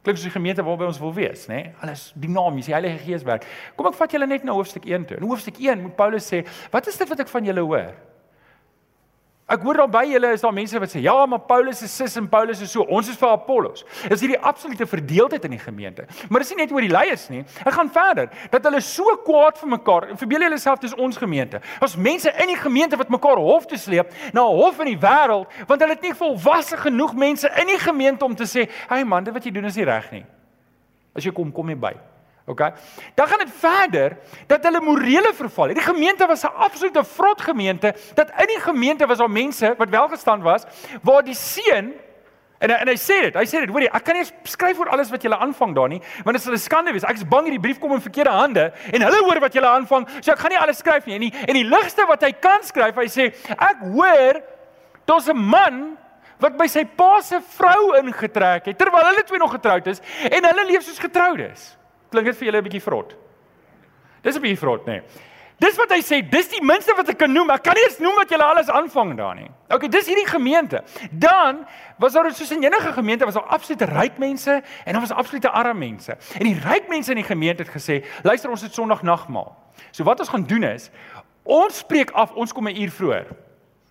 Klink 0.00 0.16
soos 0.16 0.30
die 0.30 0.32
gemeente 0.32 0.64
waarby 0.64 0.86
ons 0.88 0.98
wil 1.02 1.12
wees, 1.12 1.42
nê? 1.50 1.58
Nee? 1.58 1.72
Alles 1.84 2.06
dinamies, 2.16 2.70
die 2.70 2.72
Heilige 2.72 3.02
Gees 3.04 3.24
werk. 3.28 3.44
Kom 3.76 3.90
ek 3.90 3.98
vat 3.98 4.14
julle 4.16 4.28
net 4.30 4.46
na 4.48 4.54
hoofstuk 4.56 4.86
1 4.88 5.10
toe. 5.10 5.18
In 5.20 5.26
hoofstuk 5.28 5.60
1 5.60 5.82
moet 5.82 5.96
Paulus 5.98 6.24
sê, 6.32 6.46
"Wat 6.72 6.86
is 6.86 6.96
dit 6.96 7.08
wat 7.08 7.20
ek 7.20 7.28
van 7.28 7.44
julle 7.44 7.60
hoor?" 7.60 7.92
Ek 9.50 9.64
hoor 9.66 9.80
daar 9.80 9.90
by 9.90 10.04
julle 10.06 10.28
is 10.36 10.44
daar 10.44 10.54
mense 10.54 10.78
wat 10.78 10.92
sê 10.92 11.00
ja, 11.02 11.14
maar 11.26 11.40
Paulus 11.48 11.80
is 11.82 11.94
sis 11.96 12.14
en 12.20 12.28
Paulus 12.30 12.60
is 12.62 12.70
so. 12.70 12.84
Ons 12.86 13.08
is 13.10 13.18
vir 13.18 13.32
Apollos. 13.32 13.82
Is 14.06 14.22
hierdie 14.22 14.38
absolute 14.38 14.86
verdeeldheid 14.86 15.44
in 15.48 15.56
die 15.56 15.62
gemeente. 15.62 16.06
Maar 16.30 16.44
dis 16.44 16.52
nie 16.54 16.60
net 16.62 16.74
oor 16.74 16.84
die 16.84 16.92
leiers 16.92 17.26
nie. 17.32 17.42
Ek 17.64 17.74
gaan 17.74 17.90
verder 17.90 18.30
dat 18.52 18.68
hulle 18.68 18.82
so 18.84 19.16
kwaad 19.26 19.58
vir 19.58 19.72
mekaar. 19.74 20.06
Verbeel 20.20 20.46
julle 20.46 20.60
self 20.62 20.82
dis 20.84 20.94
ons 20.94 21.18
gemeente. 21.18 21.58
Ons 21.82 21.96
mense 21.98 22.30
in 22.30 22.54
die 22.54 22.58
gemeente 22.60 22.98
wat 23.00 23.10
mekaar 23.10 23.42
hof 23.42 23.66
toe 23.66 23.78
sleep 23.78 24.14
na 24.32 24.46
'n 24.46 24.60
hof 24.62 24.78
in 24.84 24.94
die 24.94 25.00
wêreld 25.00 25.50
want 25.66 25.80
hulle 25.80 25.94
het 25.98 26.02
nie 26.02 26.14
volwasse 26.14 26.76
genoeg 26.76 27.14
mense 27.14 27.50
in 27.58 27.66
die 27.66 27.78
gemeente 27.78 28.24
om 28.24 28.36
te 28.36 28.46
sê, 28.46 28.68
"Hey 28.88 29.04
man, 29.04 29.24
dit 29.24 29.34
wat 29.34 29.44
jy 29.44 29.50
doen 29.50 29.64
is 29.64 29.76
nie 29.76 29.84
reg 29.84 30.12
nie." 30.12 30.24
As 31.14 31.24
jy 31.24 31.32
kom, 31.32 31.52
kom 31.52 31.68
jy 31.68 31.76
by. 31.76 32.09
OK. 32.50 32.72
Dan 33.14 33.28
gaan 33.28 33.38
dit 33.38 33.50
verder 33.58 34.16
dat 34.46 34.64
hulle 34.66 34.80
morele 34.80 35.32
verval. 35.34 35.74
Die 35.74 35.82
gemeente 35.82 36.26
was 36.26 36.42
'n 36.42 36.54
absolute 36.56 37.04
vrot 37.04 37.40
gemeente. 37.40 37.94
Dat 38.14 38.30
in 38.38 38.46
die 38.46 38.60
gemeente 38.60 39.06
was 39.06 39.18
daar 39.18 39.30
mense 39.30 39.74
wat 39.78 39.88
welgestaan 39.88 40.42
was 40.42 40.64
waar 41.02 41.24
die 41.24 41.34
seun 41.34 41.94
en 42.58 42.70
en 42.70 42.88
hy 42.88 42.96
sê 42.96 43.20
dit. 43.22 43.34
Hy 43.34 43.46
sê 43.46 43.60
dit, 43.60 43.70
hoorie, 43.72 43.88
ek 43.88 44.04
kan 44.04 44.16
nie 44.16 44.26
skryf 44.42 44.78
oor 44.78 44.88
alles 44.88 45.10
wat 45.10 45.22
julle 45.22 45.36
aanvang 45.36 45.74
daar 45.74 45.88
nie, 45.88 46.00
want 46.24 46.36
dit 46.36 46.42
sal 46.42 46.52
'n 46.52 46.58
skande 46.58 46.92
wees. 46.92 47.04
Ek 47.04 47.16
is 47.16 47.24
bang 47.24 47.44
hierdie 47.44 47.60
brief 47.60 47.78
kom 47.78 47.92
in 47.92 48.00
verkeerde 48.00 48.30
hande 48.30 48.72
en 48.92 49.02
hulle 49.02 49.22
hoor 49.24 49.40
wat 49.40 49.52
julle 49.52 49.66
aanvang, 49.66 50.08
so 50.20 50.32
ek 50.32 50.38
gaan 50.38 50.50
nie 50.50 50.58
alles 50.58 50.78
skryf 50.78 51.06
nie. 51.06 51.14
En 51.14 51.20
die, 51.20 51.32
en 51.46 51.54
die 51.54 51.64
ligste 51.64 52.06
wat 52.06 52.22
hy 52.22 52.32
kan 52.32 52.62
skryf, 52.62 52.94
hy 52.96 53.08
sê, 53.08 53.32
ek 53.50 53.76
hoor 53.80 54.42
daar's 55.06 55.28
'n 55.28 55.36
man 55.36 55.96
wat 56.40 56.56
by 56.56 56.66
sy 56.66 56.84
pa 56.84 57.20
se 57.20 57.40
vrou 57.56 57.96
ingetrek 58.00 58.70
het 58.70 58.78
terwyl 58.78 59.04
hulle 59.04 59.24
twee 59.24 59.38
nog 59.38 59.52
getroud 59.52 59.86
is 59.86 60.00
en 60.30 60.44
hulle 60.44 60.64
leef 60.70 60.82
soos 60.82 60.98
getroudes. 60.98 61.76
Klink 62.10 62.26
dit 62.26 62.36
vir 62.36 62.46
julle 62.46 62.58
'n 62.58 62.64
bietjie 62.64 62.82
vrot? 62.82 63.16
Dis 64.22 64.36
'n 64.36 64.42
bietjie 64.42 64.58
vrot, 64.58 64.86
nê. 64.86 64.92
Nee. 64.92 65.02
Dis 65.60 65.76
wat 65.76 65.90
hy 65.92 65.98
sê, 66.00 66.22
dis 66.24 66.48
die 66.48 66.62
minste 66.64 66.94
wat 66.96 67.10
ek 67.12 67.18
kan 67.20 67.32
noem. 67.32 67.50
Ek 67.52 67.62
kan 67.66 67.76
nie 67.76 67.82
eens 67.84 67.98
noem 68.00 68.16
wat 68.16 68.30
julle 68.32 68.46
alles 68.48 68.70
aanvang 68.72 69.12
daar 69.18 69.34
nie. 69.36 69.48
OK, 69.68 69.90
dis 69.92 70.06
hierdie 70.08 70.24
gemeente. 70.24 70.80
Dan 71.12 71.66
was 72.00 72.16
daar 72.16 72.30
soos 72.32 72.54
in 72.54 72.64
enige 72.64 72.94
gemeente 72.96 73.28
was 73.28 73.36
daar 73.36 73.50
absolute 73.52 73.84
ryk 73.84 74.16
mense 74.18 74.62
en 74.84 74.92
dan 74.92 75.02
was 75.04 75.12
absolute 75.12 75.50
arme 75.50 75.74
mense. 75.74 76.16
En 76.38 76.46
die 76.48 76.56
ryk 76.64 76.88
mense 76.88 77.12
in 77.12 77.20
die 77.20 77.28
gemeente 77.28 77.66
het 77.66 77.72
gesê, 77.74 78.00
luister 78.24 78.50
ons 78.50 78.64
het 78.64 78.72
Sondag 78.72 79.02
nagmaal. 79.02 79.52
So 79.92 80.04
wat 80.08 80.20
ons 80.24 80.32
gaan 80.32 80.46
doen 80.48 80.64
is, 80.64 80.88
ons 81.44 81.84
spreek 81.84 82.10
af, 82.16 82.32
ons 82.32 82.52
kom 82.52 82.68
'n 82.68 82.80
uur 82.80 82.90
vroeër. 82.90 83.26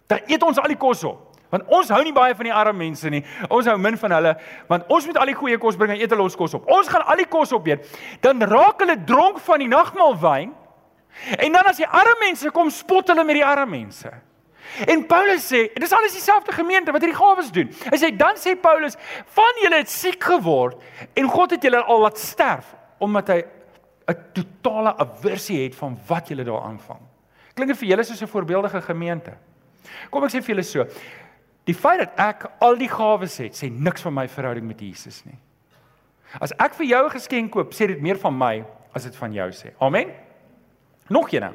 Dan 0.08 0.20
eet 0.26 0.44
ons 0.44 0.58
al 0.58 0.74
die 0.74 0.78
kos 0.78 1.04
op. 1.04 1.29
Want 1.50 1.66
ons 1.68 1.90
hou 1.90 2.04
nie 2.04 2.14
baie 2.14 2.36
van 2.38 2.46
die 2.46 2.54
arme 2.54 2.78
mense 2.78 3.10
nie. 3.10 3.24
Ons 3.50 3.66
hou 3.66 3.78
min 3.82 3.98
van 3.98 4.12
hulle, 4.12 4.36
want 4.70 4.90
ons 4.94 5.06
moet 5.10 5.18
al 5.18 5.32
die 5.32 5.38
goeie 5.38 5.58
kos 5.58 5.78
bring 5.80 5.96
en 5.96 6.02
eet 6.02 6.12
hulle 6.14 6.24
ons 6.28 6.38
kos 6.38 6.54
op. 6.54 6.68
Ons 6.70 6.88
gaan 6.92 7.06
al 7.10 7.18
die 7.18 7.30
kos 7.30 7.54
opeet. 7.58 7.86
Dan 8.22 8.42
raak 8.42 8.84
hulle 8.86 9.00
dronk 9.06 9.42
van 9.48 9.64
die 9.64 9.70
nagmaalwyn. 9.72 10.54
En 11.40 11.52
dan 11.52 11.66
as 11.66 11.82
die 11.82 11.88
arme 11.88 12.16
mense 12.22 12.52
kom, 12.54 12.70
spot 12.70 13.10
hulle 13.10 13.26
met 13.26 13.42
die 13.42 13.46
arme 13.46 13.72
mense. 13.72 14.12
En 14.86 15.02
Paulus 15.10 15.48
sê, 15.50 15.64
dit 15.74 15.84
is 15.84 15.94
alles 15.94 16.14
dieselfde 16.14 16.54
gemeente 16.54 16.94
wat 16.94 17.02
hierdie 17.04 17.18
gawes 17.18 17.50
doen. 17.52 17.72
Hy 17.90 17.98
sê 17.98 18.12
dan 18.16 18.38
sê 18.38 18.54
Paulus, 18.60 18.98
van 19.36 19.64
julle 19.64 19.82
het 19.82 19.92
siek 19.92 20.22
geword 20.24 20.78
en 21.18 21.30
God 21.32 21.56
het 21.56 21.66
julle 21.66 21.82
al 21.82 22.06
laat 22.06 22.22
sterf 22.22 22.76
omdat 23.02 23.34
hy 23.34 23.40
'n 24.10 24.18
totale 24.34 24.94
aversie 24.98 25.64
het 25.64 25.76
van 25.76 25.98
wat 26.08 26.28
julle 26.30 26.44
daar 26.44 26.62
aanvang. 26.62 27.00
Klink 27.54 27.70
dit 27.72 27.78
vir 27.78 27.90
julle 27.90 28.04
soos 28.04 28.22
'n 28.22 28.28
voorbeeldige 28.28 28.82
gemeente? 28.82 29.34
Kom 30.10 30.24
ek 30.24 30.32
sê 30.32 30.42
vir 30.42 30.56
julle 30.56 30.64
so. 30.64 30.86
Die 31.70 31.78
feit 31.78 32.02
dat 32.02 32.18
ek 32.18 32.48
al 32.66 32.80
die 32.80 32.90
gawes 32.90 33.36
het, 33.38 33.54
sê 33.54 33.70
niks 33.70 34.02
van 34.02 34.16
my 34.16 34.26
verhouding 34.32 34.66
met 34.66 34.80
Jesus 34.82 35.22
nie. 35.28 35.38
As 36.42 36.54
ek 36.58 36.74
vir 36.78 36.86
jou 36.86 37.06
'n 37.06 37.14
geskenk 37.14 37.52
koop, 37.52 37.74
sê 37.74 37.88
dit 37.88 38.02
meer 38.02 38.18
van 38.18 38.34
my 38.34 38.66
as 38.94 39.04
dit 39.04 39.16
van 39.16 39.34
jou 39.34 39.50
sê. 39.52 39.74
Amen. 39.80 40.10
Nog 41.10 41.32
een. 41.32 41.54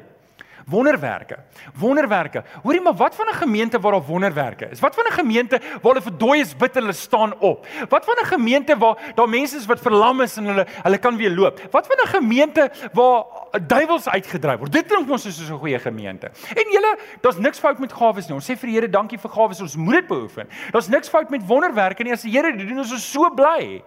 Wonderwerke. 0.65 1.37
Wonderwerke. 1.79 2.43
Hoorie 2.63 2.81
maar 2.81 2.95
wat 2.95 3.15
van 3.15 3.27
'n 3.27 3.33
gemeente 3.33 3.79
waar 3.79 3.91
daar 3.91 4.05
wonderwerke 4.05 4.69
is? 4.69 4.79
Wat 4.79 4.95
van 4.95 5.05
'n 5.05 5.11
gemeente 5.11 5.59
waar 5.81 5.93
hulle 5.93 6.01
vir 6.01 6.17
dooies 6.17 6.55
bid 6.55 6.75
en 6.75 6.81
hulle 6.81 6.93
staan 6.93 7.39
op? 7.39 7.67
Wat 7.89 8.05
van 8.05 8.15
'n 8.21 8.25
gemeente 8.25 8.77
waar 8.77 9.11
daar 9.15 9.29
mense 9.29 9.57
is 9.57 9.65
wat 9.65 9.79
verlam 9.79 10.21
is 10.21 10.37
en 10.37 10.45
hulle 10.45 10.65
hulle 10.83 10.97
kan 10.97 11.17
weer 11.17 11.31
loop? 11.31 11.61
Wat 11.71 11.87
van 11.87 11.97
'n 12.03 12.07
gemeente 12.07 12.71
waar 12.93 13.23
duiwels 13.67 14.09
uitgedryf 14.09 14.57
word? 14.57 14.71
Dit 14.71 14.85
klink 14.85 15.09
ons 15.09 15.21
soos 15.21 15.49
'n 15.49 15.57
goeie 15.57 15.79
gemeente. 15.79 16.31
En 16.53 16.71
julle, 16.71 16.97
daar's 17.21 17.37
niks 17.37 17.59
fout 17.59 17.79
met 17.79 17.93
gawes 17.93 18.27
nie. 18.27 18.35
Ons 18.35 18.51
sê 18.51 18.57
vir 18.57 18.67
die 18.67 18.75
Here 18.75 18.89
dankie 18.89 19.19
vir 19.19 19.29
gawes. 19.29 19.61
Ons 19.61 19.75
moet 19.75 19.93
dit 19.93 20.07
beoefen. 20.07 20.47
Daar's 20.71 20.87
niks 20.87 21.09
fout 21.09 21.29
met 21.29 21.47
wonderwerke 21.47 22.03
nie. 22.03 22.11
As 22.11 22.21
die 22.21 22.31
Here 22.31 22.57
dit 22.57 22.67
doen, 22.67 22.79
is 22.79 22.91
ons 22.91 23.11
so 23.11 23.29
bly. 23.29 23.83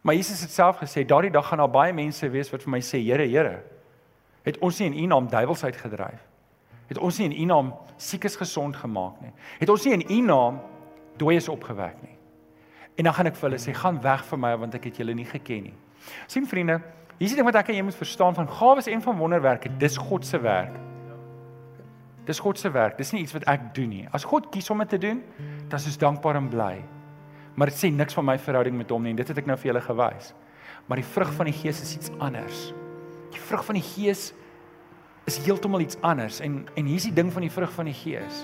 Maar 0.00 0.14
Jesus 0.14 0.40
het 0.40 0.50
self 0.50 0.76
gesê, 0.76 1.04
daardie 1.04 1.30
dag 1.30 1.46
gaan 1.48 1.58
daar 1.58 1.70
baie 1.70 1.92
mense 1.92 2.28
wees 2.30 2.50
wat 2.50 2.62
vir 2.62 2.70
my 2.70 2.80
sê, 2.80 2.98
Here, 3.02 3.26
Here, 3.26 3.62
het 4.48 4.58
ons 4.64 4.80
nie 4.80 4.88
in 4.90 4.98
U 5.04 5.06
naam 5.12 5.28
duiwels 5.30 5.64
uitgedryf? 5.64 6.24
Het 6.88 6.98
ons 7.04 7.18
nie 7.20 7.28
in 7.28 7.36
U 7.42 7.46
naam 7.50 7.72
siekes 8.00 8.38
gesond 8.40 8.76
gemaak 8.76 9.20
nie? 9.22 9.32
Het 9.60 9.72
ons 9.72 9.84
nie 9.84 9.94
in 9.98 10.04
U 10.08 10.20
naam 10.26 10.60
dooies 11.20 11.48
opgewek 11.52 12.02
nie? 12.02 12.16
En 12.98 13.06
dan 13.06 13.14
gaan 13.14 13.30
ek 13.30 13.38
vir 13.38 13.48
hulle 13.50 13.62
sê, 13.62 13.74
gaan 13.76 14.00
weg 14.02 14.24
van 14.26 14.42
my 14.42 14.52
want 14.64 14.74
ek 14.74 14.90
het 14.90 15.00
julle 15.02 15.14
nie 15.14 15.28
geken 15.28 15.70
nie. 15.70 15.74
sien 16.26 16.46
vriende, 16.46 16.80
hier 17.18 17.26
is 17.26 17.34
die 17.34 17.40
ding 17.40 17.46
wat 17.46 17.58
ek 17.60 17.70
en 17.72 17.78
jy 17.78 17.86
moet 17.86 17.98
verstaan 17.98 18.34
van 18.34 18.48
gawes 18.48 18.86
en 18.86 19.02
van 19.02 19.18
wonderwerke, 19.18 19.70
dis 19.78 19.96
God 19.96 20.26
se 20.26 20.38
werk. 20.40 20.76
Dis 22.26 22.38
God 22.38 22.58
se 22.58 22.70
werk. 22.70 22.98
Dis 22.98 23.12
nie 23.12 23.22
iets 23.22 23.32
wat 23.32 23.46
ek 23.48 23.74
doen 23.74 23.88
nie. 23.88 24.04
As 24.12 24.24
God 24.24 24.50
kies 24.52 24.70
om 24.70 24.78
dit 24.84 24.88
te 24.88 24.98
doen, 25.00 25.22
dan 25.68 25.78
is 25.80 25.98
dankbaar 25.98 26.36
en 26.36 26.48
bly 26.52 26.76
maar 27.58 27.72
dit 27.72 27.78
sê 27.78 27.90
niks 27.90 28.14
van 28.14 28.28
my 28.28 28.36
verhouding 28.38 28.76
met 28.78 28.92
hom 28.94 29.02
nie 29.02 29.10
en 29.10 29.18
dit 29.18 29.30
het 29.32 29.38
ek 29.42 29.48
nou 29.50 29.56
vir 29.58 29.72
julle 29.72 29.82
gewys. 29.82 30.30
Maar 30.86 31.02
die 31.02 31.10
vrug 31.10 31.32
van 31.34 31.50
die 31.50 31.56
Gees 31.58 31.82
is 31.82 31.96
iets 31.96 32.12
anders. 32.22 32.68
Vrug 33.48 33.64
van 33.64 33.78
die 33.78 33.84
Gees 33.84 34.30
is 35.28 35.38
heeltemal 35.44 35.84
iets 35.84 35.98
anders 36.04 36.40
en 36.44 36.62
en 36.76 36.88
hier's 36.88 37.06
die 37.08 37.14
ding 37.14 37.30
van 37.32 37.44
die 37.44 37.52
vrug 37.52 37.72
van 37.76 37.88
die 37.90 37.96
Gees. 37.96 38.42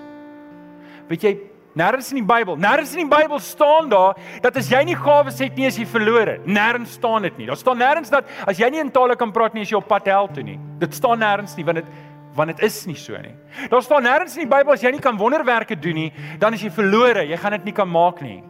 Weet 1.09 1.27
jy, 1.27 1.33
nêrens 1.77 2.11
in 2.13 2.21
die 2.21 2.27
Bybel, 2.27 2.57
nêrens 2.61 2.95
in 2.95 3.05
die 3.05 3.11
Bybel 3.11 3.41
staan 3.43 3.91
daar 3.93 4.17
dat 4.45 4.57
as 4.61 4.71
jy 4.73 4.81
nie 4.89 4.97
gawes 4.97 5.41
het 5.43 5.57
nie, 5.59 5.67
as 5.69 5.79
jy 5.81 5.87
verlore. 5.89 6.39
Nêrens 6.47 6.97
staan 6.99 7.27
dit 7.27 7.41
nie. 7.41 7.49
Daar 7.51 7.61
staan 7.61 7.81
nêrens 7.81 8.13
dat 8.13 8.31
as 8.47 8.61
jy 8.61 8.71
nie 8.73 8.83
in 8.85 8.93
tale 8.95 9.17
kan 9.21 9.33
praat 9.35 9.57
nie, 9.57 9.67
as 9.67 9.73
jy 9.73 9.81
op 9.81 9.89
pad 9.91 10.09
hel 10.13 10.31
toe 10.33 10.45
nie. 10.47 10.59
Dit 10.81 10.97
staan 10.97 11.21
nêrens 11.23 11.57
nie 11.59 11.67
want 11.67 11.83
dit 11.83 11.95
want 12.35 12.51
dit 12.51 12.65
is 12.67 12.81
nie 12.91 12.97
so 12.99 13.15
nie. 13.23 13.31
Daar 13.71 13.83
staan 13.87 14.03
nêrens 14.03 14.35
in 14.35 14.49
die 14.49 14.51
Bybel 14.51 14.75
as 14.75 14.83
jy 14.83 14.91
nie 14.91 15.03
kan 15.03 15.19
wonderwerke 15.19 15.77
doen 15.79 16.01
nie, 16.05 16.11
dan 16.43 16.57
is 16.57 16.65
jy 16.65 16.73
verlore. 16.75 17.23
Jy 17.29 17.39
gaan 17.39 17.55
dit 17.61 17.71
nie 17.71 17.77
kan 17.77 17.91
maak 17.91 18.23
nie. 18.25 18.41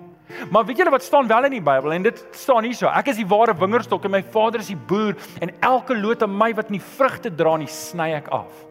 Maar 0.50 0.64
weet 0.64 0.78
julle 0.80 0.90
wat 0.90 1.04
staan 1.04 1.28
wel 1.28 1.44
in 1.44 1.58
die 1.58 1.64
Bybel 1.64 1.92
en 1.92 2.02
dit 2.06 2.20
staan 2.32 2.64
hier 2.64 2.76
so. 2.76 2.88
Ek 2.88 3.10
is 3.12 3.18
die 3.20 3.28
ware 3.28 3.54
wingerdstok 3.56 4.06
en 4.08 4.14
my 4.16 4.22
Vader 4.34 4.62
is 4.64 4.70
die 4.72 4.78
boer 4.88 5.18
en 5.44 5.52
elke 5.60 5.96
loot 5.96 6.24
aan 6.24 6.32
my 6.32 6.50
wat 6.56 6.72
nie 6.72 6.80
vrugte 6.80 7.32
dra 7.34 7.56
nie, 7.60 7.68
sny 7.68 8.14
ek 8.16 8.30
af. 8.32 8.64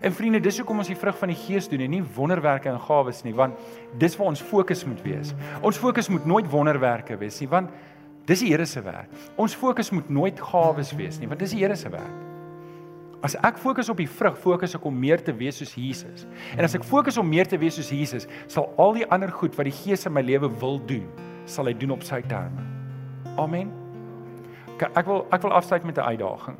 En 0.00 0.14
vriende, 0.14 0.38
dis 0.40 0.60
hoekom 0.62 0.78
ons 0.80 0.88
die 0.88 0.98
vrug 0.98 1.18
van 1.18 1.32
die 1.32 1.38
Gees 1.40 1.66
doen 1.68 1.82
en 1.82 1.90
nie 1.96 2.02
wonderwerke 2.14 2.70
en 2.70 2.78
gawes 2.80 3.24
nie, 3.26 3.34
want 3.34 3.58
dis 3.98 4.14
waar 4.16 4.30
ons 4.30 4.42
fokus 4.52 4.86
moet 4.86 5.02
wees. 5.04 5.34
Ons 5.66 5.80
fokus 5.82 6.08
moet 6.08 6.26
nooit 6.30 6.48
wonderwerke 6.50 7.18
wees 7.20 7.42
nie, 7.42 7.50
want 7.50 7.74
dis 8.30 8.46
die 8.46 8.54
Here 8.54 8.66
se 8.66 8.82
werk. 8.86 9.10
Ons 9.36 9.58
fokus 9.58 9.90
moet 9.90 10.08
nooit 10.08 10.40
gawes 10.52 10.94
wees 10.96 11.18
nie, 11.18 11.28
want 11.28 11.42
dis 11.42 11.56
die 11.56 11.64
Here 11.64 11.76
se 11.76 11.90
werk. 11.90 12.29
As 13.20 13.34
ek 13.44 13.58
fokus 13.60 13.90
op 13.92 13.98
die 14.00 14.08
vrug, 14.08 14.38
fokus 14.40 14.74
ek 14.74 14.84
om 14.88 14.96
meer 14.96 15.20
te 15.20 15.32
wees 15.36 15.58
soos 15.60 15.74
Jesus. 15.76 16.24
En 16.56 16.64
as 16.64 16.74
ek 16.74 16.86
fokus 16.88 17.18
om 17.20 17.28
meer 17.28 17.48
te 17.48 17.58
wees 17.60 17.76
soos 17.76 17.90
Jesus, 17.92 18.26
sal 18.48 18.70
al 18.80 18.96
die 18.96 19.04
ander 19.12 19.28
goed 19.28 19.58
wat 19.58 19.68
die 19.68 19.76
Gees 19.76 20.06
in 20.08 20.14
my 20.16 20.22
lewe 20.24 20.48
wil 20.62 20.80
doen, 20.88 21.04
sal 21.44 21.68
hy 21.68 21.74
doen 21.76 21.92
op 21.92 22.06
sy 22.06 22.22
terme. 22.30 22.64
Amen. 23.40 23.74
Ek 24.80 25.04
wil 25.04 25.26
ek 25.28 25.44
wil 25.44 25.52
afsluit 25.52 25.84
met 25.84 25.98
'n 25.98 26.16
uitdaging. 26.16 26.56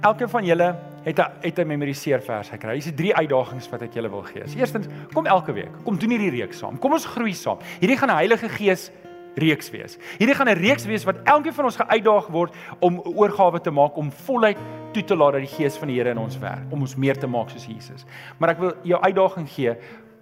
Elkeen 0.00 0.28
van 0.28 0.44
julle 0.44 0.76
het 1.04 1.18
'n 1.18 1.30
het 1.40 1.58
'n 1.58 1.66
memoriseer 1.66 2.22
vers 2.22 2.48
gekry. 2.48 2.80
Hier 2.80 2.86
is 2.86 2.94
drie 2.94 3.14
uitdagings 3.14 3.68
wat 3.68 3.82
ek 3.82 3.92
julle 3.94 4.08
wil 4.08 4.22
gee. 4.22 4.42
Eerstens, 4.56 4.86
kom 5.12 5.26
elke 5.26 5.52
week. 5.52 5.70
Kom 5.84 5.98
doen 5.98 6.10
hierdie 6.10 6.30
reeks 6.30 6.58
saam. 6.58 6.78
Kom 6.78 6.92
ons 6.92 7.04
groei 7.04 7.34
saam. 7.34 7.58
Hierdie 7.80 7.96
gaan 7.96 8.08
die 8.08 8.16
Heilige 8.16 8.48
Gees 8.48 8.90
reeks 9.34 9.70
wees. 9.70 9.98
Hierdie 10.18 10.34
gaan 10.34 10.48
'n 10.48 10.56
reeks 10.56 10.84
wees 10.84 11.04
wat 11.04 11.16
elkeen 11.24 11.52
van 11.52 11.64
ons 11.64 11.76
geuitdaag 11.76 12.26
word 12.26 12.54
om 12.78 13.00
oorgawe 13.00 13.60
te 13.60 13.70
maak 13.70 13.96
om 13.96 14.12
voluit 14.12 14.56
toe 14.94 15.04
te 15.04 15.16
laat 15.16 15.36
dat 15.36 15.44
die 15.44 15.56
gees 15.56 15.76
van 15.80 15.90
die 15.90 15.98
Here 15.98 16.14
in 16.14 16.20
ons 16.22 16.38
werk 16.42 16.72
om 16.72 16.84
ons 16.86 16.96
meer 17.00 17.18
te 17.20 17.28
maak 17.30 17.50
soos 17.52 17.66
Jesus. 17.68 18.06
Maar 18.38 18.54
ek 18.54 18.62
wil 18.62 18.72
jou 18.86 19.00
uitdaging 19.02 19.48
gee, 19.50 19.74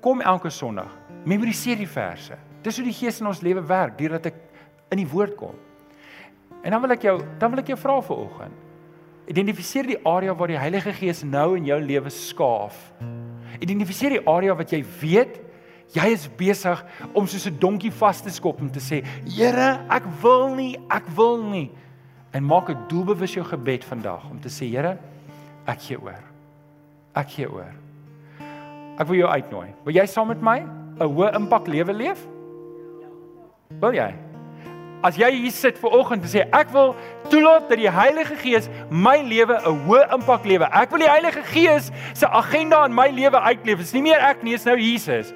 kom 0.02 0.20
elke 0.20 0.50
Sondag, 0.50 0.90
memoriseer 1.28 1.78
die 1.78 1.90
verse. 1.90 2.38
Dis 2.62 2.78
hoe 2.78 2.86
die 2.86 2.96
gees 2.96 3.20
in 3.22 3.30
ons 3.30 3.42
lewe 3.44 3.62
werk 3.66 3.98
deurdat 3.98 4.30
ek 4.32 4.40
in 4.92 5.02
die 5.02 5.08
woord 5.08 5.36
kom. 5.38 5.54
En 6.62 6.74
dan 6.74 6.82
wil 6.82 6.94
ek 6.94 7.06
jou 7.06 7.16
dan 7.40 7.52
wil 7.52 7.62
ek 7.62 7.72
jou 7.72 7.78
vra 7.78 8.00
vir 8.06 8.24
oggend. 8.26 8.58
Identifiseer 9.30 9.86
die 9.86 10.00
area 10.08 10.34
waar 10.34 10.50
die 10.50 10.58
Heilige 10.58 10.92
Gees 10.96 11.22
nou 11.22 11.54
in 11.56 11.66
jou 11.68 11.78
lewe 11.80 12.10
skaaf. 12.10 12.78
Identifiseer 13.62 14.18
die 14.18 14.26
area 14.28 14.54
wat 14.58 14.74
jy 14.74 14.82
weet 15.00 15.40
Jy 15.92 16.06
is 16.14 16.24
besig 16.40 16.80
om 17.12 17.26
soos 17.28 17.46
'n 17.46 17.58
donkie 17.60 17.92
vas 17.92 18.22
te 18.22 18.30
skop 18.30 18.60
om 18.60 18.70
te 18.70 18.80
sê, 18.80 19.04
Here, 19.28 19.84
ek 19.90 20.04
wil 20.22 20.54
nie, 20.54 20.78
ek 20.88 21.04
wil 21.14 21.42
nie. 21.42 21.70
En 22.33 22.45
maak 22.45 22.68
'n 22.68 22.85
doelbewus 22.89 23.35
jou 23.35 23.45
gebed 23.45 23.85
vandag 23.85 24.30
om 24.30 24.41
te 24.41 24.49
sê, 24.49 24.64
Here, 24.70 24.97
ek 25.66 25.80
gee 25.80 26.01
oor. 26.01 26.22
Ek 27.14 27.28
gee 27.28 27.51
oor. 27.53 27.72
Ek 28.99 29.07
wil 29.07 29.16
jou 29.16 29.28
uitnooi. 29.28 29.68
Wil 29.85 29.95
jy 29.95 30.07
saam 30.07 30.28
met 30.28 30.41
my 30.41 30.59
'n 31.01 31.09
hoë 31.09 31.35
impak 31.35 31.66
lewe 31.66 31.93
leef? 31.93 32.26
Wil 33.80 33.93
jy? 33.93 34.14
As 35.03 35.16
jy 35.16 35.30
hier 35.30 35.51
sit 35.51 35.78
ver 35.78 35.91
oggend 35.91 36.22
en 36.22 36.28
sê 36.28 36.45
ek 36.53 36.70
wil 36.70 36.95
toelaat 37.28 37.68
dat 37.68 37.78
die 37.78 37.91
Heilige 37.91 38.37
Gees 38.37 38.68
my 38.91 39.18
lewe 39.22 39.59
'n 39.59 39.87
hoë 39.87 40.12
impak 40.12 40.45
lewe. 40.45 40.64
Ek 40.64 40.91
wil 40.91 40.99
die 40.99 41.11
Heilige 41.11 41.43
Gees 41.43 41.91
se 42.14 42.26
agenda 42.26 42.85
in 42.85 42.95
my 42.95 43.09
lewe 43.09 43.41
uitleef. 43.41 43.78
Dit 43.78 43.87
is 43.87 43.93
nie 43.93 44.03
meer 44.03 44.20
ek 44.20 44.43
nie, 44.43 44.53
dit 44.53 44.61
is 44.61 44.66
nou 44.66 44.78
Jesus. 44.78 45.33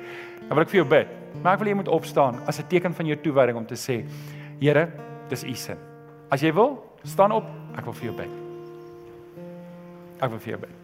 Dan 0.48 0.56
wil 0.56 0.62
ek 0.62 0.70
vir 0.70 0.84
jou 0.84 0.88
bid. 0.88 1.08
Maar 1.42 1.52
ek 1.52 1.58
wil 1.58 1.68
jy 1.68 1.74
moet 1.74 1.88
opstaan 1.88 2.40
as 2.46 2.58
'n 2.58 2.68
teken 2.68 2.94
van 2.94 3.06
jou 3.06 3.16
toewyding 3.16 3.56
om 3.56 3.66
te 3.66 3.74
sê, 3.74 4.04
Here, 4.60 4.88
dis 5.28 5.44
U 5.44 5.54
se. 5.54 5.95
As 6.36 6.42
jy 6.44 6.50
wil, 6.52 6.74
staan 7.08 7.32
op. 7.32 7.46
Ek 7.80 7.86
wil 7.88 7.94
vir 7.96 8.10
jou 8.10 8.16
bid. 8.18 8.32
Ek 10.20 10.28
wil 10.34 10.40
vir 10.44 10.50
jou 10.52 10.58
bid. 10.66 10.82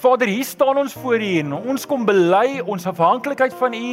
Vader, 0.00 0.26
hier 0.26 0.48
staan 0.48 0.80
ons 0.82 0.96
voor 0.98 1.22
U 1.22 1.28
en 1.44 1.54
ons 1.60 1.86
kom 1.86 2.02
bely 2.08 2.58
ons 2.66 2.88
afhanklikheid 2.90 3.54
van 3.60 3.78
U. 3.78 3.84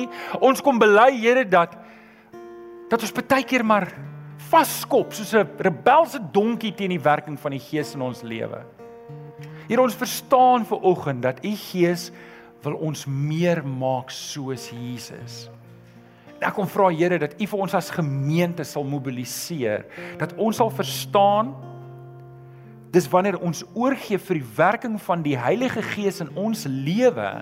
Ons 0.50 0.66
kom 0.66 0.82
bely, 0.82 1.12
Here, 1.20 1.46
dat 1.46 1.78
dat 2.90 3.06
ons 3.06 3.14
baie 3.22 3.46
keer 3.46 3.64
maar 3.66 3.88
vaskop 4.50 5.14
soos 5.14 5.34
'n 5.34 5.46
rebelse 5.58 6.20
donkie 6.34 6.74
teen 6.74 6.90
die 6.90 7.02
werking 7.02 7.38
van 7.40 7.52
die 7.52 7.62
Gees 7.62 7.94
in 7.94 8.02
ons 8.02 8.22
lewe. 8.22 8.66
Hier 9.68 9.80
ons 9.80 9.96
verstaan 9.96 10.66
ver 10.66 10.82
oggend 10.82 11.22
dat 11.22 11.46
u 11.46 11.54
Gees 11.56 12.12
wil 12.64 12.74
ons 12.74 13.06
meer 13.06 13.62
maak 13.66 14.10
soos 14.10 14.70
Jesus. 14.70 15.50
Ek 16.44 16.56
kom 16.58 16.68
vra 16.68 16.90
Here 16.92 17.20
dat 17.22 17.36
u 17.40 17.48
vir 17.48 17.60
ons 17.66 17.76
as 17.78 17.92
gemeente 17.94 18.66
sal 18.68 18.84
mobiliseer, 18.84 19.86
dat 20.20 20.36
ons 20.38 20.60
sal 20.60 20.72
verstaan 20.74 21.54
dis 22.94 23.08
wanneer 23.10 23.40
ons 23.42 23.64
oorgee 23.74 24.20
vir 24.22 24.38
die 24.38 24.50
werking 24.56 25.00
van 25.02 25.24
die 25.26 25.38
Heilige 25.40 25.82
Gees 25.82 26.22
in 26.22 26.30
ons 26.38 26.68
lewe 26.70 27.42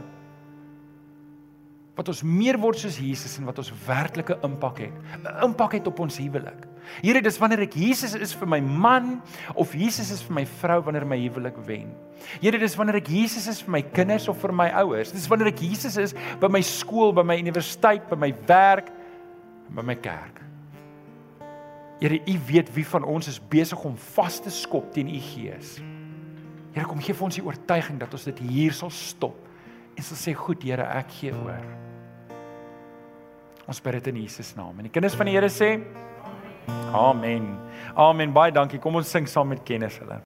wat 1.98 2.08
ons 2.08 2.22
meer 2.24 2.56
word 2.62 2.80
soos 2.80 2.98
Jesus 3.02 3.36
en 3.38 3.50
wat 3.50 3.60
ons 3.60 3.74
werklike 3.86 4.38
impak 4.48 4.80
het. 4.88 4.96
'n 5.20 5.44
Impak 5.44 5.74
het 5.76 5.88
op 5.88 6.00
ons 6.00 6.18
huwelik. 6.18 6.71
Here, 7.02 7.22
dis 7.22 7.40
wanneer 7.40 7.66
ek 7.68 7.76
Jesus 7.76 8.16
is 8.16 8.34
vir 8.34 8.48
my 8.48 8.60
man 8.62 9.22
of 9.56 9.74
Jesus 9.74 10.12
is 10.12 10.22
vir 10.22 10.36
my 10.42 10.46
vrou 10.62 10.82
wanneer 10.86 11.06
my 11.06 11.18
huwelik 11.18 11.58
wen. 11.68 11.92
Here, 12.42 12.58
dis 12.58 12.78
wanneer 12.78 13.02
ek 13.02 13.10
Jesus 13.10 13.48
is 13.48 13.62
vir 13.62 13.78
my 13.78 13.82
kinders 13.82 14.28
of 14.30 14.40
vir 14.42 14.54
my 14.54 14.70
ouers. 14.84 15.12
Dis 15.12 15.30
wanneer 15.32 15.54
ek 15.54 15.62
Jesus 15.62 15.98
is 15.98 16.16
by 16.40 16.50
my 16.52 16.62
skool, 16.62 17.14
by 17.14 17.24
my 17.24 17.38
universiteit, 17.40 18.10
by 18.10 18.20
my 18.20 18.34
werk 18.48 18.92
by 19.76 19.82
my 19.82 19.96
kerk. 19.96 20.42
Here, 22.00 22.18
U 22.28 22.40
weet 22.48 22.72
wie 22.74 22.86
van 22.88 23.06
ons 23.06 23.30
is 23.30 23.40
besig 23.40 23.84
om 23.86 23.96
vas 24.16 24.40
te 24.42 24.52
skop 24.52 24.90
teen 24.94 25.12
U 25.12 25.20
Gees. 25.22 25.78
Here, 26.74 26.88
kom 26.88 27.02
gee 27.04 27.16
vir 27.16 27.28
ons 27.28 27.38
die 27.38 27.46
oortuiging 27.46 28.00
dat 28.02 28.14
ons 28.16 28.28
dit 28.32 28.44
hier 28.50 28.76
sal 28.76 28.92
stop 28.96 29.38
en 29.96 30.04
sal 30.04 30.18
sê, 30.18 30.34
"Goed, 30.34 30.64
Here, 30.64 30.84
ek 30.84 31.12
gee 31.12 31.32
oor." 31.32 31.62
Ons 33.68 33.80
bid 33.80 33.94
dit 33.94 34.08
in 34.08 34.22
Jesus 34.24 34.56
naam. 34.56 34.78
En 34.80 34.84
die 34.84 34.92
kinders 34.92 35.16
van 35.16 35.26
die 35.26 35.34
Here 35.34 35.50
sê: 35.50 35.84
Amen. 36.94 37.54
Amen. 37.96 38.34
Baie 38.36 38.52
dankie. 38.52 38.80
Kom 38.80 38.96
ons 39.00 39.12
sing 39.12 39.28
saam 39.28 39.48
met 39.54 39.64
kennis 39.68 40.00
hulle. 40.02 40.20